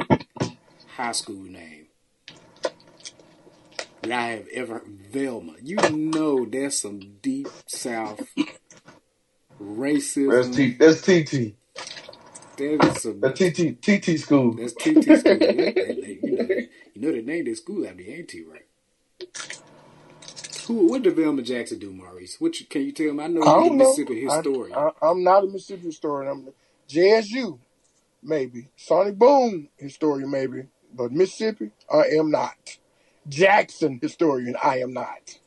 high 0.96 1.12
school 1.12 1.44
name 1.44 1.88
that 4.04 4.12
I 4.12 4.28
have 4.32 4.48
ever. 4.54 4.84
Velma, 5.12 5.56
you 5.64 5.78
know 5.78 6.46
that's 6.46 6.82
some 6.82 7.00
deep 7.22 7.54
South 7.68 8.38
racism. 9.62 10.32
That's 10.32 10.50
T. 10.50 10.74
That's 10.80 11.02
TT. 11.02 11.56
That 12.58 12.84
is 12.84 13.02
some. 13.02 13.22
That's 13.22 13.40
TT. 13.40 13.82
TT 13.82 14.20
school. 14.20 14.56
That's 14.56 14.74
TT 14.74 15.18
school. 15.18 15.40
They- 15.40 15.74
they- 16.02 16.22
you 16.24 16.34
know, 16.34 16.48
they- 16.48 16.70
you 16.94 17.02
know 17.02 17.12
they 17.12 17.22
named 17.22 17.48
their 17.48 17.56
school 17.56 17.86
after 17.86 17.98
the 18.04 18.14
AT, 18.20 18.34
right? 18.48 18.68
Who? 20.68 20.88
What 20.90 21.04
did 21.04 21.16
Velma 21.16 21.44
Jackson 21.44 21.80
do, 21.80 21.92
Maurice? 21.94 22.38
What 22.42 22.60
you, 22.60 22.68
can 22.68 22.84
you 22.84 22.92
tell 22.94 23.14
me? 23.14 23.24
I 23.24 23.28
know 23.28 23.46
I 23.46 23.48
you're 23.48 23.70
a. 23.70 23.72
Mississippi 23.72 24.22
I, 24.28 24.44
historian. 24.44 24.76
I, 24.76 24.92
I'm 25.04 25.24
not 25.24 25.44
a 25.46 25.48
Mississippi 25.48 25.88
historian. 25.88 26.32
I'm 26.32 26.50
JSU, 26.90 27.60
maybe. 28.24 28.70
Sonic 28.78 29.18
Boom 29.18 29.70
historian, 29.78 30.32
maybe. 30.32 30.66
But 30.94 31.12
Mississippi, 31.14 31.72
I 31.92 32.04
am 32.20 32.32
not. 32.32 32.79
Jackson 33.30 34.00
historian, 34.02 34.56
I 34.62 34.80
am 34.80 34.94
not. 34.94 35.40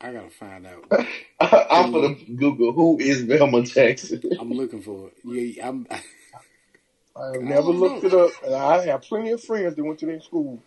I 0.00 0.12
gotta 0.12 0.30
find 0.30 0.66
out. 0.66 0.84
I'm 1.40 1.92
gonna 1.92 2.14
Google 2.36 2.72
who 2.72 2.98
is 2.98 3.22
Velma 3.22 3.62
Jackson. 3.62 4.20
I'm 4.38 4.52
looking 4.52 4.82
for 4.82 5.08
it. 5.08 5.14
Yeah, 5.24 5.68
I'm. 5.68 5.86
I 7.16 7.26
have 7.26 7.42
never 7.42 7.70
looked 7.70 8.02
know. 8.02 8.08
it 8.08 8.14
up, 8.14 8.30
and 8.44 8.54
I 8.54 8.86
have 8.86 9.02
plenty 9.02 9.30
of 9.30 9.42
friends 9.42 9.76
that 9.76 9.84
went 9.84 10.00
to 10.00 10.06
their 10.06 10.20
school. 10.20 10.60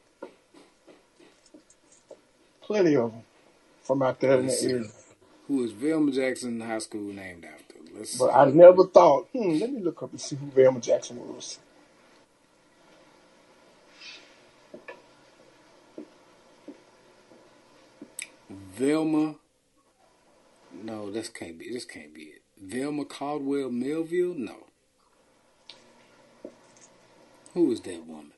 Plenty 2.61 2.95
of 2.95 3.11
them 3.11 3.21
from 3.83 4.01
out 4.01 4.19
there 4.19 4.39
in 4.39 4.47
Let's 4.47 4.61
the 4.61 4.67
see. 4.67 4.71
area. 4.73 4.89
Who 5.47 5.63
is 5.63 5.71
Velma 5.71 6.11
Jackson 6.11 6.59
High 6.61 6.79
School 6.79 7.13
named 7.13 7.45
after? 7.45 7.75
Let's 7.97 8.17
But 8.17 8.33
I 8.33 8.45
never 8.45 8.85
thought, 8.85 9.27
hmm, 9.33 9.57
let 9.59 9.71
me 9.71 9.81
look 9.81 10.03
up 10.03 10.11
and 10.11 10.19
see 10.21 10.35
who 10.35 10.47
Velma 10.47 10.79
Jackson 10.79 11.17
was. 11.19 11.59
Velma. 18.77 19.35
No, 20.71 21.09
this 21.09 21.29
can't 21.29 21.57
be. 21.57 21.71
This 21.71 21.83
can't 21.83 22.13
be 22.13 22.21
it. 22.21 22.43
Velma 22.61 23.05
Caldwell 23.05 23.71
Melville. 23.71 24.35
No. 24.35 24.67
Who 27.55 27.71
is 27.71 27.81
that 27.81 28.05
woman? 28.05 28.33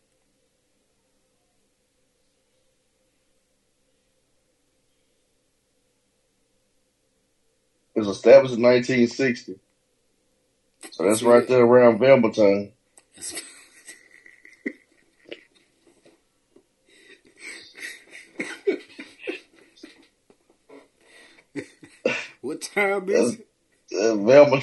It 7.95 7.99
was 7.99 8.08
established 8.08 8.56
in 8.56 8.62
1960. 8.62 9.60
So 10.91 11.04
that's 11.04 11.21
right 11.21 11.45
there 11.45 11.65
around 11.65 11.99
Velma 11.99 12.32
time. 12.32 12.71
what 22.41 22.62
time 22.80 23.10
is 23.10 23.36
it? 23.36 23.48
Uh, 23.92 24.15
Velma 24.15 24.62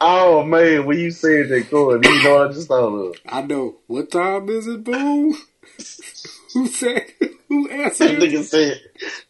oh 0.00 0.44
man, 0.44 0.86
when 0.86 0.98
you 0.98 1.10
said 1.10 1.48
that, 1.50 1.70
Corey, 1.70 2.00
you 2.02 2.22
know 2.22 2.44
I 2.44 2.52
just 2.52 2.68
thought 2.68 2.94
of? 2.94 3.16
I 3.28 3.42
know. 3.42 3.76
What 3.86 4.10
time 4.10 4.48
is 4.48 4.66
it, 4.66 4.84
Boom? 4.84 5.34
Who 6.54 6.66
said? 6.66 7.06
Who 7.48 7.68
That 7.68 7.80
answered? 7.80 8.20
nigga 8.20 8.42
said 8.44 8.80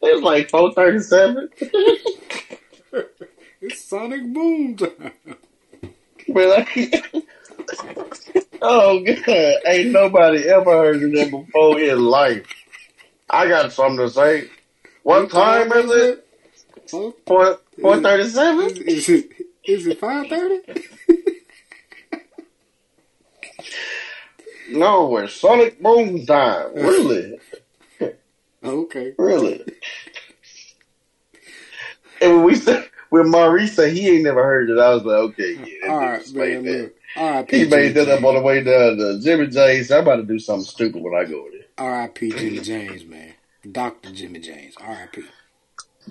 it's 0.02 0.22
like 0.22 0.50
437. 0.50 1.50
It's 3.61 3.85
Sonic 3.85 4.22
Boom 4.33 4.76
time. 4.76 5.12
But 6.28 6.48
like, 6.48 7.24
oh 8.62 9.02
god, 9.04 9.54
ain't 9.66 9.90
nobody 9.90 10.48
ever 10.48 10.70
heard 10.70 11.02
of 11.02 11.12
that 11.12 11.31
before 11.31 11.81
in 11.81 11.98
life. 11.98 12.46
I 13.28 13.48
got 13.48 13.72
something 13.72 13.98
to 14.07 14.11
say. 14.11 14.48
What 15.09 15.31
time 15.31 15.73
is 15.73 15.90
it? 15.90 16.27
Huh? 16.90 17.12
Four 17.27 17.59
four 17.81 17.97
thirty 18.03 18.25
Is, 18.25 18.35
seven. 18.35 18.66
is 18.87 19.09
it 19.09 19.31
is 19.64 19.87
it 19.87 19.99
five 19.99 20.29
thirty? 20.29 20.61
No, 24.71 25.16
it's 25.16 25.33
Sonic 25.33 25.83
Boom 25.83 26.27
time. 26.27 26.66
Uh, 26.77 26.83
really, 26.83 27.40
Okay. 28.62 29.14
really. 29.16 29.64
And 32.21 32.37
when 32.37 32.44
we 32.44 32.55
said 32.55 32.90
when 33.09 33.31
Maurice 33.31 33.75
said 33.77 33.94
he 33.94 34.09
ain't 34.11 34.25
never 34.25 34.42
heard 34.44 34.68
it, 34.68 34.79
I 34.79 34.92
was 34.92 35.05
like, 35.05 35.16
okay, 35.16 35.55
yeah, 35.55 35.90
All 35.90 35.99
right, 36.01 36.33
man. 36.35 36.64
that. 36.64 36.71
Look. 36.83 36.94
All 37.16 37.31
right, 37.31 37.51
He 37.51 37.64
made 37.64 37.94
that 37.94 38.11
up 38.11 38.23
on 38.25 38.35
the 38.35 38.42
way 38.42 38.62
down 38.62 38.99
to 38.99 39.18
Jimmy 39.23 39.47
J's. 39.47 39.90
I'm 39.90 40.01
about 40.03 40.16
to 40.16 40.25
do 40.25 40.38
something 40.38 40.66
stupid 40.66 41.01
when 41.01 41.14
I 41.14 41.25
go 41.25 41.49
there. 41.51 41.62
R.I.P. 41.79 42.33
Jimmy 42.33 42.61
James, 42.61 43.07
man. 43.07 43.33
Doctor 43.70 44.11
Jimmy 44.12 44.40
James. 44.40 44.74
R.I.P. 44.81 45.22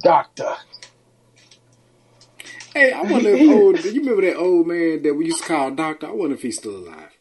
Doctor. 0.02 0.54
Hey, 2.74 2.91
I 2.91 3.02
wonder 3.02 3.30
if 3.30 3.50
old. 3.50 3.82
Do 3.82 3.89
you 3.89 4.02
remember 4.02 4.22
that 4.24 4.38
old 4.38 4.67
man 4.67 5.02
that 5.04 5.13
we 5.15 5.26
used 5.26 5.41
to 5.41 5.48
call 5.48 5.72
Doctor? 5.72 6.08
I 6.08 6.12
wonder 6.12 6.36
if 6.36 6.41
he's 6.41 6.58
still 6.58 6.76
alive. 6.78 7.12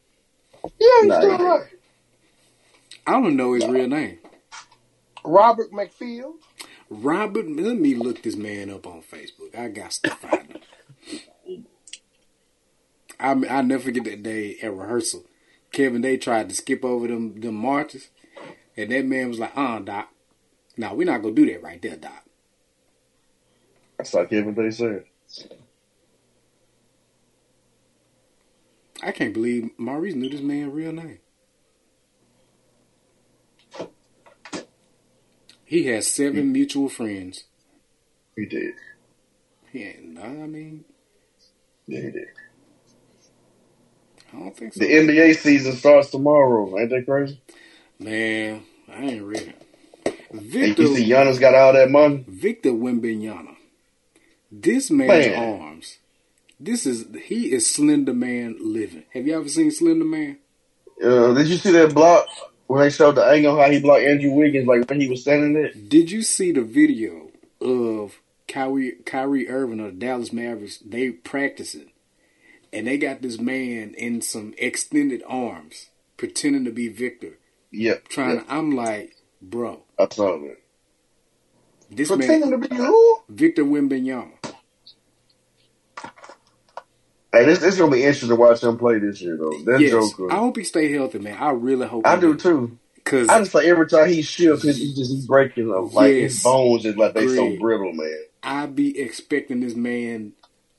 Yeah, 0.78 0.88
he's 1.02 1.06
Nah, 1.08 1.18
still 1.20 1.36
alive. 1.36 1.70
I 3.06 3.12
don't 3.12 3.36
know 3.36 3.52
his 3.54 3.66
real 3.66 3.86
name. 3.88 4.18
Robert 5.24 5.70
McField. 5.72 6.34
Robert. 6.90 7.48
Let 7.48 7.78
me 7.78 7.94
look 7.94 8.22
this 8.22 8.36
man 8.36 8.70
up 8.70 8.86
on 8.86 9.02
Facebook. 9.02 9.56
I 9.56 9.68
got 9.68 9.92
to 9.92 10.10
find 10.10 10.52
him. 10.52 11.66
I 13.18 13.58
I 13.58 13.62
never 13.62 13.84
forget 13.84 14.04
that 14.04 14.22
day 14.22 14.58
at 14.62 14.74
rehearsal. 14.74 15.24
Kevin 15.72 16.02
they 16.02 16.16
tried 16.16 16.48
to 16.48 16.54
skip 16.54 16.84
over 16.84 17.06
them 17.08 17.40
them 17.40 17.54
marches, 17.54 18.08
and 18.76 18.90
that 18.90 19.04
man 19.06 19.28
was 19.28 19.38
like, 19.38 19.56
"Uh, 19.56 19.78
Doc, 19.80 20.10
no, 20.76 20.94
we're 20.94 21.06
not 21.06 21.22
gonna 21.22 21.34
do 21.34 21.46
that 21.46 21.62
right 21.62 21.80
there, 21.80 21.96
Doc." 21.96 22.24
That's 23.98 24.14
like 24.14 24.30
Day 24.30 24.70
said. 24.70 25.04
I 29.02 29.12
can't 29.12 29.34
believe 29.34 29.70
Maurice 29.78 30.14
knew 30.14 30.28
this 30.28 30.40
man's 30.40 30.72
real 30.72 30.92
name. 30.92 31.18
He 35.64 35.86
has 35.86 36.06
seven 36.06 36.52
mutual 36.52 36.88
friends. 36.88 37.44
He 38.36 38.46
did. 38.46 38.74
He 39.72 39.82
ain't, 39.82 40.18
I 40.18 40.28
mean, 40.28 40.84
Yeah, 41.86 42.02
he 42.02 42.10
did. 42.10 42.28
I 44.32 44.38
don't 44.38 44.56
think 44.56 44.74
so. 44.74 44.80
The 44.80 44.86
NBA 44.86 45.36
season 45.36 45.72
starts 45.72 46.10
tomorrow. 46.10 46.78
Ain't 46.78 46.90
that 46.90 47.04
crazy? 47.06 47.40
Man, 47.98 48.62
I 48.88 49.02
ain't 49.02 49.24
ready. 49.24 49.54
And 50.38 50.46
Victor, 50.46 50.82
you 50.82 50.96
see 50.96 51.10
Giannis 51.10 51.40
got 51.40 51.54
all 51.54 51.72
that 51.72 51.90
money. 51.90 52.24
Victor 52.26 52.70
Wembanyama. 52.70 53.56
This 54.50 54.90
man's 54.90 55.26
Man. 55.26 55.60
arms. 55.60 55.98
This 56.58 56.86
is 56.86 57.06
he 57.24 57.52
is 57.52 57.68
Slender 57.68 58.14
Man 58.14 58.56
living. 58.60 59.04
Have 59.12 59.26
you 59.26 59.36
ever 59.36 59.48
seen 59.48 59.70
Slender 59.70 60.04
Man? 60.04 60.38
Uh, 61.02 61.34
did 61.34 61.48
you 61.48 61.56
see 61.56 61.72
that 61.72 61.92
block 61.92 62.26
when 62.66 62.80
they 62.80 62.90
showed 62.90 63.14
the 63.14 63.24
angle 63.24 63.58
how 63.58 63.70
he 63.70 63.80
blocked 63.80 64.02
Andrew 64.02 64.32
Wiggins, 64.32 64.66
like 64.66 64.88
when 64.88 65.00
he 65.00 65.08
was 65.08 65.22
standing 65.22 65.52
there. 65.52 65.72
Did 65.72 66.10
you 66.10 66.22
see 66.22 66.52
the 66.52 66.62
video 66.62 67.30
of 67.60 68.20
Kyrie 68.48 68.96
Kyrie 69.04 69.48
Irving 69.48 69.80
of 69.80 69.86
the 69.86 70.06
Dallas 70.06 70.32
Mavericks? 70.32 70.78
They 70.78 71.10
practicing, 71.10 71.92
and 72.72 72.86
they 72.86 72.98
got 72.98 73.22
this 73.22 73.38
man 73.38 73.94
in 73.94 74.20
some 74.20 74.54
extended 74.58 75.22
arms, 75.26 75.90
pretending 76.16 76.64
to 76.64 76.72
be 76.72 76.88
Victor. 76.88 77.38
Yep. 77.70 78.08
Trying. 78.08 78.36
yep. 78.36 78.46
To, 78.46 78.52
I'm 78.52 78.74
like, 78.74 79.15
bro, 79.50 79.82
I 79.98 80.06
saw 80.10 80.38
that. 80.38 80.56
this 81.90 82.08
Pretending 82.08 82.50
man, 82.50 82.60
to 82.60 82.68
be 82.68 82.76
who? 82.76 83.20
Victor 83.28 83.64
Wembanyama. 83.64 84.32
Hey, 87.32 87.44
this 87.44 87.58
this 87.58 87.78
gonna 87.78 87.92
be 87.92 88.02
interesting 88.02 88.30
to 88.30 88.36
watch 88.36 88.62
him 88.62 88.78
play 88.78 88.98
this 88.98 89.20
year 89.20 89.36
though. 89.36 89.58
That 89.64 89.80
Yes, 89.80 89.90
Joker. 89.90 90.32
I 90.32 90.36
hope 90.36 90.56
he 90.56 90.64
stay 90.64 90.90
healthy, 90.90 91.18
man. 91.18 91.36
I 91.38 91.50
really 91.50 91.86
hope. 91.86 92.06
I 92.06 92.16
do 92.16 92.34
too. 92.34 92.78
Cause 93.04 93.28
I 93.28 93.38
just 93.38 93.54
like 93.54 93.66
every 93.66 93.86
time 93.86 94.08
he 94.08 94.22
shifts, 94.22 94.64
he's 94.64 94.78
he 94.78 94.94
just 94.94 95.12
he's 95.12 95.26
breaking 95.26 95.70
up. 95.70 95.92
Like 95.92 96.14
Yes. 96.14 96.32
his 96.34 96.42
bones 96.42 96.84
is 96.86 96.96
like 96.96 97.14
they 97.14 97.28
so 97.28 97.56
brittle, 97.60 97.92
man. 97.92 98.18
I 98.42 98.66
be 98.66 98.98
expecting 98.98 99.60
this 99.60 99.74
man 99.74 100.32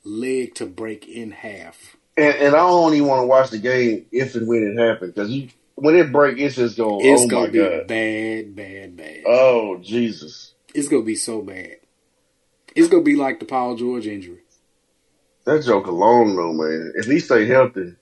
leg 0.04 0.54
to 0.56 0.66
break 0.66 1.06
in 1.08 1.30
half. 1.30 1.96
And, 2.16 2.34
and 2.34 2.54
I 2.54 2.58
don't 2.58 2.94
even 2.94 3.06
want 3.06 3.22
to 3.22 3.26
watch 3.26 3.50
the 3.50 3.58
game 3.58 4.06
if 4.10 4.34
and 4.34 4.48
when 4.48 4.64
it 4.64 4.76
happens 4.82 5.12
because 5.12 5.30
you 5.30 5.48
when 5.82 5.96
it 5.96 6.12
break, 6.12 6.38
it's 6.38 6.56
just 6.56 6.76
going. 6.76 7.04
It's 7.04 7.22
oh 7.22 7.28
gonna 7.28 7.50
be 7.50 7.58
god! 7.58 7.86
bad, 7.86 8.56
bad, 8.56 8.96
bad. 8.96 9.22
Oh 9.26 9.78
Jesus! 9.82 10.54
It's 10.74 10.88
gonna 10.88 11.02
be 11.04 11.16
so 11.16 11.42
bad. 11.42 11.76
It's 12.74 12.88
gonna 12.88 13.02
be 13.02 13.16
like 13.16 13.40
the 13.40 13.46
Paul 13.46 13.76
George 13.76 14.06
injury. 14.06 14.40
That 15.44 15.64
joke 15.64 15.86
alone, 15.86 16.36
though, 16.36 16.52
man. 16.52 16.92
If 16.96 17.06
he 17.06 17.20
stay 17.20 17.46
healthy, 17.46 17.94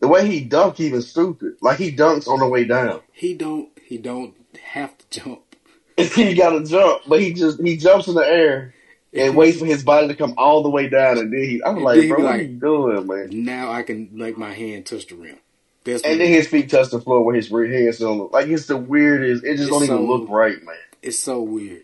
the 0.00 0.08
way 0.08 0.26
he 0.26 0.40
dunk, 0.40 0.80
even 0.80 1.00
stupid. 1.02 1.54
Like 1.62 1.78
he 1.78 1.92
dunks 1.92 2.26
on 2.26 2.40
the 2.40 2.48
way 2.48 2.64
down. 2.64 3.00
He 3.12 3.34
don't. 3.34 3.70
He 3.84 3.98
don't 3.98 4.34
have 4.60 4.96
to 4.98 5.20
jump. 5.20 5.42
he 5.96 6.34
got 6.34 6.50
to 6.50 6.64
jump, 6.64 7.02
but 7.06 7.20
he 7.20 7.32
just 7.32 7.60
he 7.62 7.76
jumps 7.76 8.08
in 8.08 8.14
the 8.14 8.26
air 8.26 8.74
and 9.14 9.34
waits 9.36 9.58
for 9.58 9.64
his 9.64 9.82
body 9.84 10.08
to 10.08 10.14
come 10.14 10.34
all 10.36 10.62
the 10.62 10.68
way 10.68 10.88
down, 10.88 11.18
and 11.18 11.32
then 11.32 11.40
he. 11.40 11.62
I'm 11.64 11.76
And 11.76 11.84
like, 11.84 12.08
bro, 12.08 12.16
be 12.18 12.22
what 12.22 12.32
like- 12.32 12.40
you 12.42 12.48
doing, 12.48 13.06
man? 13.06 13.44
Now 13.44 13.70
I 13.72 13.82
can 13.82 14.08
make 14.12 14.36
my 14.36 14.52
hand 14.52 14.86
touch 14.86 15.06
the 15.06 15.14
rim. 15.14 15.38
And 15.86 16.20
then 16.20 16.28
his 16.28 16.46
feet 16.48 16.70
touch 16.70 16.90
the 16.90 17.00
floor 17.00 17.24
with 17.24 17.36
his 17.36 17.48
hands 17.48 18.02
on. 18.02 18.28
Like 18.30 18.48
it's 18.48 18.66
the 18.66 18.76
weirdest. 18.76 19.44
It 19.44 19.56
just 19.56 19.70
don't 19.70 19.84
even 19.84 20.06
look 20.06 20.28
right, 20.28 20.62
man. 20.62 20.76
it's 21.02 21.18
so 21.18 21.42
weird. 21.42 21.82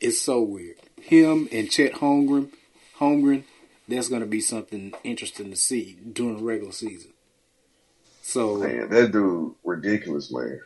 It's 0.00 0.20
so 0.20 0.40
weird. 0.42 0.76
Him 1.00 1.48
and 1.52 1.70
Chet 1.70 1.94
Holmgren, 1.94 2.50
Holmgren, 2.98 3.44
that's 3.88 4.08
gonna 4.08 4.26
be 4.26 4.40
something 4.40 4.92
interesting 5.04 5.50
to 5.50 5.56
see 5.56 5.96
during 6.12 6.38
the 6.38 6.42
regular 6.42 6.72
season. 6.72 7.10
So 8.22 8.56
Man, 8.56 8.88
that 8.90 9.12
dude 9.12 9.54
ridiculous, 9.64 10.32
man. 10.32 10.60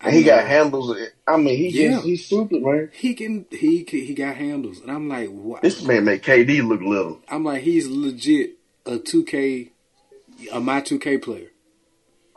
And 0.00 0.14
he 0.14 0.22
got 0.22 0.46
handles. 0.46 0.96
I 1.26 1.36
mean, 1.36 1.58
he 1.58 1.68
Yeah. 1.68 1.90
just, 1.96 2.04
he's 2.06 2.24
stupid, 2.24 2.62
man. 2.62 2.90
he 2.94 3.14
can 3.14 3.44
he 3.50 3.84
can, 3.84 4.00
he 4.00 4.14
got 4.14 4.36
handles, 4.36 4.80
and 4.80 4.90
I'm 4.90 5.08
like, 5.08 5.28
what? 5.28 5.60
This 5.62 5.82
man 5.82 6.04
make 6.04 6.22
KD 6.22 6.66
look 6.66 6.80
little. 6.80 7.20
I'm 7.28 7.44
like, 7.44 7.62
he's 7.62 7.86
legit 7.88 8.56
a 8.86 8.92
2K, 8.92 9.70
a 10.52 10.60
my 10.60 10.80
2K 10.80 11.20
player. 11.20 11.48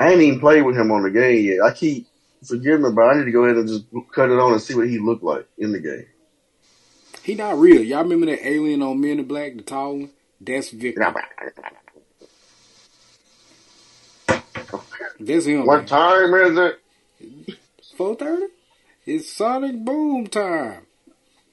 I 0.03 0.09
ain't 0.11 0.21
even 0.21 0.41
played 0.41 0.63
with 0.63 0.75
him 0.75 0.91
on 0.91 1.03
the 1.03 1.11
game 1.11 1.45
yet. 1.45 1.61
I 1.63 1.71
keep 1.71 2.05
forgetting 2.43 2.83
about. 2.83 3.11
it. 3.11 3.15
I 3.15 3.17
need 3.19 3.25
to 3.25 3.31
go 3.31 3.45
ahead 3.45 3.55
and 3.55 3.69
just 3.69 3.85
cut 4.13 4.29
it 4.29 4.37
on 4.37 4.51
and 4.51 4.61
see 4.61 4.75
what 4.75 4.89
he 4.89 4.99
looked 4.99 5.23
like 5.23 5.47
in 5.57 5.71
the 5.71 5.79
game. 5.79 6.07
He 7.23 7.35
not 7.35 7.57
real. 7.57 7.81
Y'all 7.81 8.03
remember 8.03 8.25
that 8.25 8.45
alien 8.45 8.81
on 8.81 8.99
Men 8.99 9.19
in 9.19 9.25
Black, 9.25 9.55
the 9.55 9.61
tall 9.61 9.99
one? 9.99 10.09
That's 10.41 10.71
Victor. 10.71 11.13
That's 15.21 15.45
him. 15.45 15.65
What 15.65 15.87
time 15.87 16.33
is 16.33 16.57
it? 16.57 16.79
Four 17.95 18.15
thirty. 18.15 18.47
It's 19.05 19.31
Sonic 19.31 19.85
Boom 19.85 20.27
time. 20.27 20.85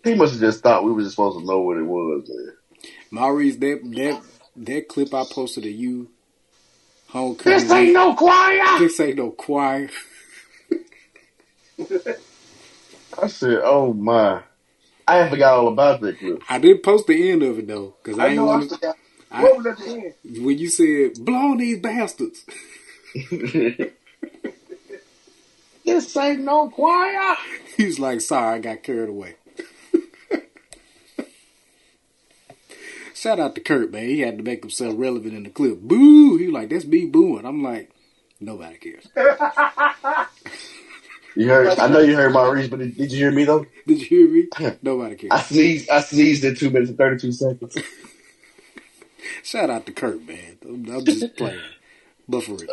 He 0.03 0.17
must 0.17 0.33
have 0.33 0.41
just 0.41 0.61
thought 0.61 0.83
we 0.83 0.91
were 0.91 1.03
just 1.03 1.13
supposed 1.13 1.39
to 1.39 1.45
know 1.45 1.61
what 1.61 1.77
it 1.77 1.85
was, 1.85 2.29
man. 2.29 2.55
Maurice, 3.13 3.57
that 3.59 3.81
that 3.95 4.23
that 4.57 4.89
clip 4.89 5.15
I 5.15 5.23
posted 5.31 5.63
to 5.63 5.71
you, 5.71 6.11
homecoming. 7.11 7.59
This 7.59 7.71
ain't 7.71 7.93
no 7.93 8.15
choir. 8.15 8.79
This 8.79 8.99
ain't 9.01 9.17
no 9.17 9.31
choir. 9.31 9.89
I 13.21 13.27
said, 13.27 13.61
"Oh 13.63 13.93
my." 13.93 14.43
I 15.09 15.29
forgot 15.29 15.55
all 15.59 15.69
about 15.69 16.01
that 16.03 16.19
clip. 16.19 16.43
I 16.49 16.59
did 16.59 16.83
post 16.85 17.07
the 17.09 17.31
end 17.31 17.43
of 17.43 17.59
it 17.59 17.67
though, 17.67 17.95
because 18.03 18.19
I 18.19 18.25
I 18.25 18.29
ain't 18.29 18.37
know 18.37 18.49
I 18.49 18.57
want 18.57 18.69
to. 18.71 18.77
forgot. 18.77 18.97
I- 19.31 19.43
What 19.43 19.57
was 19.59 19.67
at 19.67 19.79
the 19.79 19.85
end? 19.87 20.15
When 20.45 20.59
you 20.59 20.69
said 20.69 21.25
blow 21.25 21.57
these 21.57 21.79
bastards, 21.81 22.45
this 25.85 26.17
ain't 26.17 26.41
no 26.41 26.69
choir. 26.71 27.37
He's 27.77 27.99
like, 27.99 28.21
"Sorry, 28.21 28.57
I 28.57 28.59
got 28.61 28.83
carried 28.83 29.09
away." 29.09 29.35
Shout 33.21 33.39
out 33.39 33.55
to 33.55 33.61
Kurt, 33.61 33.93
man. 33.93 34.05
He 34.05 34.21
had 34.21 34.39
to 34.39 34.43
make 34.43 34.63
himself 34.63 34.95
relevant 34.97 35.35
in 35.35 35.43
the 35.43 35.51
clip. 35.51 35.81
Boo! 35.83 36.39
He 36.39 36.47
was 36.47 36.55
like, 36.55 36.71
"That's 36.71 36.87
me 36.87 37.05
booing." 37.05 37.45
I'm 37.45 37.63
like, 37.63 37.91
nobody 38.41 38.79
cares. 38.79 39.07
You 41.37 41.49
heard? 41.49 41.79
I 41.79 41.87
know 41.89 42.01
you 42.01 42.17
heard 42.17 42.33
my 42.33 42.43
Maurice, 42.43 42.69
but 42.69 42.81
did, 42.81 42.97
did 42.97 43.13
you 43.13 43.19
hear 43.19 43.31
me 43.31 43.45
though? 43.45 43.65
Did 43.87 44.01
you 44.01 44.07
hear 44.07 44.29
me? 44.29 44.77
Nobody 44.83 45.15
cares. 45.17 45.31
I 45.33 45.41
sneezed. 45.43 45.89
I 45.91 46.01
sneezed 46.01 46.45
in 46.45 46.57
two 46.57 46.71
minutes 46.71 46.91
and 46.91 46.99
thirty-two 46.99 47.33
seconds. 47.33 47.77
Shout 49.45 49.71
out 49.71 49.87
to 49.87 49.93
Kurt, 49.93 50.27
man. 50.27 50.59
I'm, 50.65 50.91
I'm 50.91 51.05
just 51.05 51.37
playing. 51.37 51.61
But 52.29 52.43
for 52.45 52.57
real. 52.57 52.69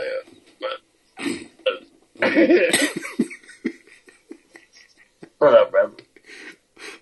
What 5.40 5.54
up, 5.54 5.72
brother? 5.72 5.94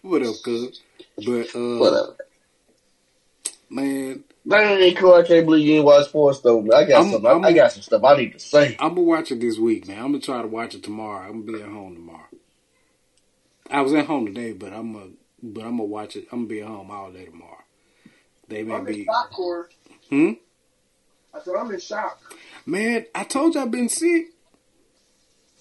What 0.01 0.23
up, 0.23 0.35
cuz? 0.43 0.81
But, 1.17 1.55
uh, 1.55 1.77
Whatever. 1.77 2.17
Man, 3.75 4.23
That 4.45 4.79
ain't 4.81 4.97
cool. 4.97 5.13
I 5.15 5.23
can't 5.23 5.45
believe 5.45 5.65
you 5.67 5.75
ain't 5.75 5.85
watch 5.85 6.05
sports 6.07 6.39
though. 6.39 6.61
Man. 6.61 6.73
I 6.73 6.83
got 6.85 7.03
I'm- 7.03 7.11
some. 7.11 7.25
I'm- 7.25 7.45
I 7.45 7.51
got 7.53 7.71
some 7.71 7.81
stuff 7.81 8.03
I 8.03 8.15
need 8.17 8.33
to 8.33 8.39
say. 8.39 8.75
I'm 8.79 8.89
gonna 8.89 9.01
watch 9.01 9.31
it 9.31 9.39
this 9.41 9.57
week, 9.57 9.87
man. 9.87 9.97
I'm 9.97 10.11
gonna 10.11 10.19
try 10.19 10.41
to 10.41 10.47
watch 10.47 10.75
it 10.75 10.83
tomorrow. 10.83 11.27
I'm 11.27 11.45
gonna 11.45 11.57
be 11.57 11.63
at 11.63 11.69
home 11.69 11.95
tomorrow. 11.95 12.27
I 13.69 13.81
was 13.81 13.93
at 13.93 14.05
home 14.05 14.27
today, 14.27 14.53
but 14.53 14.71
I'm 14.73 14.93
gonna, 14.93 15.09
but 15.41 15.61
I'm 15.63 15.71
gonna 15.77 15.83
watch 15.85 16.15
it. 16.15 16.27
I'm 16.31 16.39
gonna 16.39 16.47
be 16.49 16.61
at 16.61 16.67
home 16.67 16.91
all 16.91 17.11
day 17.11 17.25
tomorrow. 17.25 17.63
They 18.47 18.61
may 18.63 18.75
I'm 18.75 18.87
in 18.87 18.93
be, 18.93 19.05
shock, 19.05 19.31
Corey. 19.31 19.69
hmm. 20.09 20.31
I 21.33 21.41
said 21.41 21.55
I'm 21.55 21.71
in 21.71 21.79
shock. 21.79 22.21
Man, 22.67 23.05
I 23.15 23.23
told 23.23 23.55
you 23.55 23.61
I've 23.61 23.71
been 23.71 23.89
sick. 23.89 24.27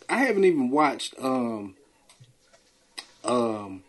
I 0.08 0.18
haven't 0.18 0.44
even 0.44 0.68
watched 0.70 1.14
um 1.18 1.74
um 3.24 3.82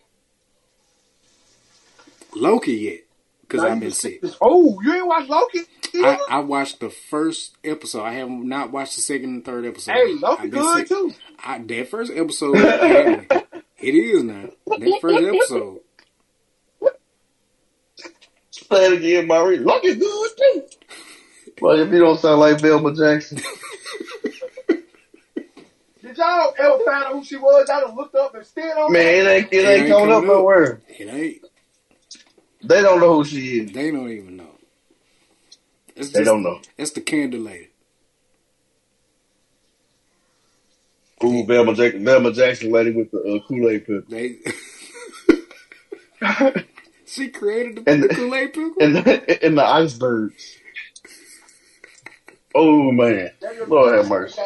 Loki 2.34 2.74
yet 2.74 3.00
because 3.48 3.64
I've 3.64 3.80
been 3.80 3.92
sick. 3.92 4.22
Oh, 4.42 4.80
you 4.82 4.94
ain't 4.94 5.08
watched 5.08 5.30
Loki? 5.30 5.60
I, 5.96 6.20
I 6.30 6.40
watched 6.40 6.80
the 6.80 6.90
first 6.90 7.56
episode. 7.64 8.04
I 8.04 8.14
have 8.14 8.30
not 8.30 8.72
watched 8.72 8.96
the 8.96 9.02
second 9.02 9.30
and 9.30 9.46
third 9.46 9.66
episode. 9.66 9.94
hey, 9.94 10.14
Loki 10.20 10.50
good 10.50 10.78
sick. 10.80 10.88
too. 10.90 11.14
I, 11.44 11.60
that 11.60 11.88
first 11.90 12.12
episode, 12.14 12.58
had 12.58 13.30
me. 13.32 13.38
it 13.80 13.96
is 13.96 14.24
now. 14.24 14.50
That 14.68 14.98
first 15.02 15.24
episode, 15.24 15.80
Say 18.52 18.86
it 18.88 18.94
again, 18.94 19.28
Maurice. 19.28 19.62
Look 19.62 19.84
is 19.86 19.96
good 19.98 20.30
too. 20.38 20.64
Well, 21.62 21.80
if 21.80 21.92
you 21.92 22.00
don't 22.00 22.20
sound 22.20 22.40
like 22.40 22.60
Velma 22.60 22.94
Jackson, 22.96 23.38
Did 26.02 26.18
y'all 26.18 26.54
ever 26.60 26.80
find 26.86 27.04
out 27.06 27.14
who 27.14 27.24
she 27.24 27.36
was? 27.38 27.68
Y'all 27.70 27.82
done 27.88 27.96
looked 27.96 28.16
up 28.16 28.34
and 28.36 28.46
still 28.46 28.78
on 28.80 28.92
man, 28.94 29.02
it 29.02 29.28
ain't 29.30 29.54
it 29.54 29.58
ain't 29.58 29.82
ain't 29.84 29.90
coming 29.92 30.12
up 30.12 30.16
coming 30.18 30.30
up. 30.30 30.36
nowhere. 30.38 30.82
it 30.88 31.08
ain't. 31.14 31.46
They 32.68 32.82
don't 32.82 33.00
know 33.00 33.14
who 33.16 33.26
she 33.26 33.60
is. 33.62 33.72
They 33.72 33.92
don't 33.92 34.10
even 34.10 34.38
know. 34.38 34.50
It's 35.96 36.12
They 36.12 36.24
don't 36.24 36.44
know. 36.44 36.60
It's 36.78 36.92
the 36.92 37.02
candle 37.02 37.42
lady. 37.42 37.70
Ooh, 41.24 41.46
Velma 41.46 41.74
Jackson, 41.74 42.04
Velma 42.04 42.32
Jackson 42.34 42.72
lady 42.72 42.92
with 42.92 43.10
the 43.12 43.20
uh, 43.20 43.48
Kool 43.48 43.70
Aid 43.70 43.86
pill. 43.88 44.02
They. 44.10 44.38
she 47.06 47.30
created 47.30 47.86
the, 47.86 47.92
And- 47.92 48.04
the 48.04 48.10
Kool 48.10 48.36
Aid 48.36 48.54
pickle. 48.54 48.74
and 48.82 48.96
the, 48.98 49.46
and 49.46 49.58
the 49.58 49.64
icebergs. 49.64 50.58
Oh 52.54 52.92
man, 52.92 53.32
Lord 53.68 53.96
have 53.96 54.08
mercy, 54.10 54.42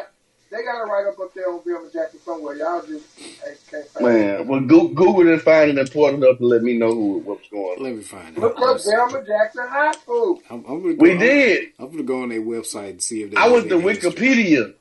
They 0.51 0.63
got 0.63 0.81
it 0.81 0.89
right 0.89 1.05
up 1.07 1.19
up 1.19 1.31
there 1.35 1.47
on 1.49 1.61
Bill 1.63 1.87
Jackson 1.93 2.19
somewhere. 2.25 2.55
Y'all 2.55 2.81
just 2.81 3.05
hey, 3.19 3.53
can't 3.69 3.85
find 3.87 4.05
it. 4.05 4.09
man. 4.39 4.47
Well, 4.47 4.61
Google 4.61 5.23
didn't 5.23 5.41
find 5.41 5.69
it 5.69 5.77
important 5.77 6.23
enough 6.23 6.39
to 6.39 6.45
let 6.45 6.63
me 6.63 6.75
know 6.77 6.91
who 6.93 7.19
what's 7.19 7.47
going 7.49 7.77
on. 7.77 7.83
Let 7.83 7.95
me 7.95 8.01
find 8.01 8.35
out. 8.35 8.41
Look 8.41 8.59
up 8.59 8.83
Velma 8.83 9.23
Jackson 9.25 9.67
High 9.67 9.91
School. 9.91 10.41
I'm, 10.49 10.65
I'm 10.67 10.81
gonna 10.81 10.93
go, 10.95 11.03
We 11.03 11.11
I'm- 11.11 11.19
did. 11.19 11.65
I'm 11.77 11.91
gonna 11.91 12.03
go 12.03 12.23
on 12.23 12.29
their 12.29 12.41
website 12.41 12.89
and 12.91 13.01
see 13.01 13.23
if 13.23 13.31
they. 13.31 13.37
I 13.37 13.43
have 13.43 13.51
went 13.51 13.69
to 13.69 13.75
any 13.79 13.87
history. 13.89 14.11
Wikipedia. 14.11 14.73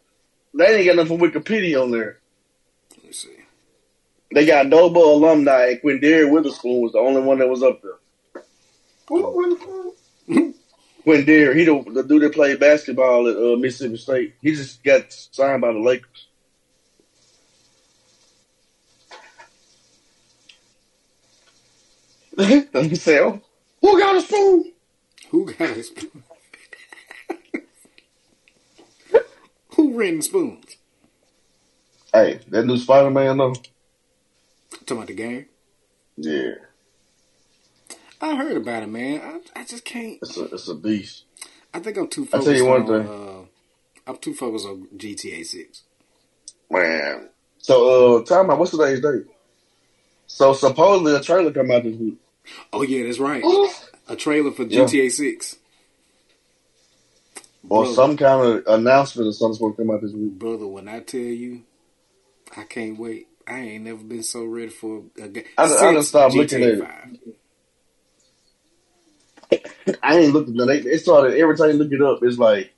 They 0.55 0.77
ain't 0.79 0.87
got 0.87 0.97
nothing 0.97 1.19
from 1.19 1.29
Wikipedia 1.31 1.83
on 1.83 1.91
there. 1.91 2.19
Let 2.97 3.05
me 3.05 3.13
see. 3.13 3.37
They 4.35 4.47
got 4.47 4.67
Noble 4.67 5.15
alumni, 5.15 5.67
and 5.69 5.81
Quinndary 5.83 6.27
Weatherspoon 6.31 6.81
was 6.83 6.93
the 6.93 6.99
only 6.99 7.21
one 7.23 7.39
that 7.39 7.49
was 7.49 7.63
up 7.63 7.81
there. 7.83 8.43
Who 9.09 9.23
was 9.23 9.95
who? 10.27 10.55
Quinndary, 11.09 11.57
he 11.57 11.65
the, 11.65 11.83
the 11.91 12.03
dude 12.03 12.21
that 12.21 12.35
played 12.35 12.61
basketball 12.61 13.27
at 13.29 13.37
uh, 13.37 13.57
Mississippi 13.57 13.97
State. 13.97 14.35
He 14.43 14.55
just 14.55 14.85
got 14.85 15.11
signed 15.11 15.63
by 15.63 15.73
the 15.73 15.79
Lakers. 15.79 16.27
himself. 22.73 23.41
Who 23.81 23.99
got 23.99 24.17
a 24.17 24.21
spoon? 24.21 24.73
Who 25.31 25.47
got 25.47 25.79
a 25.79 25.83
spoon? 25.83 26.23
Who 29.77 29.99
ran 29.99 30.21
spoons? 30.21 30.77
Hey, 32.13 32.41
that 32.49 32.67
new 32.67 32.77
Spider 32.77 33.11
Man 33.11 33.39
though. 33.39 33.55
Talking 34.85 34.97
about 34.99 35.07
the 35.07 35.15
game. 35.15 35.47
Yeah. 36.19 36.68
I 38.21 38.37
heard 38.37 38.57
about 38.57 38.83
it, 38.83 38.89
man. 38.89 39.21
I, 39.55 39.61
I 39.61 39.65
just 39.65 39.85
can't. 39.85 40.19
it's 40.23 40.37
a 40.37 40.45
it's 40.47 40.69
a 40.69 40.75
beast. 40.75 41.25
I 41.73 41.81
think 41.81 41.97
I'm 41.97 42.09
too 42.09 42.23
I 42.25 42.27
focused 42.27 42.47
tell 42.47 42.57
you 42.57 42.65
one 42.67 42.83
on. 42.83 42.87
thing. 42.87 43.09
Uh, 43.09 44.11
I'm 44.11 44.17
too 44.19 44.35
focused 44.35 44.67
on 44.67 44.89
GTA 44.97 45.45
Six. 45.45 45.83
Man. 46.71 47.29
So 47.59 48.19
uh 48.19 48.25
time 48.25 48.51
out, 48.51 48.59
what's 48.59 48.71
today's 48.73 49.01
date? 49.01 49.27
So 50.27 50.53
supposedly 50.53 51.15
a 51.15 51.21
trailer 51.21 51.53
come 51.53 51.71
out 51.71 51.85
this 51.85 51.97
week. 51.97 52.17
Oh 52.73 52.83
yeah, 52.83 53.05
that's 53.05 53.19
right. 53.19 53.45
A 54.09 54.17
trailer 54.17 54.51
for 54.51 54.63
Yeah. 54.65 54.85
GTA 54.85 55.11
Six. 55.11 55.57
Or 57.69 57.83
Brother. 57.83 57.95
some 57.95 58.17
kind 58.17 58.47
of 58.47 58.67
announcement 58.67 59.29
or 59.29 59.33
something 59.33 59.55
supposed 59.57 59.77
to 59.77 59.83
come 59.85 59.95
out 59.95 60.01
this 60.01 60.13
week. 60.13 60.33
Brother, 60.39 60.67
when 60.67 60.89
I 60.89 61.01
tell 61.01 61.21
you, 61.21 61.65
I 62.57 62.63
can't 62.65 62.99
wait. 62.99 63.27
I 63.47 63.61
ain't 63.61 63.85
never 63.85 64.03
been 64.03 64.23
so 64.23 64.45
ready 64.45 64.69
for 64.69 65.03
a 65.21 65.29
game. 65.29 65.45
I- 65.59 65.65
I 65.65 65.93
done 65.93 66.03
stopped 66.03 66.35
looking 66.35 66.63
at 66.63 66.69
it. 66.71 66.81
5. 66.81 67.18
I 70.03 70.19
ain't 70.19 70.33
looked 70.33 70.49
at 70.51 70.67
they 70.67 70.79
it 70.91 71.01
started 71.01 71.39
every 71.39 71.57
time 71.57 71.71
you 71.71 71.75
look 71.75 71.93
it 71.93 72.03
up, 72.03 72.19
it's 72.23 72.39
like 72.39 72.75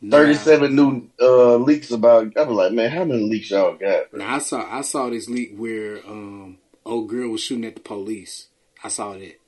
Now- 0.00 0.18
thirty 0.18 0.34
seven 0.34 0.74
new 0.76 1.08
uh 1.20 1.56
leaks 1.56 1.90
about 1.90 2.36
I 2.36 2.42
was 2.42 2.56
like, 2.56 2.72
man, 2.72 2.90
how 2.90 3.04
many 3.04 3.22
leaks 3.24 3.50
y'all 3.50 3.74
got? 3.74 4.12
Now 4.12 4.36
I 4.36 4.38
saw 4.38 4.66
I 4.70 4.82
saw 4.82 5.10
this 5.10 5.28
leak 5.28 5.54
where 5.56 5.98
um 6.06 6.58
old 6.84 7.08
girl 7.08 7.30
was 7.30 7.40
shooting 7.40 7.64
at 7.64 7.74
the 7.76 7.80
police. 7.80 8.48
I 8.82 8.88
saw 8.88 9.14
that, 9.14 9.40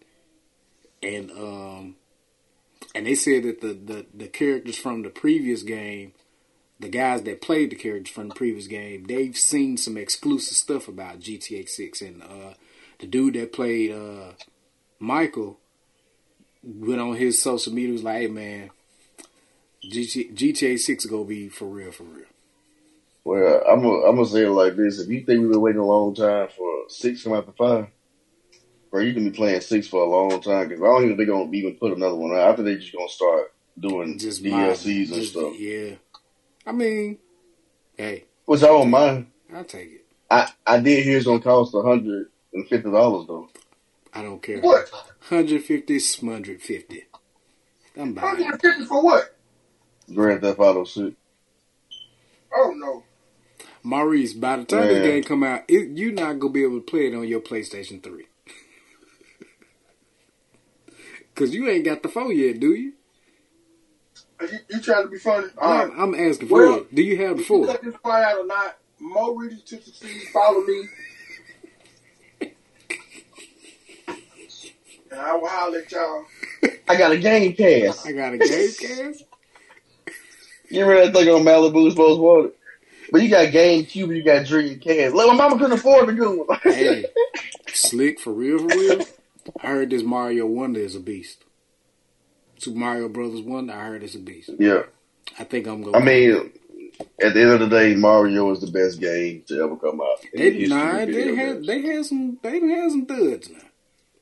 and 1.03 1.31
um 1.33 1.97
and 2.95 3.07
they 3.07 3.15
said 3.15 3.43
that 3.45 3.61
the 3.61 3.75
the 3.75 4.07
the 4.15 4.29
characters 4.29 4.77
from 4.79 5.03
the 5.03 5.11
previous 5.11 5.63
game, 5.63 6.13
the 6.81 6.89
guys 6.89 7.23
that 7.25 7.43
played 7.43 7.71
the 7.71 7.77
characters 7.77 8.15
from 8.15 8.29
the 8.29 8.35
previous 8.35 8.67
game, 8.67 9.05
they've 9.05 9.37
seen 9.37 9.77
some 9.77 9.97
exclusive 9.97 10.57
stuff 10.57 10.89
about 10.89 11.21
GTA 11.21 11.69
Six, 11.69 12.01
and 12.01 12.23
uh 12.23 12.55
the 12.99 13.07
dude 13.07 13.35
that 13.35 13.53
played 13.53 13.93
uh 13.93 14.33
Michael 14.99 15.61
went 16.67 17.01
on 17.01 17.17
his 17.17 17.41
social 17.41 17.73
media 17.73 17.93
was 17.93 18.03
like, 18.03 18.19
hey 18.23 18.27
man. 18.29 18.71
GTA, 19.85 20.35
GTA 20.35 20.79
Six 20.79 21.05
is 21.05 21.11
gonna 21.11 21.25
be 21.25 21.49
for 21.49 21.67
real, 21.67 21.93
for 21.93 22.03
real. 22.05 22.25
Well, 23.25 23.63
I'm 23.69 23.83
gonna 23.83 24.03
I'm 24.09 24.17
gonna 24.17 24.27
say 24.29 24.45
it 24.45 24.51
like 24.51 24.77
this: 24.77 24.99
If 24.99 25.09
you 25.09 25.25
think 25.25 25.41
we've 25.41 25.51
been 25.51 25.61
waiting 25.61 25.81
a 25.81 25.87
long 25.87 26.15
time 26.15 26.49
for 26.57 26.85
six 26.89 27.23
to 27.23 27.31
come 27.31 27.45
the 27.47 27.53
five, 27.53 27.87
bro, 28.91 29.01
you 29.01 29.15
can 29.15 29.25
be 29.25 29.37
playing 29.37 29.61
six 29.61 29.87
for 29.87 30.03
a 30.03 30.09
long 30.09 30.41
time 30.41 30.69
because 30.69 30.83
I 30.83 30.87
don't 30.87 31.05
even 31.05 31.17
think 31.17 31.29
they're 31.29 31.37
gonna 31.37 31.53
even 31.53 31.75
put 31.75 31.97
another 31.97 32.17
one 32.17 32.33
out. 32.33 32.51
After 32.51 32.63
they 32.63 32.77
just 32.77 32.93
gonna 32.93 33.09
start 33.09 33.53
doing 33.79 34.19
just 34.19 34.43
DLCs 34.43 34.51
mod- 34.51 34.87
and 34.87 35.07
just- 35.09 35.33
stuff, 35.33 35.59
Yeah, 35.59 35.95
I 36.67 36.73
mean, 36.73 37.19
hey, 37.97 38.25
which 38.45 38.63
I 38.63 38.69
don't 38.69 38.91
mind. 38.91 39.27
I'll 39.55 39.65
take 39.65 39.93
it. 39.93 40.05
I 40.31 40.51
I 40.67 40.81
did 40.81 41.05
hear 41.05 41.17
it's 41.19 41.27
gonna 41.27 41.41
cost 41.41 41.75
a 41.75 41.83
hundred 41.83 42.29
and 42.53 42.67
fifty 42.69 42.91
dollars 42.91 43.27
though. 43.29 43.49
I 44.13 44.23
don't 44.23 44.43
care. 44.43 44.61
What? 44.61 44.91
150, 45.29 45.95
150. 46.27 47.05
I'm 47.99 48.15
buying 48.15 48.41
it. 48.41 48.51
150 48.61 48.85
for 48.87 49.03
what? 49.03 49.37
Grand 50.15 50.41
Theft 50.43 50.59
Auto 50.61 50.85
Six. 50.85 51.17
Oh 52.55 52.73
no. 52.77 53.05
Maurice, 53.83 54.35
by 54.35 54.57
the 54.57 54.65
time 54.65 54.89
this 54.89 54.99
Man. 54.99 55.01
game 55.01 55.25
come 55.25 55.45
out, 55.45 55.63
it, 55.69 55.97
you're 55.99 56.13
not 56.13 56.39
gonna 56.41 56.53
be 56.53 56.65
able 56.65 56.79
to 56.81 56.85
play 56.87 57.09
it 57.09 57.15
on 57.15 57.29
your 57.29 57.41
PlayStation 57.41 58.03
Three. 58.03 58.27
Cause 61.35 61.55
you 61.55 61.69
ain't 61.69 61.85
got 61.85 62.03
the 62.03 62.09
phone 62.11 62.37
yet, 62.37 62.61
do 62.61 62.75
you? 62.75 62.95
Are 64.41 64.47
You, 64.47 64.59
you 64.71 64.81
trying 64.81 65.05
to 65.05 65.09
be 65.11 65.19
funny? 65.19 65.49
All 65.59 65.71
right. 65.75 65.89
I'm, 65.93 66.15
I'm 66.15 66.15
asking 66.15 66.49
for 66.49 66.63
Well, 66.63 66.75
it. 66.79 66.95
Do 66.95 67.03
you 67.03 67.25
have 67.27 67.37
the 67.39 67.43
If 67.43 67.49
you 67.49 67.49
four? 67.49 67.67
let 67.67 67.83
this 67.83 67.95
fly 68.03 68.23
out 68.25 68.39
or 68.39 68.47
not, 68.47 68.79
more 69.01 69.39
readers 69.39 69.63
to 69.65 69.81
succeed, 69.83 70.23
follow 70.33 70.63
me. 70.63 70.89
And 75.17 75.27
I 75.27 75.35
will 75.35 75.49
holler 75.49 75.79
at 75.79 75.91
y'all. 75.91 76.25
I 76.89 76.97
got 76.97 77.13
a 77.13 77.17
game 77.17 77.55
pass. 77.57 78.05
I 78.05 78.13
got 78.13 78.35
a 78.35 78.39
game 78.39 78.71
cast. 78.73 79.25
You 80.69 80.85
remember 80.85 81.07
that 81.07 81.15
thing 81.15 81.33
on 81.33 81.45
Malibu's 81.45 81.97
Most 81.97 82.19
Wanted? 82.19 82.51
But 83.13 83.23
you 83.23 83.31
got 83.31 83.53
GameCube, 83.53 84.17
you 84.17 84.25
got 84.25 84.47
Dreamcast. 84.47 85.15
Look, 85.15 85.29
my 85.29 85.35
mama 85.35 85.57
couldn't 85.59 85.79
afford 85.79 86.09
the 86.09 86.13
good 86.13 86.39
one. 86.45 86.59
Hey, 86.65 87.05
slick 87.69 88.19
for 88.19 88.33
real, 88.33 88.59
for 88.59 88.67
real. 88.77 89.05
I 89.63 89.69
heard 89.69 89.91
this 89.91 90.03
Mario 90.03 90.47
Wonder 90.47 90.81
is 90.81 90.97
a 90.97 91.01
beast. 91.01 91.45
Super 92.59 92.79
Mario 92.79 93.09
Brothers 93.09 93.43
Wonder, 93.43 93.75
I 93.75 93.85
heard 93.85 94.03
it's 94.03 94.17
a 94.17 94.19
beast. 94.19 94.51
yeah, 94.59 94.83
I 95.39 95.45
think 95.45 95.69
I'm 95.69 95.85
gonna. 95.85 95.99
I 95.99 96.03
mean, 96.03 96.51
at 97.23 97.33
the 97.35 97.43
end 97.43 97.51
of 97.51 97.61
the 97.61 97.69
day, 97.69 97.95
Mario 97.95 98.51
is 98.51 98.61
the 98.61 98.67
best 98.67 98.99
game 99.01 99.45
to 99.47 99.63
ever 99.63 99.77
come 99.77 100.01
out. 100.01 100.19
They, 100.35 100.67
nah, 100.67 101.05
they 101.05 101.37
had 101.37 101.65
they 101.65 101.81
had 101.83 102.05
some 102.07 102.39
they 102.43 102.59
done 102.59 102.71
had 102.71 102.91
some 102.91 103.05
duds 103.05 103.51
now. 103.51 103.59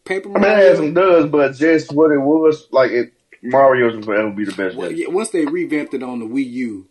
Paper 0.05 0.29
I 0.31 0.33
mean, 0.33 0.43
Mario. 0.43 0.73
it 0.73 0.77
some 0.77 0.95
does, 0.95 1.27
but 1.31 1.55
just 1.55 1.93
what 1.93 2.11
it 2.13 2.19
was, 2.19 2.69
like, 2.71 2.91
it, 2.91 3.13
Mario's 3.43 3.97
will 3.97 4.03
forever 4.03 4.31
be 4.31 4.45
the 4.45 4.53
best 4.53 4.77
well, 4.77 4.91
yeah, 4.93 5.09
once 5.09 5.31
they 5.31 5.45
revamped 5.47 5.95
it 5.95 6.03
on 6.03 6.19
the 6.21 6.27
Wii 6.27 6.51
U, 6.51 6.87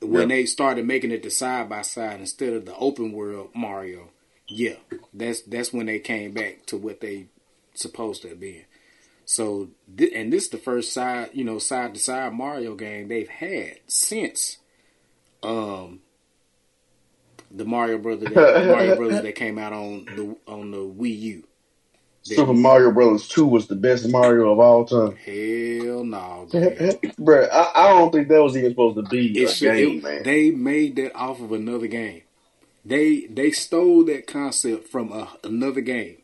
when 0.00 0.28
Yeah. 0.30 0.36
they 0.36 0.46
started 0.46 0.86
making 0.86 1.10
it 1.12 1.22
the 1.22 1.30
side 1.30 1.68
by 1.68 1.82
side 1.82 2.20
instead 2.20 2.52
of 2.52 2.64
the 2.66 2.76
open 2.76 3.12
world 3.12 3.50
Mario, 3.54 4.10
yeah, 4.48 4.74
that's 5.12 5.42
that's 5.42 5.72
when 5.72 5.86
they 5.86 5.98
came 6.00 6.32
back 6.32 6.66
to 6.66 6.76
what 6.76 7.00
they 7.00 7.26
supposed 7.74 8.22
to 8.22 8.28
have 8.28 8.40
been. 8.40 8.64
So, 9.24 9.68
thi- 9.96 10.14
and 10.14 10.30
this 10.32 10.44
is 10.44 10.50
the 10.50 10.58
first 10.58 10.92
side, 10.92 11.30
you 11.32 11.44
know, 11.44 11.58
side 11.58 11.94
to 11.94 12.00
side 12.00 12.34
Mario 12.34 12.74
game 12.74 13.08
they've 13.08 13.28
had 13.28 13.78
since 13.86 14.58
um 15.42 16.00
the 17.50 17.64
Mario 17.64 17.98
Brothers 17.98 18.28
that, 18.34 18.66
Mario 18.66 18.96
Brothers 18.96 19.22
that 19.22 19.34
came 19.34 19.58
out 19.58 19.72
on 19.72 20.04
the 20.04 20.36
on 20.52 20.70
the 20.72 20.78
Wii 20.78 21.18
U. 21.20 21.44
Super 22.24 22.54
Mario 22.54 22.90
Brothers 22.90 23.28
2 23.28 23.44
was 23.46 23.66
the 23.66 23.74
best 23.76 24.08
Mario 24.08 24.50
of 24.50 24.58
all 24.58 24.84
time. 24.86 25.14
Hell 25.16 26.04
no. 26.04 26.48
Bruh, 26.52 27.48
I, 27.52 27.70
I 27.74 27.88
don't 27.90 28.10
think 28.12 28.28
that 28.28 28.42
was 28.42 28.56
even 28.56 28.70
supposed 28.70 28.96
to 28.96 29.02
be 29.02 29.38
It 29.42 29.50
a 29.50 29.52
should, 29.52 29.76
game, 29.76 29.98
it- 29.98 30.02
man. 30.02 30.22
They 30.22 30.50
made 30.50 30.96
that 30.96 31.14
off 31.14 31.40
of 31.40 31.52
another 31.52 31.86
game. 31.86 32.22
They 32.86 33.20
they 33.26 33.50
stole 33.50 34.04
that 34.04 34.26
concept 34.26 34.88
from 34.88 35.10
a, 35.12 35.28
another 35.42 35.80
game 35.80 36.18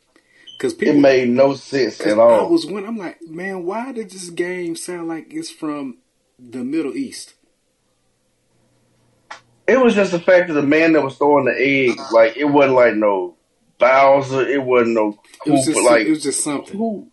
because 0.57 0.74
It 0.74 0.94
made 0.96 1.28
no 1.30 1.55
sense 1.55 2.01
at 2.03 2.18
all. 2.18 2.46
I 2.46 2.51
was 2.51 2.66
when 2.66 2.84
I'm 2.86 2.98
like, 2.98 3.20
man, 3.22 3.64
why 3.64 3.92
did 3.92 4.11
this 4.11 4.28
game 4.30 4.76
sound 4.76 5.09
like 5.09 5.32
it's 5.32 5.51
from 5.51 5.98
the 6.38 6.62
Middle 6.64 6.94
East? 6.96 7.32
It 9.66 9.78
was 9.80 9.94
just 9.94 10.12
the 10.12 10.18
fact 10.20 10.48
that 10.48 10.55
the 10.55 10.62
man 10.62 10.92
that 10.94 11.03
was 11.03 11.16
throwing 11.16 11.44
the 11.46 11.55
eggs, 11.57 12.03
like 12.12 12.36
it 12.36 12.44
wasn't 12.44 12.74
like 12.74 12.94
no 12.94 13.36
Bowser, 13.81 14.47
it 14.47 14.62
wasn't 14.62 14.95
no 14.95 15.18
It 15.47 15.51
was 15.51 15.64
just 15.66 15.81
like 15.83 16.07
it 16.07 16.11
was 16.11 16.22
just 16.22 16.45
something. 16.45 16.76
who? 16.78 17.09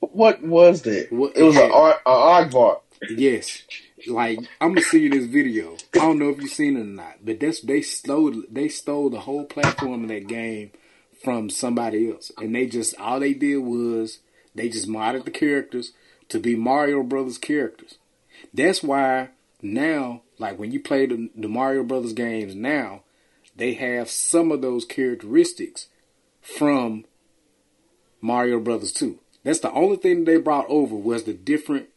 What 0.00 0.42
was 0.42 0.82
that? 0.82 1.08
What- 1.12 1.36
it 1.36 1.42
was 1.42 1.56
it 1.56 1.70
a, 1.70 1.72
Ar- 1.72 2.00
a 2.04 2.10
Aardvark. 2.10 2.80
Yes. 3.08 3.62
Like 4.06 4.38
I'm 4.60 4.70
gonna 4.70 4.80
see 4.82 5.08
this 5.08 5.26
video. 5.26 5.76
I 5.94 5.98
don't 5.98 6.18
know 6.18 6.30
if 6.30 6.40
you've 6.40 6.50
seen 6.50 6.76
it 6.76 6.80
or 6.80 6.84
not, 6.84 7.24
but 7.24 7.38
that's 7.40 7.60
they 7.60 7.80
stole 7.82 8.42
they 8.50 8.68
stole 8.68 9.10
the 9.10 9.20
whole 9.20 9.44
platform 9.44 10.02
of 10.04 10.08
that 10.08 10.26
game 10.26 10.72
from 11.22 11.50
somebody 11.50 12.10
else, 12.10 12.32
and 12.38 12.54
they 12.54 12.66
just 12.66 12.98
all 12.98 13.20
they 13.20 13.34
did 13.34 13.58
was 13.58 14.20
they 14.54 14.68
just 14.70 14.88
modded 14.88 15.24
the 15.26 15.30
characters 15.30 15.92
to 16.30 16.38
be 16.38 16.56
Mario 16.56 17.02
Brothers 17.02 17.36
characters. 17.38 17.98
That's 18.54 18.82
why 18.82 19.28
now, 19.60 20.22
like 20.38 20.58
when 20.58 20.72
you 20.72 20.80
play 20.80 21.04
the, 21.04 21.28
the 21.36 21.48
Mario 21.48 21.82
Brothers 21.84 22.14
games 22.14 22.54
now, 22.54 23.02
they 23.54 23.74
have 23.74 24.08
some 24.08 24.50
of 24.50 24.62
those 24.62 24.86
characteristics 24.86 25.88
from 26.56 27.04
Mario 28.20 28.60
Brothers 28.60 28.92
2. 28.92 29.18
That's 29.44 29.60
the 29.60 29.72
only 29.72 29.96
thing 29.96 30.24
they 30.24 30.36
brought 30.36 30.66
over 30.68 30.94
was 30.94 31.24
the 31.24 31.32
different 31.32 31.88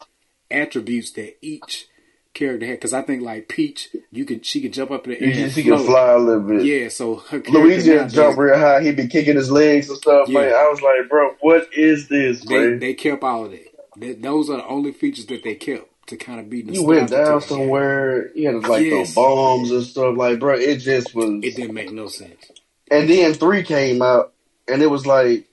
attributes 0.49 1.11
that 1.11 1.35
each 1.45 1.87
character 2.33 2.65
had. 2.65 2.75
Because 2.75 2.93
I 2.93 3.01
think 3.01 3.21
like 3.21 3.49
Peach, 3.49 3.89
you 4.11 4.23
could 4.25 4.45
she 4.45 4.61
could 4.61 4.71
jump 4.73 4.91
up 4.91 5.05
in 5.07 5.11
the 5.13 5.21
air. 5.21 5.29
You 5.33 5.43
and 5.45 5.53
can, 5.53 5.63
can 5.63 5.85
fly 5.85 6.11
a 6.13 6.17
little 6.17 6.41
bit. 6.43 6.63
Yeah, 6.65 6.87
so 6.89 7.15
her 7.15 7.39
Luigi 7.49 7.97
jump 8.07 8.37
real 8.37 8.57
high. 8.57 8.81
He 8.81 8.91
be 8.93 9.07
kicking 9.07 9.35
his 9.35 9.51
legs 9.51 9.89
and 9.89 9.97
stuff. 9.97 10.29
Yeah. 10.29 10.41
Man, 10.41 10.53
I 10.53 10.69
was 10.69 10.81
like, 10.81 11.09
bro, 11.09 11.35
what 11.41 11.67
is 11.73 12.07
this, 12.07 12.45
They 12.45 12.57
man? 12.69 12.79
they 12.79 12.93
kept 12.93 13.23
all 13.23 13.45
of 13.45 13.51
that. 13.51 13.65
Th- 13.99 14.17
those 14.21 14.49
are 14.49 14.57
the 14.57 14.65
only 14.67 14.93
features 14.93 15.25
that 15.27 15.43
they 15.43 15.55
kept 15.55 15.87
to 16.07 16.15
kind 16.17 16.39
of 16.39 16.49
be. 16.49 16.61
you 16.61 16.83
went 16.83 17.09
down 17.09 17.41
somewhere. 17.41 18.31
You 18.35 18.53
had 18.53 18.67
like 18.67 18.85
Yes. 18.85 19.13
throw 19.13 19.23
bombs 19.35 19.71
and 19.71 19.83
stuff. 19.83 20.15
Like, 20.17 20.39
bro, 20.39 20.55
it 20.55 20.77
just 20.77 21.13
was. 21.13 21.29
It 21.43 21.55
didn't 21.57 21.73
make 21.73 21.91
no 21.91 22.07
sense. 22.07 22.51
And 22.89 23.09
then 23.09 23.33
three 23.33 23.63
came 23.63 24.01
out, 24.01 24.33
and 24.67 24.81
it 24.81 24.87
was 24.87 25.05
like, 25.05 25.47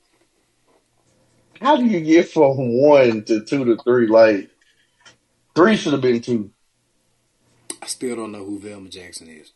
how 1.61 1.77
do 1.77 1.85
you 1.85 2.01
get 2.01 2.29
from 2.29 2.57
one 2.81 3.25
to 3.25 3.45
two 3.45 3.65
to 3.65 3.77
three? 3.83 4.07
Like, 4.07 4.51
three 5.55 5.77
should 5.77 5.93
have 5.93 6.03
been 6.03 6.21
two. 6.21 6.51
I 7.83 7.87
still 7.87 8.17
don't 8.17 8.33
know 8.33 8.45
who 8.45 8.59
Velma 8.59 8.89
Jackson 8.89 9.29
is. 9.29 9.53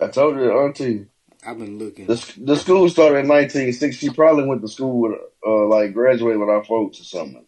I 0.00 0.08
told 0.08 0.36
you, 0.36 0.50
auntie. 0.50 1.06
I've 1.46 1.58
been 1.58 1.78
looking. 1.78 2.06
The 2.06 2.34
the 2.38 2.56
school 2.56 2.88
started 2.88 3.20
in 3.20 3.28
1960. 3.28 4.06
She 4.06 4.12
probably 4.12 4.44
went 4.44 4.62
to 4.62 4.68
school 4.68 5.00
with 5.00 5.18
uh 5.44 5.66
like 5.66 5.92
graduated 5.92 6.38
with 6.38 6.48
our 6.48 6.64
folks 6.64 7.00
or 7.00 7.04
something. 7.04 7.44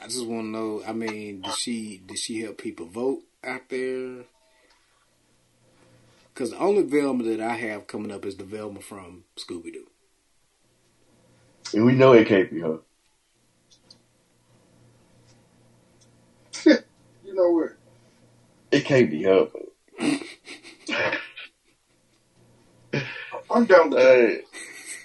I 0.00 0.04
just 0.04 0.26
want 0.26 0.44
to 0.44 0.48
know. 0.48 0.82
I 0.86 0.92
mean, 0.92 1.42
did 1.42 1.54
she 1.54 2.00
did 2.04 2.18
she 2.18 2.40
help 2.42 2.58
people 2.58 2.86
vote 2.86 3.20
out 3.44 3.68
there? 3.68 4.24
Because 6.38 6.52
the 6.52 6.58
only 6.58 6.84
Velma 6.84 7.24
that 7.24 7.40
I 7.40 7.54
have 7.54 7.88
coming 7.88 8.12
up 8.12 8.24
is 8.24 8.36
the 8.36 8.44
Velma 8.44 8.80
from 8.80 9.24
Scooby 9.36 9.72
Doo. 9.72 9.88
And 11.74 11.84
we 11.84 11.94
know 11.94 12.12
it 12.12 12.28
can't 12.28 12.48
be 12.48 12.60
her. 12.60 12.78
You 17.24 17.34
know 17.34 17.50
what? 17.50 17.70
It 18.70 18.84
can't 18.84 19.10
be 19.10 19.24
her. 19.24 19.48
I'm 23.50 23.64
down 23.66 23.90
with 23.90 23.98
that. 23.98 23.98
Hey, 23.98 24.42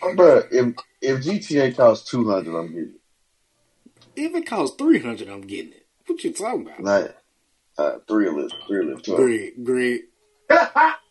I'm 0.04 0.16
bro, 0.16 0.44
if 0.52 0.76
if 1.02 1.26
GTA 1.26 1.76
costs 1.76 2.08
two 2.10 2.30
hundred, 2.30 2.56
I'm 2.56 2.68
getting 2.68 2.94
it. 2.94 3.02
If 4.16 4.36
it 4.36 4.46
costs 4.46 4.76
three 4.78 5.00
hundred, 5.00 5.30
I'm 5.30 5.42
getting 5.42 5.74
it. 5.74 5.88
What 6.06 6.24
you 6.24 6.32
talking 6.32 6.68
about? 6.68 6.82
Like, 6.82 7.18
uh, 7.80 7.98
three 8.08 8.28
of 8.28 8.38
it, 8.38 8.54
three 8.68 8.84
of 8.84 8.90
it, 9.00 9.04
tough. 9.04 9.16
Greg, 9.16 9.64
Greg, 9.64 10.02
Three 10.50 10.58
Greg, 10.78 11.03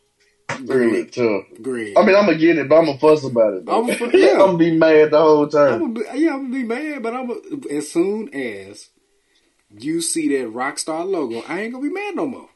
tough. 1.12 1.44
Greg. 1.62 1.96
I 1.96 2.04
mean, 2.04 2.16
I'm 2.16 2.26
gonna 2.26 2.36
get 2.38 2.58
it, 2.58 2.68
but 2.68 2.78
I'm 2.78 2.86
gonna 2.86 2.98
fuss 2.98 3.24
about 3.24 3.54
it. 3.54 3.64
I'm 3.68 3.88
yeah. 4.14 4.32
I'm 4.32 4.38
gonna 4.38 4.58
be 4.58 4.76
mad 4.76 5.10
the 5.10 5.18
whole 5.18 5.44
I'm 5.44 5.50
time. 5.50 5.78
gonna 5.80 5.92
be, 6.12 6.20
yeah, 6.20 6.34
I'm 6.34 6.50
gonna 6.50 6.54
be 6.54 6.64
mad, 6.64 7.02
but 7.02 7.14
I'm 7.14 7.30
a, 7.30 7.74
as 7.74 7.90
soon 7.90 8.32
as 8.34 8.88
you 9.78 10.00
see 10.00 10.28
that 10.36 10.52
Rockstar 10.52 11.08
logo, 11.08 11.42
I 11.48 11.60
ain't 11.62 11.72
gonna 11.72 11.86
be 11.86 11.92
mad 11.92 12.16
no 12.16 12.26
more. 12.26 12.48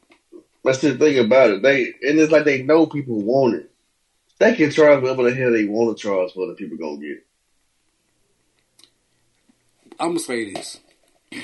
That's 0.63 0.79
the 0.79 0.97
thing 0.97 1.17
about 1.19 1.51
it. 1.51 1.61
They 1.61 1.85
and 1.85 2.19
it's 2.19 2.31
like 2.31 2.43
they 2.45 2.61
know 2.63 2.85
people 2.85 3.21
want 3.21 3.55
it. 3.55 3.71
They 4.39 4.53
can 4.55 4.69
charge 4.69 5.01
whatever 5.01 5.23
the 5.23 5.35
hell 5.35 5.51
they 5.51 5.65
want 5.65 5.97
to 5.97 6.01
charge 6.01 6.33
for. 6.33 6.47
The 6.47 6.53
people 6.53 6.77
gonna 6.77 6.97
get. 6.97 7.11
it. 7.17 7.23
I'm 9.99 10.09
gonna 10.09 10.19
say 10.19 10.53
this: 10.53 10.79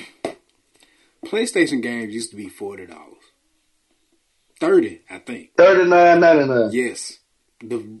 PlayStation 1.26 1.82
games 1.82 2.12
used 2.14 2.30
to 2.30 2.36
be 2.36 2.48
forty 2.48 2.86
dollars, 2.86 3.13
thirty, 4.66 5.00
I 5.10 5.18
think. 5.18 5.50
Thirty 5.56 5.88
nine 5.88 6.20
ninety 6.20 6.46
nine. 6.46 6.70
Yes, 6.72 7.18
the 7.60 8.00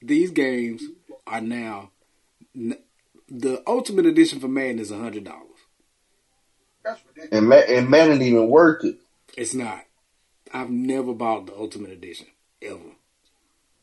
these 0.00 0.30
games 0.30 0.82
are 1.26 1.40
now 1.40 1.90
the 2.54 3.62
Ultimate 3.66 4.06
Edition 4.06 4.40
for 4.40 4.48
Madden 4.48 4.78
is 4.78 4.90
hundred 4.90 5.24
dollars. 5.24 5.42
That's 6.84 7.00
ridiculous. 7.06 7.38
And 7.38 7.48
Ma- 7.48 7.56
and 7.56 7.88
Madden 7.90 8.22
even 8.22 8.48
worth 8.48 8.84
it. 8.84 8.96
It's 9.36 9.54
not. 9.54 9.84
I've 10.52 10.70
never 10.70 11.12
bought 11.12 11.46
the 11.46 11.56
Ultimate 11.56 11.90
Edition 11.90 12.26
ever. 12.62 12.80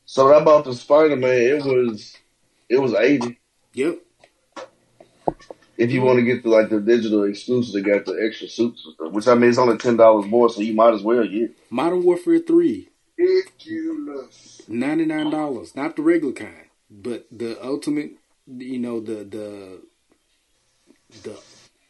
So 0.05 0.25
when 0.25 0.35
I 0.35 0.43
bought 0.43 0.65
the 0.65 0.73
Spider 0.73 1.15
Man, 1.15 1.31
it 1.31 1.63
was 1.63 2.17
it 2.69 2.77
was 2.77 2.93
eighty. 2.93 3.39
Yep. 3.73 3.99
If 5.77 5.91
you 5.91 6.01
want 6.01 6.19
to 6.19 6.25
get 6.25 6.43
the 6.43 6.49
like 6.49 6.69
the 6.69 6.79
digital 6.79 7.23
exclusive, 7.23 7.73
they 7.73 7.81
got 7.89 8.05
the 8.05 8.13
extra 8.25 8.47
suits 8.47 8.85
and 8.85 8.93
stuff. 8.95 9.11
Which 9.11 9.27
I 9.27 9.35
mean, 9.35 9.49
it's 9.49 9.57
only 9.59 9.77
ten 9.77 9.97
dollars 9.97 10.25
more, 10.25 10.49
so 10.49 10.61
you 10.61 10.73
might 10.73 10.93
as 10.93 11.03
well 11.03 11.27
get. 11.27 11.51
Modern 11.69 12.03
Warfare 12.03 12.39
Three 12.39 12.89
Ridiculous. 13.17 14.61
ninety 14.67 15.05
nine 15.05 15.29
dollars, 15.29 15.75
not 15.75 15.95
the 15.95 16.01
regular 16.01 16.33
kind, 16.33 16.67
but 16.89 17.27
the 17.31 17.63
ultimate. 17.63 18.11
You 18.47 18.77
know 18.79 18.99
the 18.99 19.23
the 19.23 19.81
the 21.23 21.39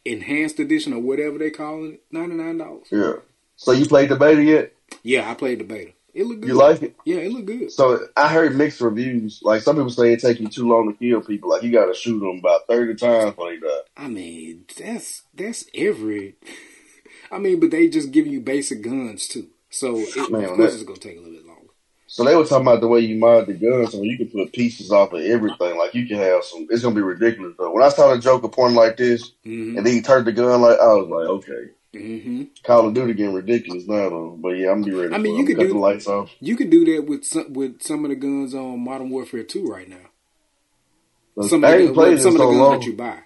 enhanced 0.06 0.60
edition 0.60 0.94
or 0.94 1.00
whatever 1.00 1.38
they 1.38 1.50
call 1.52 1.86
it, 1.86 2.02
ninety 2.12 2.36
nine 2.36 2.58
dollars. 2.58 2.88
Yeah. 2.92 3.14
So 3.58 3.72
you 3.72 3.86
played 3.86 4.10
the 4.10 4.16
beta 4.16 4.44
yet? 4.44 4.74
Yeah, 5.04 5.30
I 5.30 5.34
played 5.34 5.60
the 5.60 5.64
beta. 5.64 5.92
It 6.16 6.26
looked 6.26 6.42
good. 6.42 6.48
You 6.48 6.54
like 6.54 6.82
it? 6.82 6.96
Yeah, 7.04 7.18
it 7.18 7.32
looked 7.32 7.46
good. 7.48 7.72
So 7.72 8.08
I 8.16 8.30
heard 8.30 8.56
mixed 8.56 8.80
reviews. 8.80 9.42
Like 9.44 9.62
some 9.62 9.76
people 9.76 9.90
say 9.92 10.14
it 10.14 10.22
take 10.22 10.40
you 10.40 10.48
too 10.48 10.68
long 10.68 10.90
to 10.92 10.98
kill 10.98 11.22
people. 11.22 11.50
Like 11.50 11.62
you 11.62 11.74
got 11.74 11.88
to 11.88 11.94
shoot 11.94 12.20
them 12.20 12.40
about 12.40 12.68
thirty 12.68 12.96
times 12.96 13.32
before 13.32 13.50
they 13.50 13.58
die. 13.60 13.82
I 13.98 14.08
mean, 14.08 14.64
that's 14.80 15.24
that's 15.34 15.66
every. 15.76 16.36
I 17.32 17.38
mean, 17.40 17.60
but 17.60 17.72
they 17.72 17.90
just 17.90 18.12
give 18.12 18.28
you 18.28 18.40
basic 18.40 18.82
guns 18.82 19.28
too, 19.28 19.48
so 19.70 19.98
it, 19.98 20.32
Man, 20.32 20.46
of 20.46 20.56
course 20.56 20.74
it's 20.76 20.84
gonna 20.84 21.00
take 21.00 21.18
a 21.18 21.20
little 21.20 21.36
bit 21.36 21.46
longer. 21.46 21.68
So 22.08 22.24
they 22.24 22.36
were 22.36 22.46
talking 22.46 22.68
about 22.68 22.82
the 22.82 22.88
way 22.88 23.00
you 23.02 23.16
mod 23.18 23.48
the 23.48 23.54
gun, 23.54 23.88
so 23.88 24.02
you 24.04 24.18
can 24.18 24.30
put 24.30 24.54
pieces 24.54 24.92
off 24.92 25.12
of 25.12 25.22
everything. 25.22 25.78
Like 25.78 25.96
you 25.96 26.08
can 26.08 26.18
have 26.18 26.46
some. 26.46 26.68
It's 26.70 26.84
gonna 26.84 26.96
be 26.96 27.02
ridiculous 27.02 27.56
though. 27.58 27.72
When 27.72 27.84
I 27.84 27.90
saw 27.90 28.14
the 28.14 28.22
Joker 28.22 28.48
pointing 28.48 28.78
like 28.78 28.96
this, 28.96 29.32
hmm 29.44 29.76
and 29.76 29.86
then 29.86 29.94
he 29.94 30.02
turned 30.02 30.28
the 30.28 30.32
gun 30.32 30.62
like, 30.62 30.80
I 30.80 30.94
was 30.94 31.10
like, 31.10 31.28
okay, 31.28 31.72
hmm 31.96 32.44
Call 32.64 32.88
of 32.88 32.94
Duty 32.94 33.14
getting 33.14 33.34
ridiculous 33.34 33.88
now 33.88 34.10
though. 34.10 34.38
But 34.42 34.50
yeah, 34.58 34.72
I'm 34.72 34.82
gonna 34.82 34.92
be 34.94 35.00
ready. 35.00 35.14
I 35.14 35.18
mean, 35.18 35.38
you 35.38 35.46
could 35.46 35.58
do- 35.60 35.68
the 35.70 35.78
lights 35.78 36.08
off. 36.08 36.32
You 36.40 36.56
can 36.56 36.70
do 36.70 36.86
that 36.96 37.06
with 37.08 37.24
some 37.26 37.54
with 37.54 37.82
some 37.82 38.04
of 38.06 38.10
the 38.10 38.16
guns 38.16 38.54
on 38.54 38.80
Modern 38.84 39.10
Warfare 39.10 39.44
Two 39.44 39.66
right 39.66 39.88
now. 39.90 39.98
Some 41.48 41.66
I 41.66 41.70
of 41.72 41.80
ain't 41.80 41.88
the, 41.90 41.94
played 41.94 42.22
some 42.22 42.36
in 42.36 42.42
of 42.42 42.48
the 42.48 42.54
guns 42.54 42.58
long. 42.58 42.80
that 42.80 42.86
you 42.86 42.94
buy. 42.94 43.20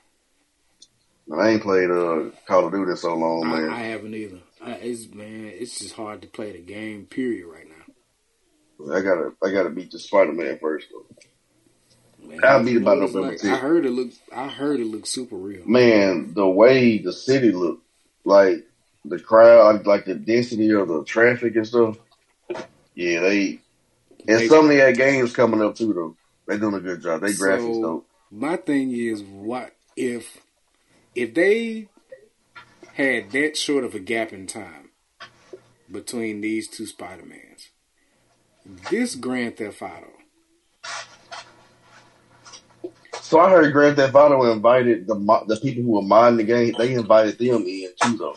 I 1.32 1.50
ain't 1.50 1.62
played 1.62 1.92
uh, 1.92 2.32
Call 2.48 2.66
of 2.66 2.72
Duty 2.72 2.90
in 2.92 2.98
so 2.98 3.16
long, 3.16 3.44
I, 3.46 3.60
man. 3.60 3.70
I 3.70 3.80
haven't 3.80 4.16
either. 4.16 4.40
I, 4.62 4.72
it's 4.74 5.14
man, 5.14 5.46
it's 5.54 5.80
just 5.80 5.94
hard 5.94 6.22
to 6.24 6.28
play 6.28 6.52
the 6.54 6.60
game. 6.60 7.06
Period. 7.06 7.46
Right 7.48 7.66
now. 7.68 8.96
I 8.96 9.02
gotta, 9.02 9.34
I 9.44 9.52
gotta 9.52 9.70
beat 9.70 9.92
the 9.92 10.00
Spider 10.00 10.32
Man 10.34 10.58
first 10.60 10.88
though. 10.92 11.06
Man, 12.28 12.40
I'll 12.44 12.64
beat 12.64 12.78
it 12.78 12.84
by 12.84 12.96
November 12.96 13.30
like- 13.30 13.38
10th. 13.38 13.54
I 13.54 13.58
heard 13.58 13.86
it 13.86 13.92
look. 13.92 14.10
I 14.36 14.48
heard 14.48 14.80
it 14.80 14.88
looks 14.88 15.10
super 15.10 15.36
real. 15.36 15.66
Man, 15.68 16.34
the 16.34 16.48
way 16.50 16.98
the 16.98 17.14
city 17.14 17.52
looked, 17.52 17.84
like 18.30 18.66
the 19.04 19.20
crowd, 19.20 19.86
like 19.88 20.06
the 20.06 20.14
density 20.16 20.70
of 20.72 20.88
the 20.88 21.04
traffic 21.04 21.56
and 21.56 21.68
stuff. 21.68 21.98
Yeah, 22.96 23.22
they 23.22 23.60
and 24.28 24.50
some 24.50 24.66
of 24.70 24.76
their 24.78 24.94
games 24.94 25.36
coming 25.36 25.62
up 25.62 25.76
too 25.76 25.94
though. 25.94 26.16
They 26.48 26.60
doing 26.60 26.76
a 26.76 26.80
good 26.80 27.02
job. 27.02 27.22
They 27.22 27.32
graphics 27.32 27.76
So- 27.76 27.82
though. 27.82 28.04
My 28.32 28.58
thing 28.58 28.92
is, 28.92 29.24
what 29.24 29.76
if 29.96 30.38
if 31.16 31.34
they 31.34 31.88
had 32.94 33.32
that 33.32 33.58
short 33.58 33.84
of 33.84 33.96
a 33.96 34.00
gap 34.00 34.32
in 34.32 34.46
time 34.46 34.92
between 35.92 36.42
these 36.42 36.68
two 36.68 36.86
Spider 36.86 37.26
Mans? 37.26 37.70
This 38.92 39.16
Grand 39.16 39.58
Theft 39.58 39.82
Auto, 39.82 40.12
So 43.30 43.40
I 43.40 43.52
heard 43.52 43.72
Grand 43.74 43.96
Theft 43.96 44.16
Auto 44.16 44.52
invited 44.52 45.06
the 45.06 45.14
the 45.46 45.56
people 45.58 45.84
who 45.84 45.92
were 45.92 46.02
modding 46.02 46.38
the 46.38 46.44
game. 46.44 46.74
They 46.76 46.96
invited 46.96 47.38
them 47.38 47.64
in 47.68 47.90
too 48.02 48.18
though. 48.18 48.36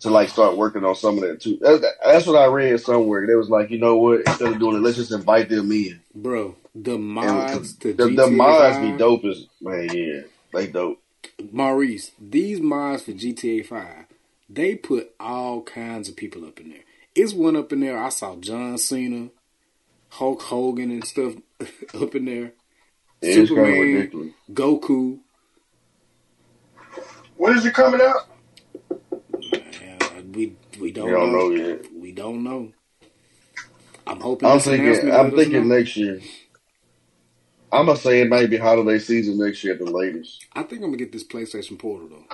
To 0.00 0.10
like 0.10 0.28
start 0.28 0.56
working 0.56 0.84
on 0.84 0.94
some 0.94 1.16
of 1.18 1.22
that 1.24 1.40
too. 1.40 1.56
That- 1.60 1.82
That's 2.04 2.24
what 2.24 2.36
I 2.40 2.46
read 2.46 2.78
somewhere. 2.80 3.26
They 3.26 3.34
was 3.34 3.50
like, 3.50 3.70
you 3.70 3.78
know 3.78 3.96
what? 3.96 4.20
Instead 4.28 4.52
of 4.52 4.58
doing 4.60 4.76
it, 4.76 4.80
let's 4.82 4.96
just 4.96 5.10
invite 5.10 5.48
them 5.48 5.72
in. 5.72 5.98
bro, 6.14 6.54
the 6.72 6.94
And 6.94 7.04
mods, 7.04 7.74
the, 7.78 7.90
the, 7.94 8.10
the 8.14 8.30
mods 8.30 8.76
5, 8.76 8.92
be 8.92 8.96
dope 8.98 9.24
as 9.24 9.44
man. 9.60 9.88
Yeah, 9.92 10.20
they 10.52 10.68
dope. 10.68 11.00
Maurice, 11.50 12.12
these 12.20 12.60
mods 12.60 13.02
for 13.02 13.10
GTA 13.12 13.66
Five, 13.66 14.04
they 14.48 14.76
put 14.76 15.10
all 15.18 15.62
kinds 15.62 16.08
of 16.08 16.14
people 16.14 16.44
up 16.44 16.60
in 16.60 16.70
there. 16.70 16.84
It's 17.16 17.32
one 17.32 17.56
up 17.56 17.72
in 17.72 17.80
there. 17.80 17.98
I 17.98 18.10
saw 18.10 18.36
John 18.36 18.78
Cena, 18.78 19.30
Hulk 20.10 20.42
Hogan, 20.42 20.92
and 20.92 21.04
stuff 21.04 21.34
up 21.94 22.14
in 22.14 22.26
there. 22.26 22.52
It's 23.26 23.36
kind 23.36 23.40
of 23.42 23.48
Superman, 23.48 23.80
ridiculous. 23.80 24.32
Goku. 24.52 25.18
When 27.36 27.56
is 27.56 27.66
it 27.66 27.74
coming 27.74 28.00
out? 28.00 28.28
Man, 29.52 30.32
we 30.32 30.56
we 30.80 30.92
don't, 30.92 31.06
We 31.06 31.10
don't 31.12 31.32
know. 31.32 31.48
know 31.48 31.50
yet. 31.50 31.86
We 31.94 32.12
don't 32.12 32.44
know. 32.44 32.72
I'm 34.06 34.20
hoping. 34.20 34.48
I'm 34.48 34.60
thinking. 34.60 35.10
I'm 35.10 35.30
thinking 35.30 35.68
know. 35.68 35.76
next 35.76 35.96
year. 35.96 36.20
I'm 37.72 37.86
gonna 37.86 37.98
say 37.98 38.20
it 38.20 38.28
might 38.28 38.50
be 38.50 38.56
holiday 38.56 38.98
season 39.00 39.38
next 39.38 39.64
year 39.64 39.72
at 39.72 39.80
the 39.80 39.86
latest. 39.90 40.46
I 40.52 40.62
think 40.62 40.82
I'm 40.82 40.88
gonna 40.88 40.96
get 40.98 41.10
this 41.10 41.24
PlayStation 41.24 41.78
Portal 41.78 42.08
though. 42.08 42.26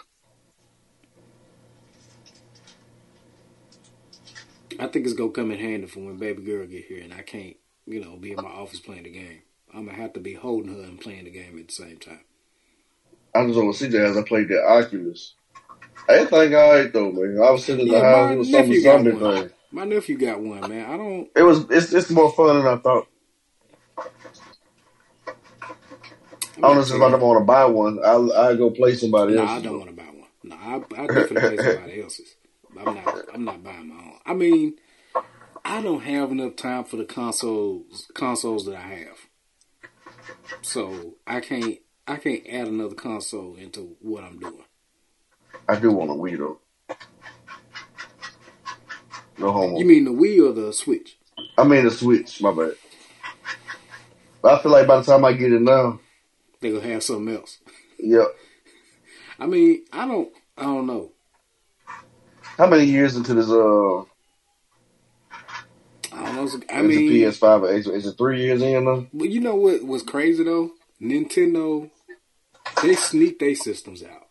I 4.79 4.87
think 4.89 5.07
it's 5.07 5.15
gonna 5.15 5.31
come 5.31 5.51
in 5.51 5.59
handy 5.59 5.87
for 5.87 6.01
when 6.01 6.19
baby 6.19 6.43
girl 6.43 6.67
get 6.67 6.85
here 6.85 7.03
and 7.03 7.15
I 7.15 7.23
can't, 7.23 7.57
you 7.87 8.01
know, 8.05 8.17
be 8.17 8.33
in 8.33 8.37
my 8.37 8.51
office 8.51 8.81
playing 8.81 9.05
the 9.05 9.11
game. 9.11 9.43
I'm 9.75 9.87
gonna 9.87 9.97
have 9.99 10.13
to 10.15 10.21
be 10.21 10.35
holding 10.35 10.75
her 10.75 10.83
and 10.83 11.01
playing 11.01 11.25
the 11.25 11.31
game 11.31 11.59
at 11.59 11.69
the 11.69 11.75
same 11.75 11.99
time. 11.99 12.21
I 13.35 13.43
was 13.43 13.57
on 13.57 13.65
CJ 13.73 13.95
as 14.11 14.17
I 14.17 14.23
played 14.23 14.49
the 14.49 14.63
Oculus. 14.63 15.35
Everything 16.09 16.55
alright 16.55 16.93
though, 16.93 17.13
man. 17.13 17.39
I 17.43 17.51
was 17.51 17.65
sitting 17.65 17.87
in 17.87 17.91
the 17.91 17.99
Yeah, 17.99 18.05
house. 18.05 18.31
It 18.31 18.37
was 18.37 18.51
some 18.51 18.75
zombie 18.81 19.13
thing. 19.13 19.51
My 19.73 19.85
nephew 19.85 20.19
got 20.19 20.41
one, 20.41 20.69
man. 20.69 20.91
I 20.91 20.97
don't. 20.97 21.29
It 21.37 21.43
was. 21.43 21.67
It's. 21.71 21.93
It's 21.93 22.11
more 22.11 22.33
fun 22.33 22.59
than 22.59 22.67
I 22.67 22.77
thought. 22.79 23.09
I 26.63 26.69
don't 26.69 26.77
know 26.77 26.83
if 26.83 26.93
I 26.93 27.17
want 27.25 27.41
to 27.41 27.45
buy 27.45 27.65
one. 27.67 28.01
I'll, 28.05 28.33
I'll 28.33 28.57
go 28.57 28.71
play 28.71 28.95
somebody 28.97 29.35
No, 29.35 29.43
else. 29.43 29.51
I 29.51 29.61
don't 29.61 29.79
want 29.79 29.91
to 29.91 29.97
buy 29.97 30.05
one. 30.11 30.29
No, 30.45 30.57
I, 30.57 31.03
I 31.03 31.07
definitely 31.09 31.41
play 31.41 31.59
somebody 31.59 32.01
else's. 32.03 32.37
I'm 32.79 32.95
not. 32.95 33.15
I'm 33.33 33.45
not 33.45 33.63
buying 33.63 33.89
my 33.89 33.97
own. 33.97 34.19
I 34.27 34.35
mean, 34.35 34.75
I 35.65 35.83
don't 35.83 36.03
have 36.03 36.33
enough 36.33 36.57
time 36.57 36.85
for 36.85 36.97
the 36.97 37.05
consoles 37.07 38.09
consoles 38.15 38.67
that 38.67 38.77
I 38.77 38.81
have, 38.81 39.19
so 40.63 41.15
I 41.27 41.41
can't. 41.41 41.79
I 42.07 42.17
can't 42.17 42.43
add 42.49 42.67
another 42.67 42.97
console 42.97 43.55
into 43.55 43.97
what 44.01 44.25
I'm 44.25 44.39
doing. 44.41 44.65
I 45.69 45.79
do 45.79 45.93
want 45.93 46.11
a 46.11 46.15
Wii 46.15 46.39
though. 46.39 46.59
No 49.39 49.53
homo. 49.53 49.79
You 49.79 49.85
mean 49.85 50.05
the 50.05 50.11
Wii 50.11 50.49
or 50.49 50.53
the 50.53 50.73
Switch? 50.73 51.17
I 51.57 51.65
mean 51.65 51.85
the 51.85 51.91
Switch. 51.91 52.43
My 52.43 52.53
bad. 52.53 52.73
But 54.43 54.55
I 54.59 54.63
feel 54.63 54.73
like 54.73 54.87
by 54.87 54.97
the 54.99 55.05
time 55.05 55.25
I 55.25 55.33
get 55.35 55.53
it 55.53 55.63
now, 55.63 56.01
They 56.61 56.73
gonna 56.73 56.83
have 56.93 57.03
something 57.03 57.35
else. 57.35 57.59
Yep. 57.99 58.27
I 59.39 59.47
mean, 59.47 59.85
I 59.93 60.07
don't, 60.07 60.31
I 60.59 60.63
don't 60.65 60.87
know. 60.87 61.13
How 62.43 62.67
many 62.67 62.85
years 62.85 63.17
into 63.17 63.35
this? 63.35 63.49
Uh, 63.49 64.03
I 66.21 66.37
don't 66.37 66.37
know. 66.37 66.61
I 66.71 66.81
into 66.81 66.89
mean, 66.89 67.11
PS5? 67.11 67.75
Is, 67.79 67.87
is 67.87 68.07
it 68.07 68.19
three 68.19 68.43
years 68.43 68.63
in 68.63 68.85
now? 68.85 69.07
but 69.13 69.31
you 69.31 69.41
know 69.41 69.55
what 69.55 69.83
was 69.85 70.03
crazy 70.03 70.45
though? 70.45 70.73
Nintendo, 71.01 71.91
they 72.83 72.95
sneak 72.95 73.39
their 73.39 73.55
systems 73.55 74.03
out 74.03 74.27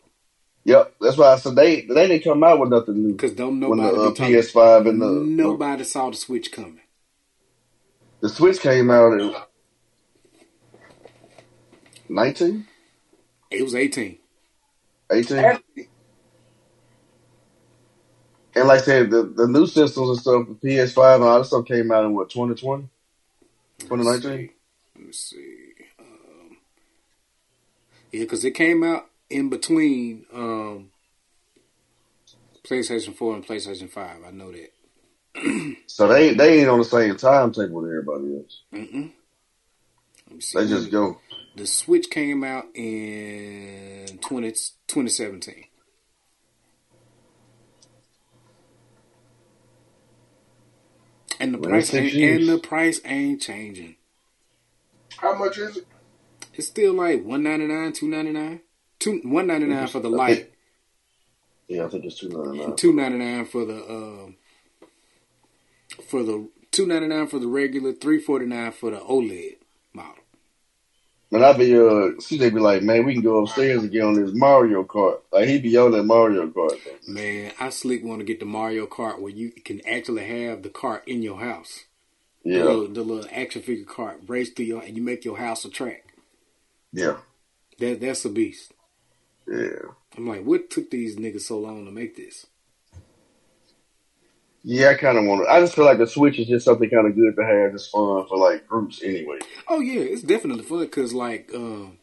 Yep. 0.66 0.96
That's 1.02 1.18
why 1.18 1.34
I 1.34 1.38
said 1.38 1.56
they 1.56 1.82
they 1.82 2.08
didn't 2.08 2.24
come 2.24 2.44
out 2.44 2.60
with 2.60 2.70
nothing 2.70 3.02
new. 3.02 3.14
because 3.14 3.34
don't 3.34 3.60
nobody 3.60 3.82
When 3.82 3.92
the 3.96 4.08
uh, 4.10 4.12
PS5 4.14 4.90
and 4.90 5.02
the 5.02 5.08
nobody 5.08 5.84
saw 5.84 6.10
the 6.12 6.18
Switch 6.18 6.52
coming. 6.52 6.82
the 8.22 8.30
Switch 8.30 8.60
came 8.60 8.92
out 8.92 9.20
in 9.20 9.34
nineteen. 12.08 12.68
It 13.50 13.64
was 13.64 13.74
eighteen. 13.74 14.20
18? 15.12 15.60
And 18.60 18.68
like 18.68 18.82
I 18.82 18.84
said, 18.84 19.10
the, 19.10 19.24
the 19.24 19.48
new 19.48 19.66
systems 19.66 20.10
and 20.10 20.20
stuff, 20.20 20.48
the 20.48 20.68
PS5 20.68 21.16
and 21.16 21.24
all 21.24 21.40
that 21.40 21.46
stuff 21.46 21.66
came 21.66 21.92
out 21.92 22.04
in 22.04 22.14
what, 22.14 22.30
2020? 22.30 22.90
2019? 23.80 24.50
Let 24.96 25.06
me 25.06 25.14
see. 25.14 25.74
Um, 25.98 26.58
yeah, 28.12 28.20
because 28.22 28.44
it 28.44 28.52
came 28.52 28.84
out 28.84 29.06
in 29.30 29.50
between 29.50 30.26
um, 30.34 30.90
PlayStation 32.68 33.16
4 33.16 33.36
and 33.36 33.48
PlayStation 33.48 33.90
5. 33.90 34.18
I 34.28 34.32
know 34.32 34.52
that. 34.52 34.72
So 35.88 36.08
they 36.08 36.34
they 36.34 36.60
ain't 36.62 36.70
on 36.70 36.80
the 36.80 36.86
same 36.86 37.18
timetable 37.18 37.82
with 37.82 37.90
everybody 37.90 38.38
else. 38.38 38.62
Mm-mm. 38.74 39.12
Let 40.28 40.36
me 40.36 40.42
see. 40.42 40.60
They 40.60 40.68
just 40.68 40.92
go. 40.92 41.20
The 41.58 41.68
Switch 41.68 42.10
came 42.10 42.44
out 42.46 42.68
in 42.74 44.18
20, 44.22 44.52
2017. 44.88 45.66
And 51.40 51.54
the 51.54 51.58
Well, 51.60 51.70
price 51.70 51.94
ain't, 51.94 52.14
and 52.14 52.48
the 52.50 52.60
price 52.60 53.00
ain't 53.06 53.42
changing. 53.42 53.96
How 55.18 55.36
much 55.36 55.58
is 55.58 55.78
it? 55.78 55.88
It's 56.54 56.68
still 56.68 56.94
like 56.94 57.24
one 57.24 57.44
ninety 57.44 57.68
nine, 57.68 57.94
two 57.94 58.08
ninety 58.10 58.32
nine, 58.32 58.62
two 59.00 59.22
one 59.24 59.48
ninety 59.48 59.66
nine 59.68 59.88
for 59.88 60.00
the 60.02 60.10
light, 60.10 60.36
think- 60.38 60.50
Yeah, 61.68 61.86
I 61.86 61.90
think 61.90 62.06
it's 62.06 62.20
two 62.20 62.30
ninety 62.30 62.60
nine. 62.66 62.76
Two 62.76 62.94
ninety 62.94 63.18
nine 63.18 63.46
for 63.46 63.64
the 63.66 63.90
um 63.90 64.36
for 66.10 66.24
the 66.24 66.50
two 66.72 66.86
ninety 66.86 67.08
nine 67.08 67.28
for 67.28 67.40
the 67.40 67.48
regular, 67.48 67.94
three 67.94 68.20
forty 68.20 68.46
nine 68.46 68.72
for 68.74 68.92
the 68.92 68.98
OLED 69.00 69.58
model. 69.94 70.24
And 71.32 71.46
I 71.46 71.54
be 71.54 71.78
uh, 71.78 72.20
see 72.22 72.38
they 72.38 72.50
be 72.50 72.60
like, 72.60 72.84
man, 72.84 73.06
we 73.06 73.14
can 73.14 73.24
go 73.24 73.44
upstairs 73.44 73.84
and 73.84 73.92
get 73.92 74.04
on 74.04 74.16
this 74.16 74.34
Mario 74.34 74.84
Kart. 74.84 75.20
Like 75.32 75.48
he 75.48 75.60
be 75.60 75.78
on 75.78 75.92
that 75.92 76.04
Mario 76.04 76.48
Kart. 76.48 76.80
Man, 77.08 77.54
I 77.60 77.70
sleep 77.70 78.04
want 78.04 78.20
to 78.20 78.26
get 78.26 78.40
the 78.40 78.46
Mario 78.46 78.88
Kart 78.88 79.20
where 79.20 79.32
you 79.34 79.52
can 79.52 79.82
actually 79.88 80.26
have 80.26 80.64
the 80.64 80.70
cart 80.70 81.04
in 81.08 81.22
your 81.24 81.40
house. 81.40 81.86
The 82.52 82.60
Yeah, 82.60 82.60
little, 82.60 82.88
the 82.88 83.02
little 83.04 83.30
action 83.32 83.62
figure 83.62 83.86
cart 83.86 84.22
race 84.28 84.52
through 84.52 84.66
your 84.66 84.82
and 84.84 84.98
you 84.98 85.04
make 85.04 85.26
your 85.26 85.38
house 85.38 85.66
a 85.66 85.70
track. 85.70 86.06
yeah, 86.94 87.18
That 87.80 88.02
that's 88.02 88.26
a 88.26 88.30
beast. 88.30 88.74
yeah. 89.48 89.94
I'm 90.18 90.28
like, 90.28 90.44
what 90.46 90.70
took 90.70 90.92
these 90.92 91.18
niggas 91.18 91.42
so 91.44 91.60
long 91.60 91.86
to 91.86 91.92
make 91.92 92.16
this? 92.18 92.48
Yeah, 94.64 94.90
I 94.90 94.94
kind 94.96 95.18
of 95.18 95.26
want 95.26 95.46
to. 95.46 95.52
I 95.52 95.60
just 95.62 95.74
feel 95.76 95.86
like 95.86 95.98
the 96.00 96.08
Switch 96.08 96.38
is 96.38 96.48
just 96.48 96.66
something 96.66 96.90
kind 96.90 97.08
of 97.08 97.16
good 97.16 97.36
to 97.36 97.46
have, 97.46 97.72
just 97.72 97.92
fun 97.92 98.28
for 98.28 98.38
like 98.38 98.68
groups 98.68 99.02
anyway. 99.04 99.40
Oh 99.68 99.80
yeah, 99.80 100.02
it's 100.02 100.22
definitely 100.22 100.64
fun 100.64 100.80
because 100.82 101.14
like 101.14 101.50
um, 101.56 101.98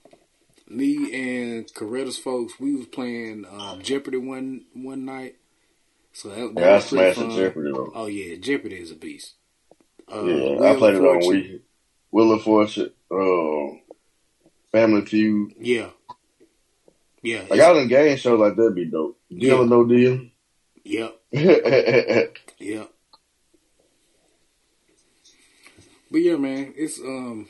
me 0.68 1.12
and 1.52 1.72
Coretta's 1.74 2.18
folks, 2.18 2.58
we 2.58 2.74
was 2.74 2.86
playing 2.86 3.44
uh, 3.44 3.76
Jeopardy 3.76 4.16
one 4.18 4.64
one 4.72 5.04
night. 5.04 5.36
So 6.14 6.30
that, 6.30 6.54
that 6.54 6.60
Yeah, 6.60 6.74
was 6.76 6.88
pretty 6.88 7.12
smashed 7.14 7.18
fun. 7.28 7.36
Jeopardy 7.36 7.70
though. 7.74 7.92
Oh 7.94 8.06
yeah, 8.06 8.36
Jeopardy 8.36 8.76
is 8.76 8.90
a 8.90 8.94
beast. 8.96 9.34
Uh, 10.10 10.22
yeah, 10.24 10.34
Wheel 10.34 10.64
I 10.64 10.76
played 10.76 10.94
it 10.94 11.00
on 11.02 11.20
Wii. 11.20 11.60
Wheel 12.10 12.32
of 12.32 12.42
Fortune, 12.42 12.90
um, 13.10 13.80
Family 14.72 15.04
Feud. 15.04 15.52
Yeah, 15.60 15.90
yeah, 17.22 17.42
Like 17.50 17.60
out 17.60 17.76
in 17.76 17.88
game 17.88 18.16
shows 18.16 18.40
like 18.40 18.56
that'd 18.56 18.74
be 18.74 18.86
dope. 18.86 19.18
Deal 19.28 19.56
Yeah. 19.58 19.62
or 19.62 19.66
no 19.66 19.84
deal. 19.84 20.20
yeah, 20.84 21.08
yeah. 22.58 22.84
But 26.10 26.18
yeah, 26.18 26.36
man, 26.36 26.72
it's 26.76 27.00
um, 27.00 27.48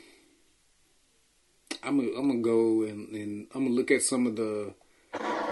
I'm 1.83 1.97
gonna 1.97 2.17
I'm 2.17 2.27
gonna 2.27 2.41
go 2.41 2.83
and, 2.83 3.09
and 3.09 3.47
I'm 3.53 3.65
gonna 3.65 3.75
look 3.75 3.91
at 3.91 4.01
some 4.01 4.27
of 4.27 4.35
the 4.35 4.73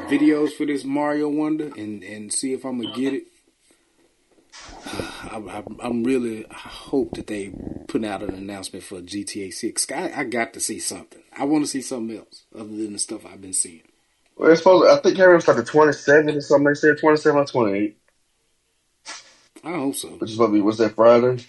videos 0.08 0.52
for 0.52 0.66
this 0.66 0.84
Mario 0.84 1.30
Wonder 1.30 1.72
and 1.78 2.04
and 2.04 2.34
see 2.34 2.54
if 2.54 2.66
I'm 2.66 2.82
gonna 2.82 2.96
get 2.96 3.14
it. 3.14 3.24
I, 4.86 5.64
I'm 5.82 6.04
really 6.04 6.46
I 6.50 6.56
hope 6.56 7.16
that 7.16 7.28
they 7.28 7.54
put 7.88 8.04
out 8.04 8.24
an 8.24 8.34
announcement 8.34 8.84
for 8.84 9.02
GTA 9.02 9.54
Six. 9.54 9.90
I, 9.92 10.12
I 10.16 10.24
got 10.24 10.54
to 10.54 10.60
see 10.60 10.80
something. 10.80 11.22
I 11.38 11.46
want 11.46 11.64
to 11.64 11.70
see 11.70 11.82
something 11.82 12.18
else 12.18 12.44
other 12.54 12.66
than 12.66 12.94
the 12.94 13.00
stuff 13.00 13.26
I've 13.26 13.42
been 13.42 13.54
seeing. 13.54 13.84
well, 14.36 14.52
it's 14.52 14.62
supposed. 14.62 14.90
I 14.90 15.02
think 15.02 15.20
it 15.20 15.28
was 15.28 15.48
like 15.48 15.58
the 15.58 15.64
twenty 15.64 15.94
seven 15.94 16.36
or 16.36 16.42
something. 16.42 16.68
They 16.68 16.74
said 16.74 16.98
twenty 17.00 17.18
seven 17.18 17.42
or 17.42 17.46
twenty 17.46 17.78
eight, 17.78 17.98
I 19.66 19.72
hope 19.72 19.96
so. 19.96 20.10
which 20.10 20.30
is 20.30 20.36
supposed 20.36 20.50
to 20.52 20.54
be 20.54 20.62
what's 20.62 20.78
that 20.78 20.96
Friday? 20.96 21.44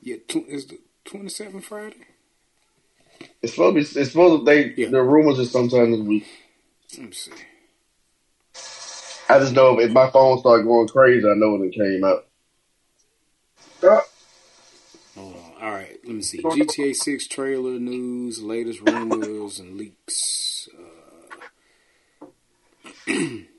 Yeah, 0.00 0.16
tw- 0.28 0.46
is 0.48 0.66
the 0.66 0.78
27th 1.06 1.64
Friday? 1.64 2.06
It's 3.42 3.52
supposed 3.54 3.74
to 3.76 3.94
be. 3.94 4.00
It's 4.00 4.10
supposed 4.12 4.40
to. 4.40 4.44
They 4.44 4.74
Yeah. 4.74 4.88
the 4.90 5.02
rumors 5.02 5.38
is 5.38 5.50
sometime 5.50 5.90
this 5.92 6.00
week. 6.00 6.26
Let 6.96 7.06
me 7.06 7.12
see. 7.12 7.32
I 9.28 9.38
just 9.38 9.54
know 9.54 9.78
if 9.80 9.90
my 9.90 10.10
phone 10.10 10.38
started 10.38 10.64
going 10.64 10.86
crazy, 10.88 11.26
I 11.28 11.34
know 11.34 11.52
when 11.52 11.64
it 11.68 11.74
came 11.74 12.04
out. 12.04 12.26
Uh, 13.82 14.00
Hold 15.16 15.36
on. 15.36 15.52
All 15.62 15.70
right, 15.72 15.98
let 16.04 16.14
me 16.14 16.22
see. 16.22 16.42
GTA 16.42 16.94
6 16.94 17.26
trailer 17.28 17.78
news, 17.78 18.42
latest 18.42 18.80
rumors 18.80 19.58
and 19.58 19.76
leaks. 19.76 20.68
Uh, 23.10 23.12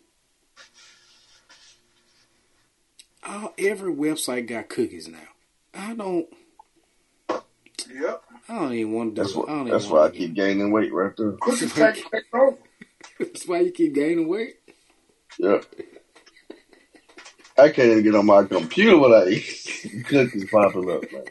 oh, 3.28 3.54
every 3.58 3.94
website 3.94 4.48
got 4.48 4.70
cookies 4.70 5.08
now. 5.08 5.18
I 5.74 5.94
don't. 5.96 6.28
yep. 7.94 8.24
I 8.50 8.60
don't 8.60 8.74
even 8.74 8.94
want 8.94 9.16
to 9.16 9.22
do 9.22 9.24
That's 9.24 9.36
what. 9.36 9.50
I 9.50 9.54
don't 9.54 9.70
That's 9.70 9.86
even 9.86 9.96
why 9.98 10.06
I 10.06 10.10
keep 10.12 10.34
gaining 10.34 10.72
weight 10.72 10.94
right 10.94 11.16
there. 11.18 11.34
Cookies 11.34 11.74
take 11.74 11.96
take 12.12 12.24
over. 12.34 12.58
That's 13.20 13.48
why 13.48 13.60
you 13.62 13.72
keep 13.72 13.94
gaining 13.94 14.28
weight. 14.28 14.56
Yeah. 15.38 15.60
I 17.58 17.70
can't 17.70 17.90
even 17.92 18.04
get 18.04 18.16
on 18.16 18.26
my 18.26 18.44
computer 18.44 18.98
without 18.98 19.28
cookies 20.06 20.50
popping 20.52 20.92
up, 20.92 21.04
man. 21.12 21.24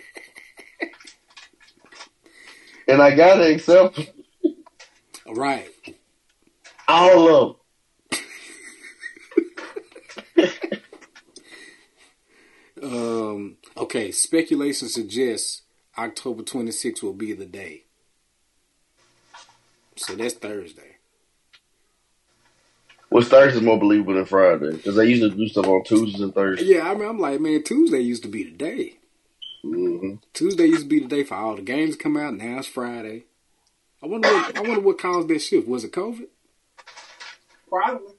And 2.88 3.02
I 3.02 3.14
gotta 3.14 3.54
accept 3.54 4.10
Right. 5.28 5.68
all 6.88 7.28
of 7.28 7.48
them. 7.48 7.63
Um. 12.94 13.56
Okay. 13.76 14.10
Speculation 14.12 14.88
suggests 14.88 15.62
October 15.98 16.42
26th 16.42 17.02
will 17.02 17.12
be 17.12 17.32
the 17.32 17.46
day. 17.46 17.84
So 19.96 20.14
that's 20.16 20.34
Thursday. 20.34 20.96
Which 23.10 23.26
Thursday's 23.26 23.62
more 23.62 23.78
believable 23.78 24.14
than 24.14 24.24
Friday 24.26 24.72
because 24.72 24.96
they 24.96 25.06
usually 25.06 25.30
do 25.30 25.46
stuff 25.46 25.66
on 25.66 25.84
Tuesdays 25.84 26.20
and 26.20 26.34
Thursdays. 26.34 26.68
Yeah, 26.68 26.90
I 26.90 26.94
mean, 26.94 27.08
I'm 27.08 27.18
like, 27.18 27.40
man, 27.40 27.62
Tuesday 27.62 28.00
used 28.00 28.24
to 28.24 28.28
be 28.28 28.44
the 28.44 28.50
day. 28.50 28.98
hmm 29.62 30.14
Tuesday 30.32 30.66
used 30.66 30.82
to 30.82 30.88
be 30.88 31.00
the 31.00 31.06
day 31.08 31.22
for 31.22 31.36
all 31.36 31.54
the 31.54 31.62
games 31.62 31.96
to 31.96 32.02
come 32.02 32.16
out. 32.16 32.34
Now 32.34 32.58
it's 32.58 32.66
Friday. 32.66 33.24
I 34.02 34.06
wonder 34.06 34.28
what 34.28 34.56
I 34.56 34.60
wonder 34.62 34.80
what 34.80 34.98
caused 34.98 35.28
that 35.28 35.38
shift. 35.38 35.68
Was 35.68 35.84
it 35.84 35.92
COVID? 35.92 36.26
Probably. 37.68 38.14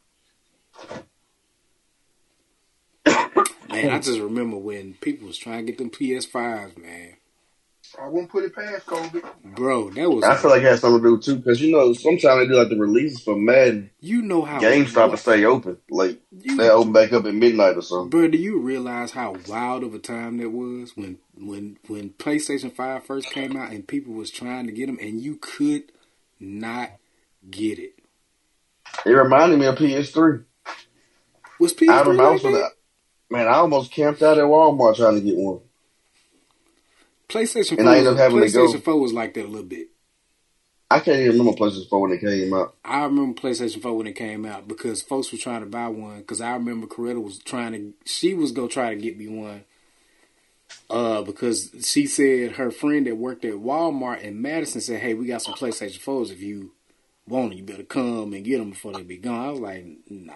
Man, 3.75 3.89
I 3.91 3.99
just 3.99 4.19
remember 4.19 4.57
when 4.57 4.93
people 4.95 5.27
was 5.27 5.37
trying 5.37 5.65
to 5.65 5.71
get 5.71 5.77
them 5.77 5.89
PS5s, 5.89 6.77
man. 6.77 7.17
I 8.01 8.07
wouldn't 8.07 8.31
put 8.31 8.43
it 8.43 8.55
past 8.55 8.85
Kobe. 8.85 9.21
Bro, 9.43 9.91
that 9.91 10.09
was 10.09 10.23
I 10.23 10.35
feel 10.35 10.51
like 10.51 10.61
it 10.61 10.65
has 10.65 10.81
something 10.81 11.01
to 11.01 11.09
do 11.09 11.21
too 11.21 11.35
because 11.37 11.61
you 11.61 11.71
know 11.71 11.93
sometimes 11.93 12.41
they 12.41 12.47
do 12.47 12.57
like 12.57 12.69
the 12.69 12.77
releases 12.77 13.21
for 13.21 13.35
Madden. 13.35 13.91
you 13.99 14.21
know 14.21 14.41
how 14.41 14.59
GameStop 14.59 15.11
will 15.11 15.17
stay 15.17 15.45
open, 15.45 15.77
like 15.89 16.19
you, 16.31 16.57
they 16.57 16.69
open 16.69 16.93
back 16.93 17.13
up 17.13 17.25
at 17.25 17.33
midnight 17.33 17.77
or 17.77 17.81
something. 17.81 18.09
Bro, 18.09 18.29
do 18.29 18.37
you 18.37 18.59
realize 18.59 19.11
how 19.11 19.35
wild 19.47 19.83
of 19.83 19.93
a 19.93 19.99
time 19.99 20.37
that 20.37 20.49
was 20.49 20.97
when 20.97 21.19
when 21.35 21.77
when 21.87 22.09
PlayStation 22.11 22.73
Five 22.73 23.05
first 23.05 23.29
came 23.29 23.55
out 23.55 23.71
and 23.71 23.87
people 23.87 24.13
was 24.13 24.31
trying 24.31 24.65
to 24.65 24.71
get 24.71 24.87
them 24.87 24.97
and 24.99 25.21
you 25.21 25.37
could 25.37 25.83
not 26.39 26.91
get 27.49 27.79
it? 27.79 27.93
It 29.05 29.11
reminded 29.11 29.59
me 29.59 29.67
of 29.67 29.75
PS3. 29.75 30.43
Was 31.59 31.73
PS3 31.73 31.99
remember 31.99 32.13
like 32.23 32.31
also 32.31 32.51
that? 32.51 32.57
that. 32.57 32.71
Man, 33.29 33.47
I 33.47 33.55
almost 33.55 33.91
camped 33.91 34.21
out 34.21 34.37
at 34.37 34.43
Walmart 34.43 34.95
trying 34.97 35.15
to 35.15 35.21
get 35.21 35.35
one. 35.35 35.59
PlayStation 37.27 37.71
And 37.71 37.81
4, 37.81 37.89
I 37.89 37.97
ended 37.97 38.13
up 38.13 38.19
having 38.19 38.41
to 38.41 38.51
go. 38.51 38.67
PlayStation 38.67 38.83
4 38.83 38.99
was 38.99 39.13
like 39.13 39.33
that 39.33 39.45
a 39.45 39.47
little 39.47 39.63
bit. 39.63 39.87
I 40.91 40.99
can't 40.99 41.19
even 41.19 41.39
remember 41.39 41.57
PlayStation 41.57 41.89
4 41.89 42.01
when 42.01 42.11
it 42.11 42.21
came 42.21 42.53
out. 42.53 42.75
I 42.85 43.03
remember 43.03 43.41
PlayStation 43.41 43.81
4 43.81 43.97
when 43.97 44.07
it 44.07 44.13
came 44.13 44.45
out 44.45 44.67
because 44.67 45.01
folks 45.01 45.31
were 45.31 45.39
trying 45.39 45.61
to 45.61 45.65
buy 45.65 45.87
one. 45.87 46.19
Because 46.19 46.41
I 46.41 46.53
remember 46.53 46.85
Coretta 46.85 47.21
was 47.21 47.39
trying 47.39 47.71
to, 47.71 47.93
she 48.05 48.35
was 48.35 48.51
going 48.51 48.69
to 48.69 48.73
try 48.73 48.93
to 48.93 49.01
get 49.01 49.17
me 49.17 49.27
one. 49.27 49.63
Uh, 50.89 51.21
because 51.23 51.71
she 51.81 52.05
said 52.05 52.53
her 52.53 52.69
friend 52.69 53.07
that 53.07 53.17
worked 53.17 53.43
at 53.45 53.53
Walmart 53.53 54.21
in 54.21 54.41
Madison 54.41 54.81
said, 54.81 54.99
"Hey, 54.99 55.13
we 55.13 55.25
got 55.25 55.41
some 55.41 55.53
PlayStation 55.55 55.99
4s. 55.99 56.31
If 56.31 56.41
you 56.41 56.71
want 57.27 57.49
them, 57.49 57.57
you 57.57 57.63
better 57.63 57.83
come 57.83 58.33
and 58.33 58.43
get 58.43 58.57
them 58.59 58.71
before 58.71 58.93
they 58.93 59.03
be 59.03 59.17
gone." 59.17 59.45
I 59.45 59.51
was 59.51 59.59
like, 59.59 59.85
"Nah." 60.09 60.33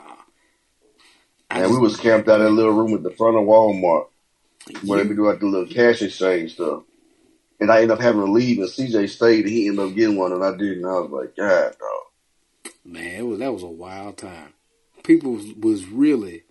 I 1.50 1.62
And 1.62 1.72
we 1.72 1.80
was 1.80 1.98
camped 1.98 2.30
out 2.30 2.42
in 2.42 2.48
a 2.48 2.52
little 2.52 2.74
room 2.74 2.94
at 2.94 3.04
the 3.04 3.12
front 3.12 3.38
of 3.38 3.44
Walmart 3.44 4.08
where 4.86 5.02
they 5.02 5.10
be 5.10 5.16
doing 5.16 5.30
like 5.30 5.40
the 5.40 5.48
little 5.48 5.68
cash 5.68 6.02
exchange 6.02 6.54
stuff. 6.54 6.84
And 7.60 7.72
I 7.72 7.82
ended 7.82 7.92
up 7.92 8.02
having 8.02 8.22
to 8.26 8.32
leave, 8.32 8.60
and 8.60 8.70
CJ 8.70 9.10
stayed, 9.10 9.46
and 9.46 9.50
he 9.50 9.68
ended 9.68 9.86
up 9.86 9.96
getting 9.96 10.16
one, 10.16 10.32
and 10.32 10.44
I 10.44 10.52
didn't. 10.52 10.86
I 10.86 11.00
was 11.00 11.12
like, 11.12 11.36
God, 11.36 11.76
dog. 11.78 12.74
Man, 12.86 13.16
it 13.16 13.26
was 13.26 13.40
that 13.40 13.54
was 13.54 13.64
a 13.64 13.68
wild 13.68 14.18
time. 14.18 14.54
People 15.04 15.34
was, 15.34 15.54
was 15.54 15.86
really 15.88 16.44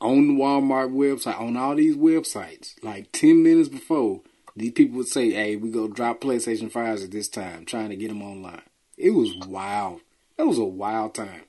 on 0.00 0.28
the 0.28 0.34
Walmart 0.34 0.92
website, 0.92 1.40
on 1.40 1.56
all 1.56 1.74
these 1.76 1.96
websites, 1.96 2.74
like 2.82 3.10
ten 3.12 3.42
minutes 3.42 3.68
before 3.68 4.20
these 4.56 4.72
people 4.72 4.98
would 4.98 5.08
say, 5.08 5.30
"Hey, 5.30 5.56
we 5.56 5.70
go 5.70 5.88
drop 5.88 6.20
PlayStation 6.20 6.70
fives 6.70 7.02
at 7.02 7.10
this 7.10 7.28
time," 7.28 7.64
trying 7.64 7.90
to 7.90 7.96
get 7.96 8.08
them 8.08 8.22
online. 8.22 8.62
It 8.96 9.10
was 9.10 9.34
wild. 9.46 10.00
That 10.36 10.46
was 10.46 10.58
a 10.58 10.64
wild 10.64 11.14
time. 11.14 11.42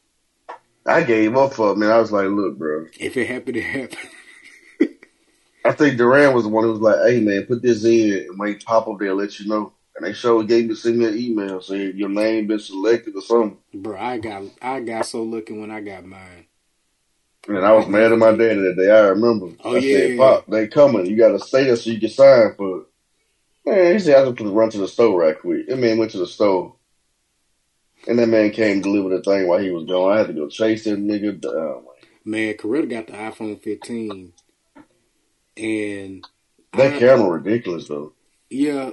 I 0.85 1.03
gave 1.03 1.35
up 1.35 1.53
for 1.53 1.71
it, 1.71 1.77
man. 1.77 1.91
I 1.91 1.99
was 1.99 2.11
like, 2.11 2.27
look, 2.27 2.57
bro. 2.57 2.87
If 2.99 3.17
it 3.17 3.27
happened, 3.27 3.57
it 3.57 3.63
happened. 3.63 4.09
I 5.65 5.71
think 5.71 5.97
Duran 5.97 6.33
was 6.35 6.43
the 6.43 6.49
one 6.49 6.63
who 6.63 6.71
was 6.71 6.79
like, 6.79 6.97
hey, 7.07 7.21
man, 7.21 7.47
put 7.47 7.63
this 7.63 7.83
in, 7.83 8.27
and 8.29 8.47
he 8.47 8.55
pop 8.55 8.87
up 8.87 8.99
there, 8.99 9.15
let 9.15 9.39
you 9.39 9.47
know. 9.47 9.73
And 9.95 10.05
they 10.05 10.13
showed 10.13 10.47
gave 10.47 10.67
me 10.67 10.75
send 10.75 10.99
me 10.99 11.05
an 11.05 11.17
email 11.17 11.61
saying 11.61 11.95
your 11.95 12.09
name 12.09 12.47
been 12.47 12.59
selected 12.59 13.15
or 13.15 13.21
something. 13.21 13.57
Bro, 13.73 13.97
I 13.97 14.17
got 14.17 14.43
I 14.61 14.81
got 14.81 15.05
so 15.05 15.23
lucky 15.23 15.57
when 15.57 15.71
I 15.71 15.79
got 15.79 16.05
mine. 16.05 16.47
And 17.47 17.65
I 17.65 17.71
was 17.71 17.87
mad 17.87 18.11
at 18.11 18.17
my 18.17 18.31
daddy 18.31 18.59
that 18.59 18.75
day. 18.75 18.91
I 18.91 19.07
remember. 19.07 19.51
Oh, 19.63 19.75
I 19.75 19.79
yeah. 19.79 19.97
said, 19.97 20.17
Pop, 20.17 20.47
they 20.47 20.67
coming. 20.67 21.05
You 21.05 21.15
got 21.15 21.29
to 21.29 21.39
stay 21.39 21.65
there 21.65 21.75
so 21.75 21.91
you 21.91 21.99
can 21.99 22.09
sign 22.09 22.55
for 22.57 22.79
it. 22.79 22.85
Man, 23.65 23.93
he 23.93 23.99
said, 23.99 24.17
I 24.17 24.29
just 24.29 24.41
run 24.41 24.69
to 24.71 24.77
the 24.79 24.87
store 24.87 25.21
right 25.21 25.39
quick. 25.39 25.67
That 25.67 25.77
man 25.77 25.97
went 25.97 26.11
to 26.11 26.17
the 26.17 26.27
store. 26.27 26.74
And 28.07 28.19
that 28.19 28.27
man 28.27 28.51
came 28.51 28.77
to 28.77 28.81
deliver 28.83 29.09
the 29.17 29.23
thing 29.23 29.47
while 29.47 29.59
he 29.59 29.71
was 29.71 29.85
gone. 29.85 30.13
I 30.13 30.19
had 30.19 30.27
to 30.27 30.33
go 30.33 30.47
chase 30.47 30.83
that 30.83 30.99
nigga 30.99 31.39
down. 31.41 31.85
Man, 32.23 32.53
Coretta 32.55 32.89
got 32.89 33.07
the 33.07 33.13
iPhone 33.13 33.61
15, 33.61 34.33
and 35.57 36.27
That 36.73 36.93
I- 36.95 36.99
camera 36.99 37.29
ridiculous, 37.39 37.87
though. 37.87 38.13
Yeah, 38.49 38.91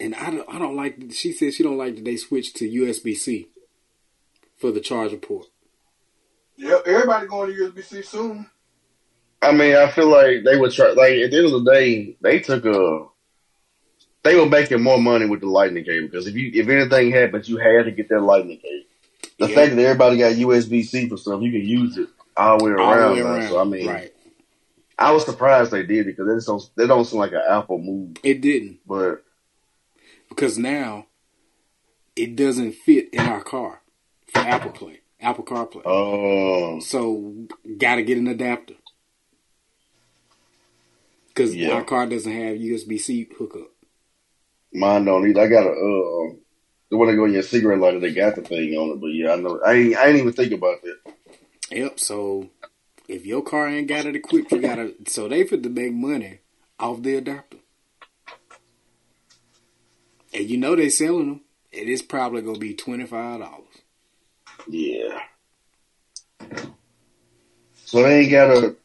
and 0.00 0.14
I 0.14 0.30
don't, 0.30 0.48
I 0.54 0.58
don't 0.58 0.76
like. 0.76 0.96
She 1.12 1.32
said 1.32 1.52
she 1.54 1.62
don't 1.62 1.76
like 1.78 1.96
that 1.96 2.04
they 2.04 2.16
switched 2.16 2.56
to 2.56 2.68
USB 2.70 3.14
C 3.16 3.48
for 4.56 4.70
the 4.70 4.80
charger 4.80 5.16
port. 5.18 5.46
Yeah, 6.56 6.78
everybody 6.86 7.26
going 7.26 7.54
to 7.54 7.70
USB 7.70 7.84
C 7.84 8.02
soon. 8.02 8.46
I 9.42 9.52
mean, 9.52 9.76
I 9.76 9.90
feel 9.90 10.08
like 10.08 10.42
they 10.44 10.56
would 10.58 10.72
try. 10.72 10.88
Like 10.90 11.12
at 11.14 11.30
the 11.30 11.36
end 11.38 11.46
of 11.46 11.64
the 11.64 11.70
day, 11.72 12.16
they 12.20 12.40
took 12.40 12.64
a. 12.64 13.06
They 14.24 14.34
were 14.36 14.46
making 14.46 14.82
more 14.82 15.00
money 15.00 15.26
with 15.26 15.40
the 15.40 15.46
lightning 15.48 15.84
cable 15.84 16.08
because 16.08 16.26
if 16.26 16.34
you 16.34 16.50
if 16.54 16.68
anything 16.68 17.12
happens, 17.12 17.48
you 17.48 17.56
had 17.58 17.84
to 17.84 17.90
get 17.92 18.08
that 18.08 18.20
lightning 18.20 18.58
cable. 18.58 18.84
The 19.38 19.48
Yeah. 19.48 19.54
fact 19.54 19.76
that 19.76 19.82
everybody 19.82 20.18
got 20.18 20.32
USB 20.34 20.82
C 20.84 21.08
for 21.08 21.16
stuff, 21.16 21.40
you 21.42 21.52
can 21.52 21.60
use 21.66 21.96
it 21.96 22.08
all 22.36 22.58
the 22.58 22.64
way 22.64 22.70
All 22.72 22.76
the 22.76 22.82
around. 22.82 23.12
way 23.14 23.20
now. 23.22 23.26
around. 23.30 23.48
So 23.48 23.58
I 23.60 23.64
mean, 23.64 23.86
right? 23.86 24.12
I 24.98 25.12
was 25.12 25.24
surprised 25.24 25.70
they 25.70 25.84
did 25.84 26.00
it 26.00 26.16
because 26.16 26.26
they 26.26 26.34
just 26.34 26.46
don't 26.48 26.70
they 26.76 26.86
don't 26.86 27.04
seem 27.04 27.20
like 27.20 27.32
an 27.32 27.42
Apple 27.48 27.78
move. 27.78 28.16
It 28.24 28.40
didn't 28.40 28.80
But 28.86 29.22
because 30.28 30.58
now 30.58 31.06
it 32.16 32.34
doesn't 32.34 32.72
fit 32.72 33.10
in 33.12 33.20
our 33.20 33.42
car 33.42 33.80
for 34.32 34.40
Apple 34.40 34.72
Play, 34.72 35.00
Apple 35.20 35.44
CarPlay. 35.44 35.82
Oh, 35.86 36.80
So 36.80 37.46
got 37.78 37.94
to 37.96 38.02
get 38.02 38.18
an 38.18 38.26
adapter 38.26 38.74
because 41.28 41.54
Yeah. 41.54 41.74
our 41.74 41.84
car 41.84 42.06
doesn't 42.06 42.32
have 42.32 42.56
USB 42.56 42.98
C 42.98 43.28
hookup. 43.38 43.68
Mine 44.72 45.04
don't 45.04 45.28
either. 45.28 45.40
I 45.40 45.46
got 45.46 45.66
a 45.66 45.70
uh, 45.70 46.34
the 46.90 46.96
one 46.96 47.08
that 47.08 47.16
go 47.16 47.24
in 47.24 47.32
your 47.32 47.42
cigarette 47.42 47.80
lighter. 47.80 48.00
They 48.00 48.12
got 48.12 48.36
the 48.36 48.42
thing 48.42 48.74
on 48.74 48.90
it, 48.90 49.00
but 49.00 49.08
yeah, 49.08 49.32
I 49.32 49.36
know. 49.36 49.60
I 49.64 49.72
ain't, 49.74 49.96
I 49.96 50.06
ain't 50.08 50.18
even 50.18 50.32
think 50.32 50.52
about 50.52 50.82
that. 50.82 51.12
Yep. 51.70 52.00
So 52.00 52.48
if 53.08 53.26
your 53.26 53.42
car 53.42 53.68
ain't 53.68 53.88
got 53.88 54.06
it 54.06 54.16
equipped, 54.16 54.52
you 54.52 54.60
gotta. 54.60 54.94
So 55.06 55.28
they 55.28 55.44
fit 55.44 55.62
to 55.62 55.68
make 55.68 55.92
money 55.92 56.40
off 56.78 57.02
the 57.02 57.16
adapter, 57.16 57.58
and 60.32 60.48
you 60.48 60.56
know 60.56 60.76
they 60.76 60.88
selling 60.88 61.26
them. 61.26 61.40
It 61.70 61.88
is 61.88 62.02
probably 62.02 62.42
gonna 62.42 62.58
be 62.58 62.74
twenty 62.74 63.06
five 63.06 63.40
dollars. 63.40 63.64
Yeah. 64.66 65.20
So 67.84 68.02
they 68.02 68.20
ain't 68.20 68.30
got 68.30 68.50
a 68.50 68.76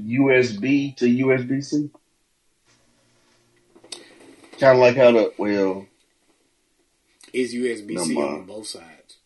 USB 0.00 0.96
to 0.96 1.06
USB 1.06 1.62
C. 1.62 1.90
Kind 4.58 4.74
of 4.74 4.78
like 4.78 4.96
how 4.96 5.10
the 5.12 5.32
well, 5.36 5.86
is 7.32 7.54
USB 7.54 7.98
C 7.98 8.14
Never 8.14 8.28
on 8.28 8.44
both 8.46 8.66
sides. 8.66 9.16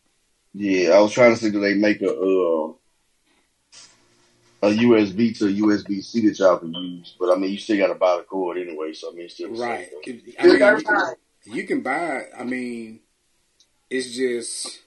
yeah. 0.53 0.91
I 0.91 0.99
was 0.99 1.11
trying 1.11 1.33
to 1.33 1.37
see 1.37 1.51
do 1.51 1.59
they 1.59 1.75
make 1.75 2.01
a 2.01 2.09
uh, 2.09 2.73
a 4.61 4.69
USB 4.71 5.37
to 5.37 5.45
USB 5.45 6.03
C 6.03 6.27
that 6.27 6.39
y'all 6.39 6.57
can 6.57 6.73
use, 6.73 7.15
but 7.19 7.31
I 7.31 7.35
mean 7.39 7.51
you 7.51 7.57
still 7.57 7.77
got 7.77 7.87
to 7.87 7.95
buy 7.95 8.17
the 8.17 8.23
cord 8.23 8.57
anyway. 8.57 8.93
So 8.93 9.11
I 9.11 9.15
mean 9.15 9.25
it's 9.25 9.35
still 9.35 9.51
Right. 9.51 9.89
I 10.39 10.45
mean, 10.47 10.57
you, 10.59 10.81
time. 10.81 11.15
you 11.45 11.63
can 11.67 11.81
buy. 11.81 12.25
I 12.37 12.43
mean, 12.43 13.01
it's 13.89 14.15
just. 14.15 14.79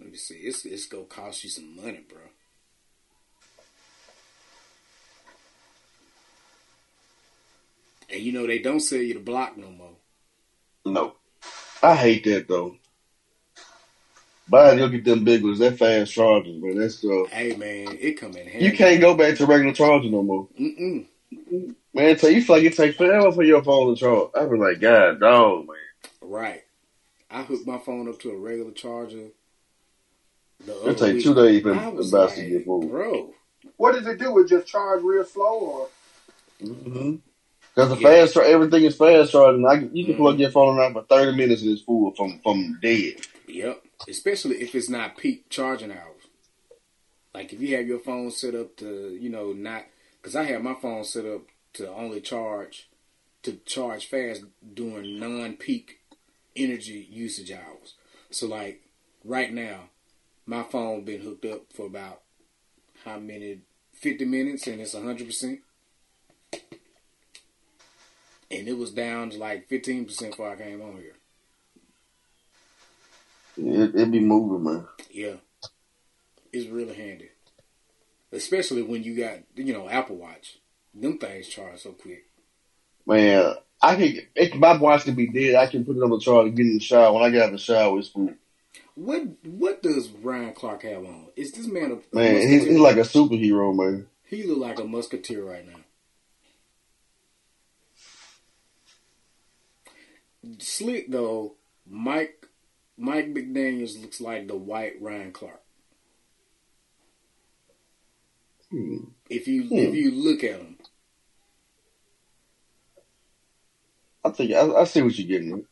Let 0.00 0.10
me 0.10 0.16
see. 0.16 0.34
It's 0.34 0.64
it's 0.64 0.86
gonna 0.86 1.04
cost 1.04 1.44
you 1.44 1.50
some 1.50 1.76
money, 1.76 2.04
bro. 2.08 2.18
And 8.10 8.20
you 8.20 8.32
know 8.32 8.46
they 8.46 8.58
don't 8.60 8.80
sell 8.80 9.00
you 9.00 9.14
the 9.14 9.20
block 9.20 9.56
no 9.56 9.70
more. 9.70 9.96
No, 10.84 11.14
I 11.82 11.94
hate 11.96 12.24
that 12.24 12.46
though. 12.48 12.76
Buy 14.48 14.72
it, 14.72 14.78
you'll 14.78 14.88
get 14.90 15.04
them 15.04 15.24
big 15.24 15.42
ones. 15.42 15.58
That 15.58 15.76
fast 15.76 16.12
chargers, 16.12 16.62
man. 16.62 16.78
That's 16.78 16.96
stuff. 16.96 17.28
Hey 17.30 17.56
man, 17.56 17.96
it 18.00 18.12
come 18.20 18.36
in 18.36 18.46
handy. 18.46 18.64
You 18.66 18.72
can't 18.72 19.00
go 19.00 19.16
back 19.16 19.36
to 19.38 19.46
regular 19.46 19.72
charger 19.72 20.08
no 20.08 20.22
more. 20.22 20.48
Mm-mm. 20.60 21.06
Man, 21.92 22.16
so 22.18 22.28
you 22.28 22.42
feel 22.42 22.56
like 22.56 22.64
it 22.64 22.76
takes 22.76 22.96
forever 22.96 23.32
for 23.32 23.42
your 23.42 23.64
phone 23.64 23.94
to 23.94 23.98
charge. 24.00 24.30
I 24.36 24.44
be 24.46 24.56
like, 24.56 24.78
God, 24.80 25.18
dog, 25.18 25.66
man. 25.66 25.76
Right. 26.20 26.62
I 27.28 27.42
hooked 27.42 27.66
my 27.66 27.78
phone 27.78 28.08
up 28.08 28.20
to 28.20 28.30
a 28.30 28.36
regular 28.38 28.70
charger. 28.70 29.28
The 30.64 30.72
It 30.72 30.88
other 31.00 31.12
take 31.12 31.22
two 31.24 31.34
days 31.34 31.62
for 31.62 31.74
I 31.74 31.90
the 31.90 32.08
battery 32.12 32.44
to 32.44 32.50
get 32.50 32.64
full. 32.64 32.86
bro. 32.86 33.34
What 33.78 33.92
does 33.96 34.06
it 34.06 34.18
do? 34.18 34.38
It 34.38 34.48
just 34.48 34.68
charge 34.68 35.02
real 35.02 35.24
slow, 35.24 35.58
or 35.58 35.88
Mm-hmm. 36.62 37.16
Because 37.76 37.90
the 37.90 37.96
Yeah. 37.96 38.20
fast, 38.20 38.34
char- 38.34 38.44
everything 38.44 38.84
is 38.84 38.96
fast 38.96 39.32
charging. 39.32 39.66
I, 39.66 39.74
you 39.92 40.06
can 40.06 40.14
Mhm. 40.14 40.16
plug 40.16 40.40
your 40.40 40.50
phone 40.50 40.78
around 40.78 40.94
for 40.94 41.02
thirty 41.04 41.36
minutes 41.36 41.60
and 41.60 41.72
it's 41.72 41.82
full 41.82 42.10
from 42.12 42.40
from 42.40 42.78
dead. 42.80 43.16
Yep. 43.46 43.84
Especially 44.08 44.62
if 44.62 44.74
it's 44.74 44.88
not 44.88 45.18
peak 45.18 45.48
charging 45.50 45.92
hours. 45.92 46.22
Like 47.34 47.52
if 47.52 47.60
you 47.60 47.76
have 47.76 47.86
your 47.86 47.98
phone 47.98 48.30
set 48.30 48.54
up 48.54 48.76
to, 48.76 49.14
you 49.20 49.28
know, 49.28 49.52
not 49.52 49.84
because 50.16 50.34
I 50.34 50.44
have 50.44 50.62
my 50.62 50.74
phone 50.74 51.04
set 51.04 51.26
up 51.26 51.42
to 51.74 51.92
only 51.92 52.22
charge 52.22 52.88
to 53.42 53.58
charge 53.66 54.06
fast 54.06 54.44
during 54.74 55.20
non-peak 55.20 55.98
energy 56.56 57.06
usage 57.10 57.52
hours. 57.52 57.94
So 58.30 58.46
like 58.46 58.82
right 59.22 59.52
now, 59.52 59.90
my 60.46 60.62
phone 60.62 61.04
been 61.04 61.20
hooked 61.20 61.44
up 61.44 61.72
for 61.74 61.86
about 61.86 62.22
how 63.04 63.18
many? 63.18 63.60
Fifty 63.92 64.24
minutes, 64.24 64.66
and 64.66 64.80
it's 64.80 64.94
hundred 64.94 65.26
percent. 65.26 65.60
And 68.50 68.68
it 68.68 68.78
was 68.78 68.92
down 68.92 69.30
to 69.30 69.38
like 69.38 69.68
fifteen 69.68 70.04
percent 70.04 70.32
before 70.32 70.50
I 70.50 70.56
came 70.56 70.80
on 70.80 70.96
here. 70.96 71.14
It, 73.58 73.94
it 73.94 74.10
be 74.10 74.20
moving, 74.20 74.64
man. 74.64 74.86
Yeah, 75.10 75.36
it's 76.52 76.68
really 76.68 76.94
handy, 76.94 77.30
especially 78.32 78.82
when 78.82 79.02
you 79.02 79.16
got 79.16 79.38
you 79.56 79.72
know 79.72 79.88
Apple 79.88 80.16
Watch. 80.16 80.58
Them 80.94 81.18
things 81.18 81.48
charge 81.48 81.80
so 81.80 81.92
quick. 81.92 82.24
Man, 83.06 83.54
I 83.82 83.96
can. 83.96 84.18
If 84.34 84.54
my 84.54 84.76
watch 84.76 85.04
can 85.04 85.14
be 85.14 85.26
dead, 85.28 85.54
I 85.54 85.66
can 85.66 85.84
put 85.84 85.96
it 85.96 86.02
on 86.02 86.10
the 86.10 86.18
charger, 86.18 86.50
get 86.50 86.66
in 86.66 86.74
the 86.74 86.80
shower. 86.80 87.12
When 87.12 87.22
I 87.22 87.30
get 87.30 87.42
out 87.42 87.46
of 87.46 87.52
the 87.52 87.58
shower, 87.58 87.98
it's 87.98 88.08
full. 88.08 88.32
What 88.94 89.22
what 89.44 89.82
does 89.82 90.08
Ryan 90.08 90.54
Clark 90.54 90.82
have 90.82 91.04
on? 91.04 91.26
Is 91.36 91.52
this 91.52 91.66
man 91.66 91.90
a, 91.92 91.94
a 91.94 92.20
Man, 92.20 92.48
he's, 92.48 92.64
he's 92.64 92.78
like 92.78 92.96
a 92.96 93.00
superhero, 93.00 93.74
man. 93.76 94.06
he 94.24 94.42
look 94.44 94.58
like 94.58 94.78
a 94.78 94.84
musketeer 94.84 95.44
right 95.44 95.66
now. 95.66 95.80
Slick 100.58 101.10
though, 101.10 101.54
Mike 101.88 102.46
Mike 102.96 103.26
McDaniel's 103.32 103.96
looks 103.98 104.20
like 104.20 104.48
the 104.48 104.56
white 104.56 105.00
Ryan 105.00 105.32
Clark. 105.32 105.62
Hmm. 108.70 108.96
If 109.30 109.46
you 109.46 109.64
Hmm. 109.64 109.78
if 109.78 109.94
you 109.94 110.10
look 110.10 110.42
at 110.44 110.58
him, 110.60 110.78
I 114.24 114.30
think 114.30 114.52
I, 114.52 114.66
I 114.72 114.84
see 114.84 115.02
what 115.02 115.16
you're 115.18 115.28
getting 115.28 115.52
at. 115.54 115.64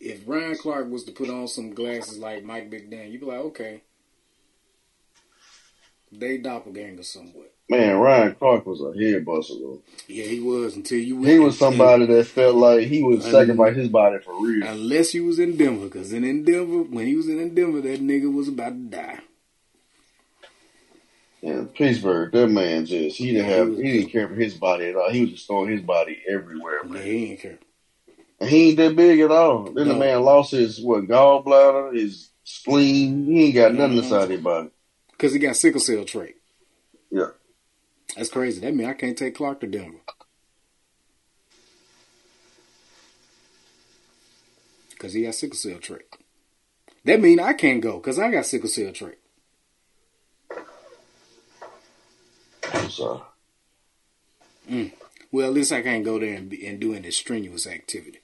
if 0.00 0.22
Ryan 0.26 0.56
Clark 0.56 0.90
was 0.90 1.04
to 1.04 1.12
put 1.12 1.30
on 1.30 1.48
some 1.48 1.72
glasses 1.72 2.18
like 2.18 2.44
Mike 2.44 2.70
McDaniel, 2.70 3.10
you'd 3.10 3.20
be 3.20 3.26
like, 3.26 3.38
okay, 3.38 3.82
they 6.18 6.38
doppelganger 6.38 7.02
somewhat. 7.02 7.52
Man, 7.68 7.96
Ryan 7.96 8.34
Clark 8.34 8.66
was 8.66 8.80
a 8.82 8.92
head 8.98 9.24
buster 9.24 9.54
though. 9.54 9.82
Yeah, 10.06 10.24
he 10.26 10.40
was 10.40 10.76
until 10.76 10.98
you. 10.98 11.22
He 11.24 11.38
was 11.38 11.58
somebody 11.58 12.06
that 12.06 12.26
felt 12.26 12.56
like 12.56 12.86
he 12.88 13.02
was 13.02 13.24
I 13.26 13.30
sacrifice 13.30 13.76
his 13.76 13.88
body 13.88 14.18
for 14.18 14.34
real. 14.38 14.66
Unless 14.66 15.10
he 15.10 15.20
was 15.20 15.38
in 15.38 15.56
Denver, 15.56 15.86
because 15.86 16.12
in, 16.12 16.44
Denver, 16.44 16.82
when 16.82 17.06
he 17.06 17.16
was 17.16 17.28
in 17.28 17.54
Denver, 17.54 17.80
that 17.80 18.00
nigga 18.02 18.32
was 18.32 18.48
about 18.48 18.70
to 18.70 18.74
die. 18.96 19.20
And 21.42 21.74
Pittsburgh, 21.74 22.32
that 22.32 22.48
man 22.48 22.86
just 22.86 23.16
he 23.18 23.32
didn't 23.32 23.48
Yeah, 23.48 23.56
have 23.56 23.76
he 23.76 23.92
didn't 23.92 24.10
care 24.10 24.28
for 24.28 24.34
his 24.34 24.54
body 24.54 24.86
at 24.86 24.96
all. 24.96 25.10
He 25.10 25.22
was 25.22 25.30
just 25.30 25.46
throwing 25.46 25.70
his 25.70 25.82
body 25.82 26.22
everywhere, 26.28 26.80
Yeah, 26.90 27.00
he 27.02 27.26
didn't 27.28 27.40
care. 27.40 27.58
And 28.40 28.50
he 28.50 28.68
ain't 28.68 28.76
that 28.78 28.96
big 28.96 29.20
at 29.20 29.30
all. 29.30 29.64
Then 29.64 29.88
the 29.88 29.94
man 29.94 30.22
lost 30.22 30.50
his 30.52 30.80
what 30.80 31.04
gallbladder, 31.04 31.94
his 31.94 32.30
spleen. 32.44 33.26
He 33.26 33.46
ain't 33.46 33.54
got 33.54 33.74
nothing 33.74 33.96
Mhm. 33.96 34.02
inside 34.02 34.30
his 34.30 34.40
body. 34.40 34.70
Because 35.16 35.32
he 35.32 35.38
got 35.38 35.56
sickle 35.56 35.80
cell 35.80 36.04
trait. 36.04 36.36
Yeah. 37.10 37.30
That's 38.16 38.30
crazy. 38.30 38.60
That 38.60 38.74
means 38.74 38.88
I 38.88 38.94
can't 38.94 39.16
take 39.16 39.36
Clark 39.36 39.60
to 39.60 39.66
Denver. 39.66 39.98
Because 44.90 45.12
he 45.12 45.22
got 45.22 45.34
sickle 45.34 45.56
cell 45.56 45.78
trait. 45.78 46.06
That 47.04 47.20
mean 47.20 47.38
I 47.38 47.52
can't 47.52 47.80
go 47.80 47.98
because 47.98 48.18
I 48.18 48.30
got 48.30 48.46
sickle 48.46 48.68
cell 48.68 48.92
trait. 48.92 49.18
I'm 52.72 52.90
sorry. 52.90 53.20
Well, 55.30 55.48
at 55.48 55.52
least 55.52 55.72
I 55.72 55.82
can't 55.82 56.04
go 56.04 56.18
there 56.18 56.34
and, 56.34 56.48
be, 56.48 56.66
and 56.66 56.80
do 56.80 56.94
any 56.94 57.10
strenuous 57.10 57.66
activity. 57.66 58.20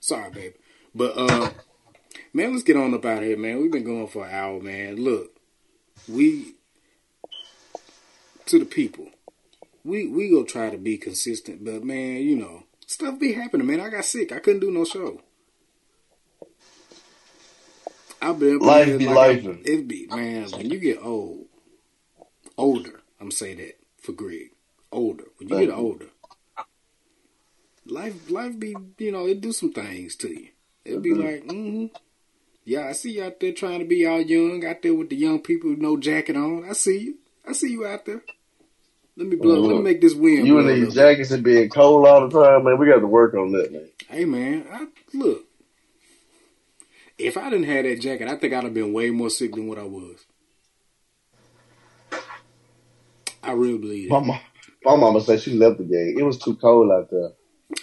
Sorry, 0.00 0.30
baby. 0.30 0.54
But, 0.94 1.16
uh, 1.16 1.50
man, 2.32 2.52
let's 2.52 2.62
get 2.62 2.76
on 2.76 2.94
up 2.94 3.04
out 3.04 3.18
of 3.18 3.24
here, 3.24 3.36
man. 3.36 3.60
We've 3.60 3.72
been 3.72 3.84
going 3.84 4.06
for 4.06 4.24
an 4.26 4.34
hour, 4.34 4.60
man. 4.60 4.96
Look, 4.96 5.31
we, 6.08 6.54
to 8.46 8.58
the 8.58 8.64
people, 8.64 9.08
we, 9.84 10.06
we 10.06 10.30
go 10.30 10.44
try 10.44 10.70
to 10.70 10.78
be 10.78 10.96
consistent, 10.98 11.64
but, 11.64 11.84
man, 11.84 12.16
you 12.22 12.36
know, 12.36 12.64
stuff 12.86 13.18
be 13.18 13.32
happening, 13.32 13.66
man. 13.66 13.80
I 13.80 13.88
got 13.90 14.04
sick. 14.04 14.32
I 14.32 14.38
couldn't 14.38 14.60
do 14.60 14.70
no 14.70 14.84
show. 14.84 15.20
I've 18.20 18.38
been 18.38 18.60
Life 18.60 18.98
be 18.98 19.06
like 19.06 19.42
lifing. 19.42 19.66
It 19.66 19.88
be, 19.88 20.06
man, 20.08 20.50
when 20.52 20.70
you 20.70 20.78
get 20.78 21.02
old, 21.02 21.46
older, 22.56 23.00
I'm 23.20 23.32
saying 23.32 23.56
that 23.56 23.78
for 24.00 24.12
Greg, 24.12 24.50
older. 24.92 25.24
When 25.38 25.48
you 25.48 25.56
Thank 25.56 25.70
get 25.70 25.76
older, 25.76 26.06
life 27.84 28.30
life 28.30 28.58
be 28.60 28.76
you 28.98 29.10
know 29.10 29.26
it 29.26 29.40
do 29.40 29.50
some 29.50 29.72
things 29.72 30.14
to 30.16 30.28
you. 30.28 30.48
It 30.84 31.02
be 31.02 31.10
Mhm. 31.10 31.24
like, 31.24 31.44
mm-hmm. 31.44 31.86
Yeah, 32.64 32.86
I 32.88 32.92
see 32.92 33.12
you 33.12 33.24
out 33.24 33.40
there 33.40 33.52
trying 33.52 33.80
to 33.80 33.84
be 33.84 34.06
all 34.06 34.20
young, 34.20 34.64
out 34.64 34.82
there 34.82 34.94
with 34.94 35.10
the 35.10 35.16
young 35.16 35.40
people 35.40 35.70
with 35.70 35.80
no 35.80 35.96
jacket 35.96 36.36
on. 36.36 36.64
I 36.68 36.72
see 36.72 36.98
you. 36.98 37.18
I 37.46 37.52
see 37.52 37.72
you 37.72 37.86
out 37.86 38.04
there. 38.04 38.22
Let 39.16 39.26
me 39.26 39.36
blow. 39.36 39.60
Let 39.60 39.70
me 39.72 39.78
oh, 39.78 39.82
make 39.82 40.00
this 40.00 40.14
wind. 40.14 40.46
You 40.46 40.58
and 40.58 40.68
these 40.68 40.94
jackets 40.94 41.32
and 41.32 41.42
being 41.42 41.68
cold 41.68 42.06
all 42.06 42.28
the 42.28 42.40
time, 42.42 42.64
man. 42.64 42.78
We 42.78 42.86
got 42.86 43.00
to 43.00 43.06
work 43.06 43.34
on 43.34 43.52
that, 43.52 43.72
man. 43.72 43.88
Hey 44.08 44.24
man, 44.24 44.66
I, 44.70 44.86
look. 45.12 45.44
If 47.18 47.36
I 47.36 47.50
didn't 47.50 47.66
have 47.66 47.84
that 47.84 48.00
jacket, 48.00 48.28
I 48.28 48.36
think 48.36 48.54
I'd 48.54 48.64
have 48.64 48.74
been 48.74 48.92
way 48.92 49.10
more 49.10 49.28
sick 49.30 49.54
than 49.54 49.68
what 49.68 49.78
I 49.78 49.84
was. 49.84 50.24
I 53.42 53.52
really 53.52 53.78
believe 53.78 54.10
My 54.10 54.18
it. 54.18 54.24
mom, 54.24 54.40
my 54.84 54.96
mama 54.96 55.20
said 55.20 55.40
she 55.40 55.52
left 55.52 55.78
the 55.78 55.84
game. 55.84 56.16
It 56.18 56.22
was 56.22 56.38
too 56.38 56.54
cold 56.56 56.90
out 56.90 57.10
there. 57.10 57.32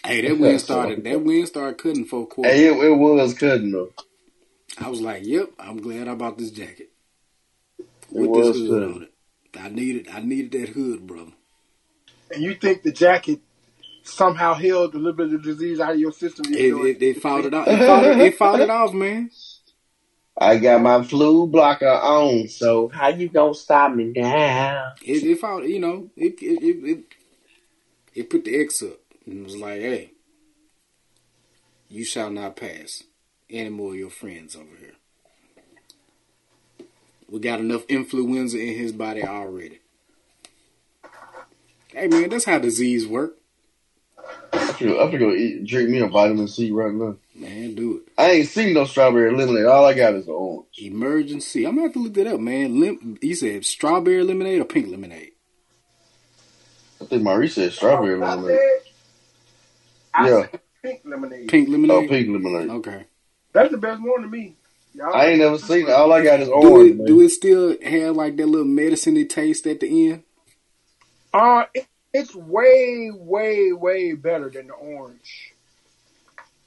Hey, 0.06 0.22
that 0.28 0.40
wind 0.40 0.62
started. 0.62 1.04
That 1.04 1.22
wind 1.22 1.48
started 1.48 1.78
cutting 1.78 2.06
for 2.06 2.24
a 2.24 2.26
quarter. 2.26 2.50
Hey, 2.50 2.68
it, 2.68 2.74
it 2.74 2.96
was 2.96 3.34
cutting 3.34 3.72
though. 3.72 3.92
I 4.80 4.88
was 4.88 5.02
like, 5.02 5.26
"Yep, 5.26 5.52
I'm 5.60 5.82
glad 5.82 6.08
I 6.08 6.16
bought 6.16 6.38
this 6.38 6.52
jacket 6.52 6.90
with 8.12 8.34
this 8.34 8.58
hood 8.58 8.70
good. 8.70 8.84
on 8.84 9.04
it. 9.04 9.12
I 9.60 9.70
needed, 9.70 10.08
I 10.12 10.22
needed 10.22 10.52
that 10.54 10.70
hood, 10.70 11.06
brother. 11.06 11.32
And 12.32 12.44
you 12.44 12.54
think 12.54 12.84
the 12.84 12.92
jacket 12.92 13.40
somehow 14.04 14.54
held 14.54 14.94
a 14.94 14.98
little 14.98 15.14
bit 15.14 15.28
of 15.28 15.32
the 15.32 15.38
disease 15.40 15.80
out 15.80 15.94
of 15.94 16.00
your 16.00 16.12
system? 16.12 16.46
It, 16.54 16.60
even 16.60 16.80
though 16.80 16.86
it, 16.86 17.02
it 17.02 17.22
fought 17.22 17.46
it 17.46 17.54
off. 17.54 17.68
It 17.68 17.78
fought 17.86 18.06
it, 18.06 18.20
it 18.20 18.38
fought 18.38 18.60
it 18.60 18.70
off, 18.70 18.94
man. 18.94 19.32
I 20.38 20.58
got 20.58 20.82
my 20.82 21.04
flu 21.04 21.48
blocker 21.48 21.88
on, 21.88 22.48
so 22.48 22.88
how 22.88 23.10
you 23.10 23.28
gonna 23.28 23.54
stop 23.54 23.94
me 23.94 24.14
now? 24.16 24.94
It, 25.04 25.24
it 25.24 25.40
fought. 25.40 25.68
You 25.68 25.80
know, 25.80 26.10
it, 26.16 26.42
it, 26.42 26.64
it, 26.64 26.90
it, 26.90 27.04
it 28.16 28.30
put 28.30 28.46
the 28.46 28.62
X 28.62 28.82
up 28.82 29.00
and 29.26 29.44
was 29.44 29.58
like, 29.58 29.82
"Hey, 29.82 30.12
you 31.90 32.06
shall 32.06 32.30
not 32.30 32.56
pass 32.56 33.04
any 33.50 33.70
more 33.70 33.91
of 33.91 33.97
your 33.97 34.10
friends 34.10 34.56
over 34.56 34.76
here. 34.80 34.93
We 37.30 37.39
got 37.39 37.60
enough 37.60 37.86
influenza 37.88 38.60
in 38.60 38.76
his 38.76 38.91
body 38.91 39.24
already." 39.24 39.80
Hey 41.93 42.08
man, 42.08 42.30
that's 42.30 42.45
how 42.45 42.60
disease 42.60 43.08
work. 43.08 43.36
I 44.54 44.74
feel 44.74 45.00
I 45.00 45.10
feel 45.10 45.20
go 45.20 45.34
eat, 45.34 45.66
drink 45.66 45.89
me 45.89 46.00
a 46.00 46.08
vitamin 46.08 46.47
C 46.47 46.72
right 46.72 46.93
now. 46.93 47.18
Man, 47.36 47.74
do 47.76 47.97
it. 47.97 48.12
I 48.18 48.32
ain't 48.32 48.47
seen 48.47 48.74
no 48.74 48.86
strawberry 48.86 49.36
lemonade. 49.36 49.66
All 49.66 49.86
I 49.86 49.93
got 49.93 50.14
is 50.14 50.26
the 50.26 50.34
orange. 50.34 50.68
Emergen-C. 50.80 51.66
I'm 51.66 51.76
gonna 51.76 51.88
have 51.88 51.93
to 51.93 52.00
look 52.00 52.14
that 52.16 52.28
up, 52.28 52.39
man. 52.39 52.80
Lim- 52.80 53.18
he 53.22 53.34
said 53.34 53.66
strawberry 53.66 54.24
lemonade 54.24 54.60
or 54.62 54.66
pink 54.66 54.89
lemonade. 54.89 55.32
I 57.02 57.06
think 57.06 57.24
Maurice 57.24 57.56
said 57.56 57.72
strawberry 57.72 58.20
oh, 58.22 58.24
I 58.24 58.36
lemonade. 58.36 58.58
said, 58.58 58.91
I 60.14 60.30
Yeah. 60.30 60.41
said 60.52 60.60
pink 60.84 61.02
lemonade. 61.06 61.47
Pink 61.47 61.70
lemonade. 61.70 61.91
Oh, 61.91 61.95
lemonade. 62.02 62.10
pink 62.10 62.28
lemonade. 62.43 62.70
Okay. 62.70 63.06
That's 63.54 63.72
the 63.72 63.78
best 63.78 64.02
one 64.02 64.22
to 64.22 64.28
me. 64.28 64.56
Y'all. 64.93 65.14
I 65.14 65.28
ain't 65.28 65.39
never 65.39 65.58
seen 65.58 65.88
it. 65.88 65.91
All 65.91 66.12
I 66.12 66.24
got 66.24 66.39
is 66.39 66.47
Do 66.47 66.54
orange. 66.54 67.00
it? 67.00 67.06
Do 67.06 67.22
it 67.22 67.30
still 67.30 67.76
have 67.84 68.16
like 68.16 68.36
that 68.38 68.47
little 68.47 68.66
medicine 68.68 69.28
taste 69.28 69.68
at 69.68 69.80
the 69.80 70.12
end? 70.12 70.24
Uh, 71.34 71.66
it, 71.74 71.88
it's 72.14 72.34
way, 72.34 73.12
way, 73.14 73.72
way 73.72 74.14
better 74.14 74.50
than 74.50 74.68
the 74.68 74.74
orange. 74.74 75.54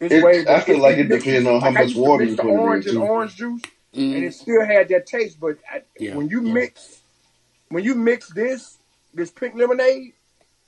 It's 0.01 0.15
It- 0.15 0.23
way. 0.25 0.45
I 0.49 0.61
feel 0.61 0.79
like 0.79 0.99
it 0.99 1.09
depends 1.09 1.49
on 1.49 1.61
how 1.61 1.71
like 1.73 1.87
much 1.87 1.95
water 1.97 2.25
you 2.25 2.37
put 2.37 2.47
in 2.47 2.51
there, 2.53 2.61
orange 2.61 2.87
and 2.87 2.99
orange 2.99 3.37
juice, 3.37 3.63
and 3.93 4.15
Mm. 4.15 4.23
it 4.23 4.35
still 4.35 4.65
had 4.65 4.89
that 4.89 5.07
taste. 5.07 5.39
But 5.41 5.59
I, 5.71 5.83
Yeah, 5.99 6.17
when 6.17 6.29
you 6.29 6.43
yeah. 6.45 6.53
mix, 6.53 7.03
when 7.69 7.85
you 7.85 7.95
mix 7.95 8.29
this 8.33 8.79
this 9.15 9.31
pink 9.31 9.55
lemonade 9.57 10.13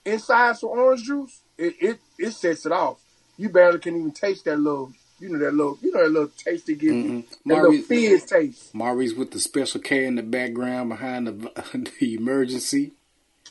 inside 0.04 0.56
some 0.56 0.70
orange 0.70 1.04
juice, 1.04 1.40
it 1.56 1.74
it, 1.80 1.98
it 2.18 2.30
sets 2.32 2.66
it 2.66 2.72
off. 2.72 3.00
You 3.36 3.48
barely 3.48 3.78
can 3.78 3.96
even 3.96 4.12
taste 4.12 4.44
that 4.44 4.58
little, 4.58 4.92
you 5.24 5.30
know, 5.30 5.38
that 5.38 5.54
little, 5.54 5.78
you 5.80 5.90
know, 5.92 6.02
that 6.02 6.10
little 6.10 6.28
taste 6.28 6.66
they 6.66 6.74
give 6.74 6.90
you, 6.90 6.94
Mhm. 6.94 7.24
that 7.46 7.62
little 7.62 7.82
fizz 7.82 8.24
taste. 8.26 8.74
Maurice 8.74 9.14
with 9.14 9.30
the 9.30 9.40
special 9.40 9.80
K 9.80 10.04
in 10.04 10.16
the 10.16 10.22
background 10.22 10.90
behind 10.90 11.26
the, 11.26 11.32
the 11.72 12.18
Emergen-C. 12.18 12.92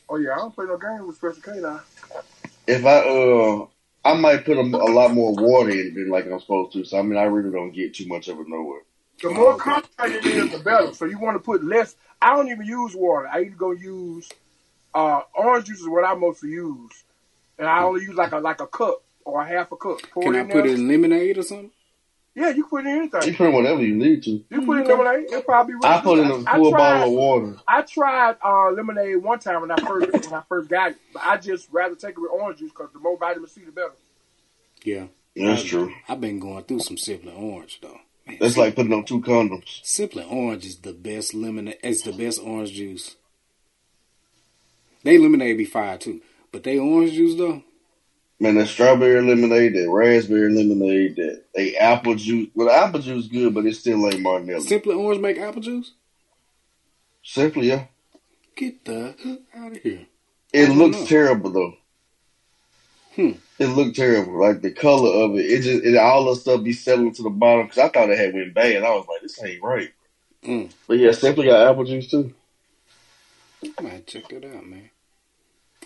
Oh 0.07 0.17
yeah, 0.17 0.33
I 0.33 0.37
don't 0.37 0.53
play 0.53 0.65
no 0.65 0.77
game 0.77 1.07
with 1.07 1.15
Special 1.15 1.41
K 1.41 1.59
now. 1.59 1.81
If 2.67 2.85
I 2.85 2.99
uh, 2.99 3.65
I 4.05 4.13
might 4.19 4.45
put 4.45 4.57
a, 4.57 4.61
a 4.61 4.91
lot 4.91 5.11
more 5.13 5.33
water 5.33 5.71
in 5.71 5.79
it 5.79 5.95
than 5.95 6.09
like 6.09 6.25
I'm 6.25 6.39
supposed 6.39 6.73
to. 6.73 6.83
So 6.85 6.99
I 6.99 7.01
mean, 7.01 7.17
I 7.17 7.23
really 7.23 7.51
don't 7.51 7.71
get 7.71 7.95
too 7.95 8.07
much 8.07 8.27
of 8.27 8.39
it 8.39 8.47
nowhere. 8.47 8.81
The 9.21 9.29
Oh, 9.29 9.33
more 9.33 9.53
okay. 9.53 9.63
concentrated 9.71 10.25
it 10.25 10.37
is, 10.37 10.51
the 10.51 10.59
better. 10.59 10.93
So 10.93 11.05
you 11.05 11.17
want 11.17 11.35
to 11.35 11.39
put 11.39 11.63
less. 11.63 11.95
I 12.21 12.35
don't 12.35 12.49
even 12.49 12.65
use 12.65 12.95
water. 12.95 13.27
I 13.27 13.41
either 13.41 13.55
go 13.55 13.71
use 13.71 14.29
uh, 14.93 15.21
orange 15.35 15.65
juice 15.65 15.79
is 15.79 15.87
what 15.87 16.03
I 16.03 16.13
mostly 16.13 16.49
use, 16.51 16.91
and 17.57 17.67
I 17.67 17.81
only 17.83 18.03
use 18.03 18.15
like 18.15 18.33
a 18.33 18.39
like 18.39 18.61
a 18.61 18.67
cup 18.67 19.01
or 19.25 19.41
a 19.41 19.45
half 19.47 19.71
a 19.71 19.77
cup. 19.77 19.99
Pour 20.11 20.23
Can 20.23 20.35
it 20.35 20.37
I 20.37 20.41
in 20.41 20.47
put 20.49 20.63
there. 20.65 20.73
in 20.75 20.87
lemonade 20.87 21.37
or 21.37 21.43
something? 21.43 21.71
Yeah, 22.35 22.49
you 22.49 22.63
can 22.63 22.69
put 22.69 22.85
it 22.85 22.89
in 22.89 22.95
You 22.95 23.01
anything. 23.01 23.35
put 23.35 23.47
in 23.47 23.53
whatever 23.53 23.83
you 23.83 23.95
need 23.95 24.23
to. 24.23 24.31
You 24.31 24.43
can 24.49 24.65
put 24.65 24.77
it 24.77 24.81
in 24.85 24.91
Okay. 24.91 25.03
lemonade. 25.03 25.25
It'll 25.27 25.41
probably 25.43 25.73
be 25.75 25.79
I 25.83 25.89
really 25.91 26.01
put 26.03 26.19
in 26.19 26.25
a 26.31 26.33
a 26.35 26.43
I, 26.47 26.55
full 26.57 26.71
bottle 26.71 27.03
of 27.07 27.11
water. 27.13 27.55
I 27.67 27.81
tried 27.83 28.35
uh, 28.43 28.71
lemonade 28.71 29.17
one 29.17 29.39
time 29.39 29.61
when 29.61 29.71
I 29.71 29.77
first 29.77 30.09
when 30.25 30.33
I 30.33 30.41
first 30.49 30.69
got 30.69 30.91
it, 30.91 30.97
but 31.13 31.21
I 31.23 31.37
just 31.37 31.67
rather 31.71 31.95
take 31.95 32.11
it 32.11 32.19
with 32.19 32.31
orange 32.31 32.59
juice 32.59 32.71
because 32.71 32.89
the 32.91 32.99
more 32.99 33.17
vitamin 33.17 33.47
C, 33.49 33.61
the 33.63 33.71
better. 33.71 33.91
Yeah. 34.83 35.05
That's 35.35 35.63
true. 35.63 35.91
I've 36.07 36.21
been 36.21 36.39
going 36.39 36.63
through 36.65 36.81
some 36.81 36.97
Simply 36.97 37.31
Orange 37.33 37.79
though. 37.81 37.97
Man, 38.27 38.37
That's 38.39 38.55
like 38.57 38.75
putting 38.75 38.93
on 38.93 39.03
two 39.03 39.19
condoms. 39.21 39.79
Simply 39.83 40.23
Orange 40.23 40.65
is 40.65 40.77
the 40.77 40.93
best 40.93 41.33
lemonade. 41.33 41.77
It's 41.83 42.03
the 42.03 42.13
best 42.13 42.39
orange 42.39 42.71
juice. 42.73 43.15
They 45.03 45.17
lemonade 45.17 45.57
be 45.57 45.65
fire 45.65 45.97
too, 45.97 46.21
but 46.51 46.63
they 46.63 46.77
orange 46.77 47.13
juice 47.13 47.35
though. 47.35 47.63
Man, 48.43 48.55
that 48.55 48.67
strawberry 48.67 49.21
lemonade, 49.21 49.73
that 49.73 49.89
raspberry 49.89 50.51
lemonade, 50.51 51.15
that 51.15 51.45
they 51.55 51.77
apple 51.77 52.15
juice. 52.15 52.49
Well, 52.53 52.67
the 52.67 52.73
apple 52.73 52.99
juice 52.99 53.27
good, 53.27 53.53
but 53.53 53.65
it 53.65 53.73
still 53.73 54.05
ain't 54.05 54.19
Martinelli. 54.19 54.59
Simply 54.59 54.95
Orange 54.95 55.21
make 55.21 55.37
apple 55.37 55.61
juice. 55.61 55.93
Simply, 57.23 57.69
yeah. 57.69 57.85
Get 58.57 58.83
the 58.83 59.39
out 59.55 59.71
of 59.71 59.77
here. 59.77 60.07
It 60.51 60.71
looks 60.71 60.97
know. 60.97 61.05
terrible 61.05 61.51
though. 61.51 61.73
Hmm. 63.15 63.31
It 63.59 63.67
looked 63.67 63.95
terrible. 63.95 64.37
Like 64.37 64.61
the 64.61 64.71
color 64.71 65.23
of 65.23 65.35
it, 65.35 65.45
it 65.45 65.61
just 65.61 65.85
it, 65.85 65.95
all 65.95 66.25
the 66.25 66.35
stuff 66.35 66.65
be 66.65 66.73
settling 66.73 67.13
to 67.13 67.23
the 67.23 67.29
bottom. 67.29 67.67
Because 67.67 67.77
I 67.77 67.87
thought 67.87 68.09
it 68.09 68.19
had 68.19 68.33
went 68.33 68.53
bad. 68.53 68.83
I 68.83 68.89
was 68.89 69.05
like, 69.07 69.21
this 69.21 69.41
ain't 69.41 69.63
right. 69.63 69.93
Mm. 70.43 70.69
But 70.85 70.97
yeah, 70.97 71.13
simply 71.13 71.45
got 71.45 71.65
apple 71.65 71.85
juice 71.85 72.11
too. 72.11 72.33
I 73.77 73.81
might 73.81 74.05
check 74.05 74.27
that 74.27 74.43
out, 74.43 74.65
man. 74.65 74.89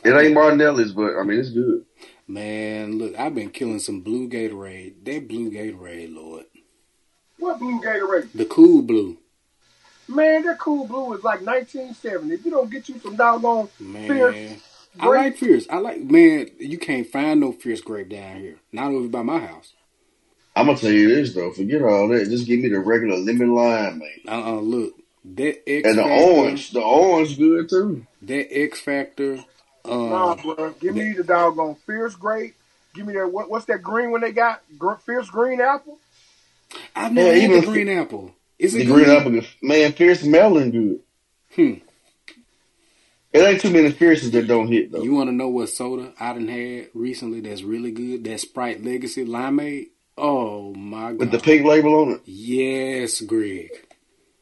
It 0.04 0.12
ain't 0.12 0.34
Martinelli's, 0.34 0.94
but 0.94 1.20
I 1.20 1.22
mean 1.22 1.40
it's 1.40 1.52
good. 1.52 1.86
Man, 2.28 2.98
look, 2.98 3.18
I've 3.18 3.36
been 3.36 3.50
killing 3.50 3.80
some 3.80 4.02
blue 4.02 4.28
Gatorade. 4.30 5.06
That 5.06 5.28
blue 5.28 5.50
Gatorade, 5.50 6.14
Lord. 6.14 6.46
What 7.40 7.60
blue 7.60 7.82
Gatorade? 7.82 8.32
The 8.34 8.46
cool 8.46 8.82
blue. 8.82 9.18
Man, 10.10 10.44
that 10.44 10.60
cool 10.60 10.88
blue 10.88 11.14
is 11.14 11.24
like 11.24 11.42
1970. 11.42 12.34
If 12.34 12.46
you 12.46 12.52
don't 12.52 12.70
get 12.70 12.90
you 12.90 13.00
some 13.00 13.16
doggone 13.16 13.70
Man. 13.80 14.08
Fierce 14.08 14.62
I 15.00 15.08
like 15.08 15.38
fierce. 15.38 15.68
I 15.70 15.78
like 15.78 16.02
man, 16.02 16.50
you 16.60 16.78
can't 16.78 17.08
find 17.08 17.40
no 17.40 17.52
fierce 17.52 17.82
grape 17.82 18.10
down 18.10 18.38
here. 18.40 18.56
Not 18.72 18.92
over 18.92 19.08
by 19.08 19.22
my 19.22 19.40
house. 19.40 19.74
I'm 20.56 20.66
gonna 20.66 20.78
tell 20.78 20.92
you 20.92 21.14
this 21.14 21.36
though. 21.36 21.52
Forget 21.52 21.84
all 21.84 22.08
that. 22.10 22.26
Just 22.30 22.48
give 22.48 22.60
me 22.60 22.70
the 22.70 22.80
regular 22.80 23.18
lemon 23.18 23.54
lime, 23.54 24.00
man. 24.00 24.10
Uh 24.28 24.56
uh 24.56 24.60
look. 24.60 24.94
That 25.24 25.70
X 25.70 25.88
And 25.90 25.98
the 26.00 26.04
Factor, 26.04 26.24
orange, 26.24 26.72
the 26.72 26.82
orange 26.82 27.38
good 27.38 27.70
too. 27.70 28.08
that 28.24 28.48
X 28.52 28.80
Factor, 28.80 29.44
Nah, 29.88 30.32
uh, 30.32 30.36
bro. 30.36 30.72
Give 30.80 30.96
me 30.96 31.14
the 31.14 31.24
doggone 31.24 31.76
fierce 31.86 32.16
grape. 32.16 32.56
Give 32.94 33.06
me 33.06 33.14
that. 33.14 33.32
What, 33.32 33.50
what's 33.50 33.66
that 33.66 33.82
green 33.84 34.12
one 34.12 34.22
they 34.22 34.32
got? 34.32 34.62
Gr- 34.78 34.96
fierce 34.96 35.30
green 35.30 35.62
apple. 35.62 36.00
I've 36.96 37.14
never 37.14 37.30
Yeah, 37.30 37.34
had 37.42 37.44
even 37.52 37.62
the 37.62 37.68
green 37.68 37.90
apple. 37.90 38.32
Is 38.60 38.76
it 38.76 38.80
The 38.80 38.86
good? 38.86 39.06
green 39.06 39.10
apple, 39.10 39.42
man, 39.62 39.94
fierce 39.94 40.24
melon 40.24 40.72
good. 40.72 41.00
Hmm. 41.56 41.74
It 43.34 43.40
ain't 43.40 43.62
too 43.62 43.70
many 43.70 43.92
fierces 43.92 44.32
that 44.32 44.48
don't 44.48 44.68
hit 44.68 44.92
though. 44.92 45.04
You 45.04 45.14
want 45.14 45.30
to 45.30 45.36
know 45.36 45.50
what 45.50 45.70
soda 45.70 46.12
I 46.20 46.34
done 46.34 46.48
had 46.48 46.88
recently 46.94 47.42
that's 47.42 47.62
really 47.62 47.92
good? 47.92 48.24
That 48.24 48.40
Sprite 48.40 48.84
Legacy 48.84 49.26
Limeade. 49.26 49.90
Oh 50.18 50.74
my 50.74 51.12
god! 51.12 51.20
With 51.20 51.32
the 51.32 51.40
pink 51.40 51.64
label 51.66 51.94
on 52.02 52.12
it. 52.14 52.22
Yes, 52.26 53.22
Greg. 53.22 53.70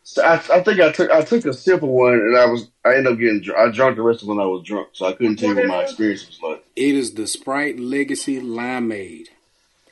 So 0.07 0.23
I, 0.23 0.35
I 0.35 0.61
think 0.61 0.79
I 0.79 0.91
took 0.91 1.09
I 1.09 1.23
took 1.23 1.45
a 1.45 1.53
sip 1.53 1.81
of 1.81 1.89
one 1.89 2.13
and 2.13 2.37
I 2.37 2.45
was 2.45 2.69
I 2.85 2.89
ended 2.95 3.13
up 3.13 3.19
getting 3.19 3.41
dr- 3.41 3.57
I 3.57 3.71
drank 3.71 3.95
the 3.95 4.03
rest 4.03 4.21
of 4.21 4.27
when 4.27 4.39
I 4.39 4.45
was 4.45 4.63
drunk, 4.63 4.89
so 4.93 5.07
I 5.07 5.13
couldn't 5.13 5.37
tell 5.37 5.49
you 5.49 5.55
what 5.55 5.67
my 5.67 5.81
experience 5.81 6.27
was 6.27 6.39
like. 6.43 6.63
It 6.75 6.93
is 6.95 7.15
the 7.15 7.25
Sprite 7.25 7.79
Legacy 7.79 8.39
Limeade. 8.39 9.29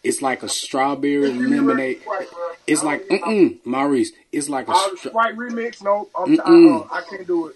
It's 0.04 0.22
like 0.22 0.44
a 0.44 0.50
strawberry 0.50 1.32
lemonade. 1.32 2.04
It's 2.68 2.84
like 2.84 3.08
mm 3.08 3.58
Maurice. 3.66 4.12
It's 4.32 4.50
like 4.50 4.68
a. 4.68 4.76
Stra- 4.76 5.10
Sprite 5.10 5.36
remix. 5.36 5.82
No, 5.82 6.08
I'm, 6.16 6.40
I, 6.40 6.98
uh, 6.98 7.02
can't 7.10 7.26
do 7.26 7.48
it. 7.48 7.56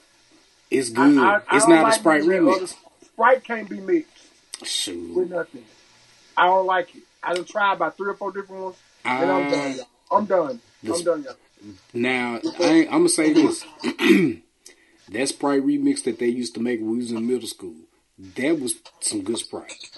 it's 0.71 0.89
good. 0.89 1.19
I, 1.19 1.41
I 1.47 1.57
it's 1.57 1.65
don't 1.67 1.83
like 1.83 1.93
a 1.93 1.99
Sprite 1.99 2.23
remix. 2.23 2.55
other- 2.55 2.67
Sprite 3.03 3.43
can't 3.43 3.69
be 3.69 3.79
mixed 3.81 4.11
with 4.61 5.29
nothing. 5.29 5.65
I 6.35 6.47
don't 6.47 6.65
like 6.65 6.95
it. 6.95 7.03
I 7.21 7.35
done 7.35 7.45
tried 7.45 7.73
about 7.73 7.97
three 7.97 8.09
or 8.09 8.15
four 8.15 8.31
different 8.31 8.63
ones, 8.63 8.77
and 9.05 9.29
I'm 9.29 9.51
done. 9.51 9.79
Uh, 9.79 10.15
I'm 10.15 10.25
done. 10.25 10.61
I'm 10.83 11.03
done, 11.03 11.23
y'all. 11.23 11.35
Now 11.93 12.39
I, 12.59 12.87
I'm 12.89 13.07
gonna 13.07 13.09
say 13.09 13.33
this. 13.33 13.63
that 15.09 15.29
Sprite 15.29 15.63
remix 15.63 16.03
that 16.03 16.19
they 16.19 16.27
used 16.27 16.53
to 16.55 16.61
make 16.61 16.79
when 16.79 16.91
we 16.91 16.97
was 16.97 17.11
in 17.11 17.27
middle 17.27 17.47
school, 17.47 17.75
that 18.35 18.59
was 18.59 18.75
some 18.99 19.23
good 19.23 19.37
Sprite. 19.37 19.97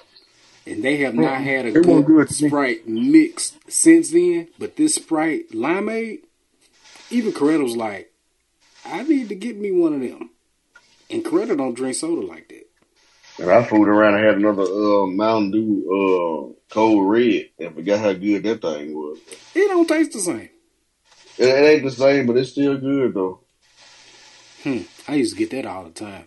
And 0.65 0.83
they 0.83 0.97
have 0.97 1.15
not 1.15 1.41
had 1.41 1.65
a 1.65 1.71
good, 1.71 2.05
good. 2.05 2.29
Sprite 2.29 2.87
mix 2.87 3.53
since 3.67 4.11
then. 4.11 4.49
But 4.59 4.75
this 4.75 4.95
Sprite 4.95 5.51
Limeade, 5.51 6.19
even 7.09 7.31
Coretta 7.31 7.63
was 7.63 7.75
like, 7.75 8.11
I 8.85 9.03
need 9.03 9.29
to 9.29 9.35
get 9.35 9.57
me 9.57 9.71
one 9.71 9.93
of 9.93 10.01
them. 10.01 10.29
And 11.09 11.25
Coretta 11.25 11.57
don't 11.57 11.73
drink 11.73 11.95
soda 11.95 12.25
like 12.25 12.49
that. 12.49 12.65
And 13.39 13.49
I 13.49 13.63
fooled 13.63 13.87
around 13.87 14.15
and 14.15 14.25
had 14.25 14.35
another 14.35 14.63
uh, 14.63 15.07
Mountain 15.07 15.51
Dew 15.51 15.85
uh, 15.87 16.73
Code 16.73 17.09
Red 17.09 17.49
and 17.57 17.73
forgot 17.73 17.99
how 17.99 18.13
good 18.13 18.43
that 18.43 18.61
thing 18.61 18.93
was. 18.93 19.17
It 19.55 19.69
don't 19.69 19.87
taste 19.87 20.11
the 20.11 20.19
same. 20.19 20.49
It, 21.39 21.47
it 21.47 21.65
ain't 21.75 21.83
the 21.83 21.91
same, 21.91 22.27
but 22.27 22.37
it's 22.37 22.51
still 22.51 22.77
good 22.77 23.13
though. 23.15 23.41
Hmm. 24.63 24.81
I 25.07 25.15
used 25.15 25.33
to 25.33 25.39
get 25.39 25.51
that 25.51 25.65
all 25.65 25.85
the 25.85 25.91
time. 25.91 26.25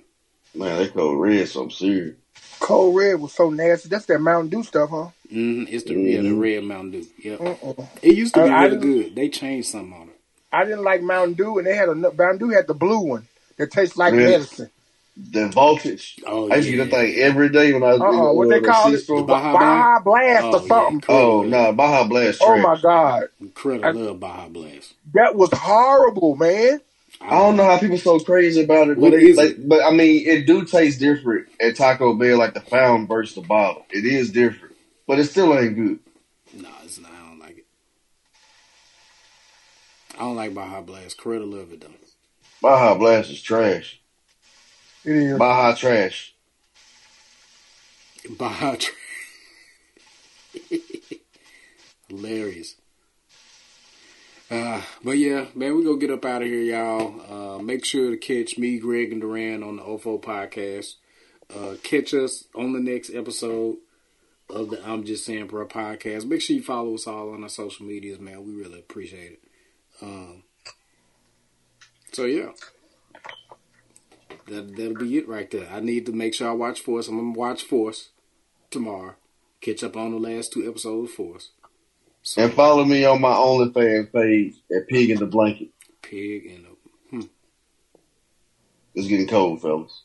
Man, 0.55 0.79
that 0.79 0.95
Code 0.95 1.19
Red 1.21 1.49
something 1.49 1.71
serious. 1.71 2.17
Code 2.61 2.95
Red 2.97 3.21
was 3.21 3.33
so 3.35 3.51
nasty. 3.51 3.89
That's 3.89 4.07
that 4.07 4.21
Mountain 4.21 4.51
Dew 4.51 4.63
stuff, 4.63 4.91
huh? 4.91 5.09
hmm 5.31 5.65
It's 5.69 5.85
the 5.85 5.95
yeah, 5.95 6.23
the 6.23 6.33
red 6.33 6.65
Mountain 6.65 6.91
Dew. 6.93 7.07
Yep. 7.23 7.39
Mm-mm. 7.41 7.89
It 8.03 8.15
used 8.17 8.35
to 8.35 8.45
be 8.45 8.49
I- 8.51 8.55
I 8.63 8.65
really 8.67 8.77
didn't- 8.79 8.93
good. 9.03 9.15
They 9.17 9.29
changed 9.29 9.69
something 9.69 9.93
on 9.93 10.09
it. 10.09 10.19
I 10.53 10.65
didn't 10.65 10.83
like 10.85 11.03
Mountain 11.03 11.35
Dew, 11.35 11.59
and 11.59 11.67
they 11.67 11.75
had 11.75 11.89
a 11.89 11.95
Mountain 11.95 12.39
Dew 12.39 12.51
had 12.51 12.67
the 12.67 12.75
blue 12.75 13.01
one 13.01 13.27
that 13.57 13.71
tastes 13.71 13.97
like 13.97 14.13
Yeah. 14.15 14.21
medicine. 14.21 14.71
The 15.17 15.49
voltage. 15.49 16.17
Oh 16.27 16.51
I 16.51 16.57
used 16.57 16.69
to 16.69 16.77
yeah. 16.77 16.85
get 16.85 16.91
that 16.91 16.97
thing 16.97 17.15
every 17.21 17.49
day 17.51 17.73
when 17.73 17.83
I 17.83 17.95
was 17.95 18.01
in 18.01 18.07
Uh-uh, 18.07 18.33
what 18.33 18.49
they 18.49 18.61
call 18.61 18.95
it? 18.95 19.07
The 19.07 19.23
Baja 19.23 19.53
Baja 19.53 20.01
Blast 20.01 20.45
Oh, 20.45 20.55
or 20.55 20.61
something. 20.69 21.03
yeah. 21.09 21.15
Oh, 21.15 21.43
no, 21.43 21.73
Baja 21.73 22.09
Blast. 22.09 22.41
Oh 22.43 22.59
my 22.59 22.77
God, 22.81 23.29
incredible! 23.41 23.85
I- 23.87 23.91
love 23.93 24.21
Baja 24.21 24.49
Blast. 24.49 24.95
that 25.15 25.35
was 25.37 25.51
horrible, 25.53 26.37
man. 26.37 26.81
I 27.21 27.31
don't 27.39 27.57
know 27.57 27.65
how 27.65 27.79
people 27.79 27.99
so 27.99 28.19
crazy 28.19 28.63
about 28.65 28.89
it, 28.89 28.99
What 28.99 29.13
but, 29.13 29.21
is 29.21 29.39
it, 29.39 29.43
like, 29.43 29.51
it? 29.59 29.69
but 29.69 29.85
I 29.85 29.91
mean, 29.93 30.27
it 30.27 30.47
do 30.47 30.65
taste 30.65 30.99
different 30.99 31.49
at 31.61 31.77
Taco 31.77 32.15
Bell, 32.15 32.39
like 32.39 32.55
the 32.55 32.61
fountain 32.61 33.07
versus 33.07 33.35
the 33.37 33.43
bottle. 33.43 33.87
It 33.91 34.05
is 34.07 34.33
different, 34.33 34.75
but 35.07 35.19
it 35.21 35.25
still 35.27 35.57
ain't 35.57 35.77
good. 35.77 35.99
No, 36.55 36.69
it's 36.85 36.99
not. 36.99 37.13
I 37.13 37.29
don't 37.29 37.39
like 37.39 37.59
it. 37.59 37.67
I 40.17 40.21
don't 40.21 40.37
like 40.37 40.55
Baja 40.55 40.81
Blast. 40.81 41.19
Coretta 41.19 41.51
love 41.51 41.73
it 41.73 41.81
though. 41.83 41.89
Baja 42.61 42.95
Blast 42.97 43.31
is 43.31 43.43
trash. 43.43 44.02
It 45.05 45.17
is. 45.17 45.39
Baja 45.39 45.75
trash. 45.75 46.35
Baja. 48.31 48.77
Tra- 48.77 48.95
Hilarious. 52.09 52.77
Uh, 54.51 54.83
but 55.03 55.17
yeah, 55.17 55.47
man, 55.55 55.75
we're 55.75 55.85
gonna 55.85 55.99
get 55.99 56.11
up 56.11 56.25
out 56.27 56.43
of 56.43 56.49
here, 56.49 56.61
y'all. 56.61 57.57
Uh, 57.57 57.59
make 57.59 57.85
sure 57.85 58.11
to 58.11 58.17
catch 58.17 58.59
me, 58.59 58.79
Greg, 58.79 59.11
and 59.11 59.21
Duran 59.21 59.63
on 59.63 59.77
the 59.77 59.83
OFO 59.83 60.21
podcast. 60.21 60.97
Uh, 61.55 61.77
catch 61.83 62.13
us 62.13 62.45
on 62.55 62.73
the 62.73 62.81
next 62.81 63.15
episode 63.15 63.77
of 64.51 64.71
the 64.71 64.87
I'm 64.87 65.05
Just 65.05 65.25
Saying 65.25 65.47
Bro 65.47 65.69
podcast. 65.69 66.27
Make 66.27 66.43
sure 66.43 66.57
you 66.57 66.63
follow 66.63 66.95
us 66.95 67.07
all 67.07 67.33
on 67.33 67.43
our 67.43 67.49
social 67.49 67.87
medias, 67.87 68.21
man. 68.21 68.45
We 68.45 68.55
really 68.55 68.79
appreciate 68.79 69.33
it. 69.33 69.41
Um, 70.03 70.43
so 72.13 72.25
yeah, 72.27 72.51
that 74.47 74.77
that'll 74.77 74.95
be 74.97 75.17
it 75.19 75.29
right 75.29 75.51
there. 75.51 75.69
I 75.71 75.81
need 75.81 76.07
to 76.07 76.13
make 76.13 76.35
sure 76.35 76.49
I 76.49 76.53
watch 76.53 76.81
Force. 76.81 77.09
I'm 77.09 77.17
gonna 77.17 77.39
watch 77.39 77.63
Force 77.63 78.11
tomorrow. 78.71 79.15
Catch 79.61 79.85
up 79.85 79.97
on 79.97 80.11
the 80.13 80.19
last 80.19 80.53
two 80.53 80.69
episodes 80.69 81.11
of 81.11 81.15
Force. 81.17 81.51
So, 82.23 82.43
And 82.43 82.53
follow 82.53 82.85
me 82.85 83.05
on 83.05 83.21
my 83.21 83.33
OnlyFans 83.33 84.13
page 84.13 84.55
at 84.75 84.87
Pig 84.89 85.11
in 85.11 85.19
the 85.19 85.27
Blanket. 85.27 85.69
pig 86.03 86.47
in 86.47 86.63
the. 86.63 86.69
hmm. 87.11 87.27
It's 88.95 89.09
getting 89.09 89.27
cold, 89.29 89.63
fellas. 89.63 90.03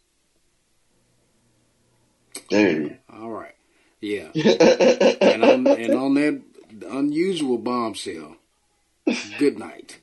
There 2.50 3.00
all 3.12 3.30
right, 3.32 3.56
yeah. 4.00 4.30
And 4.36 5.44
on 5.44 5.68
and 5.68 5.94
on 5.96 6.14
that 6.16 6.42
unusual 6.90 7.58
bombshell. 7.58 8.36
Good 9.40 9.58
night. 9.58 10.00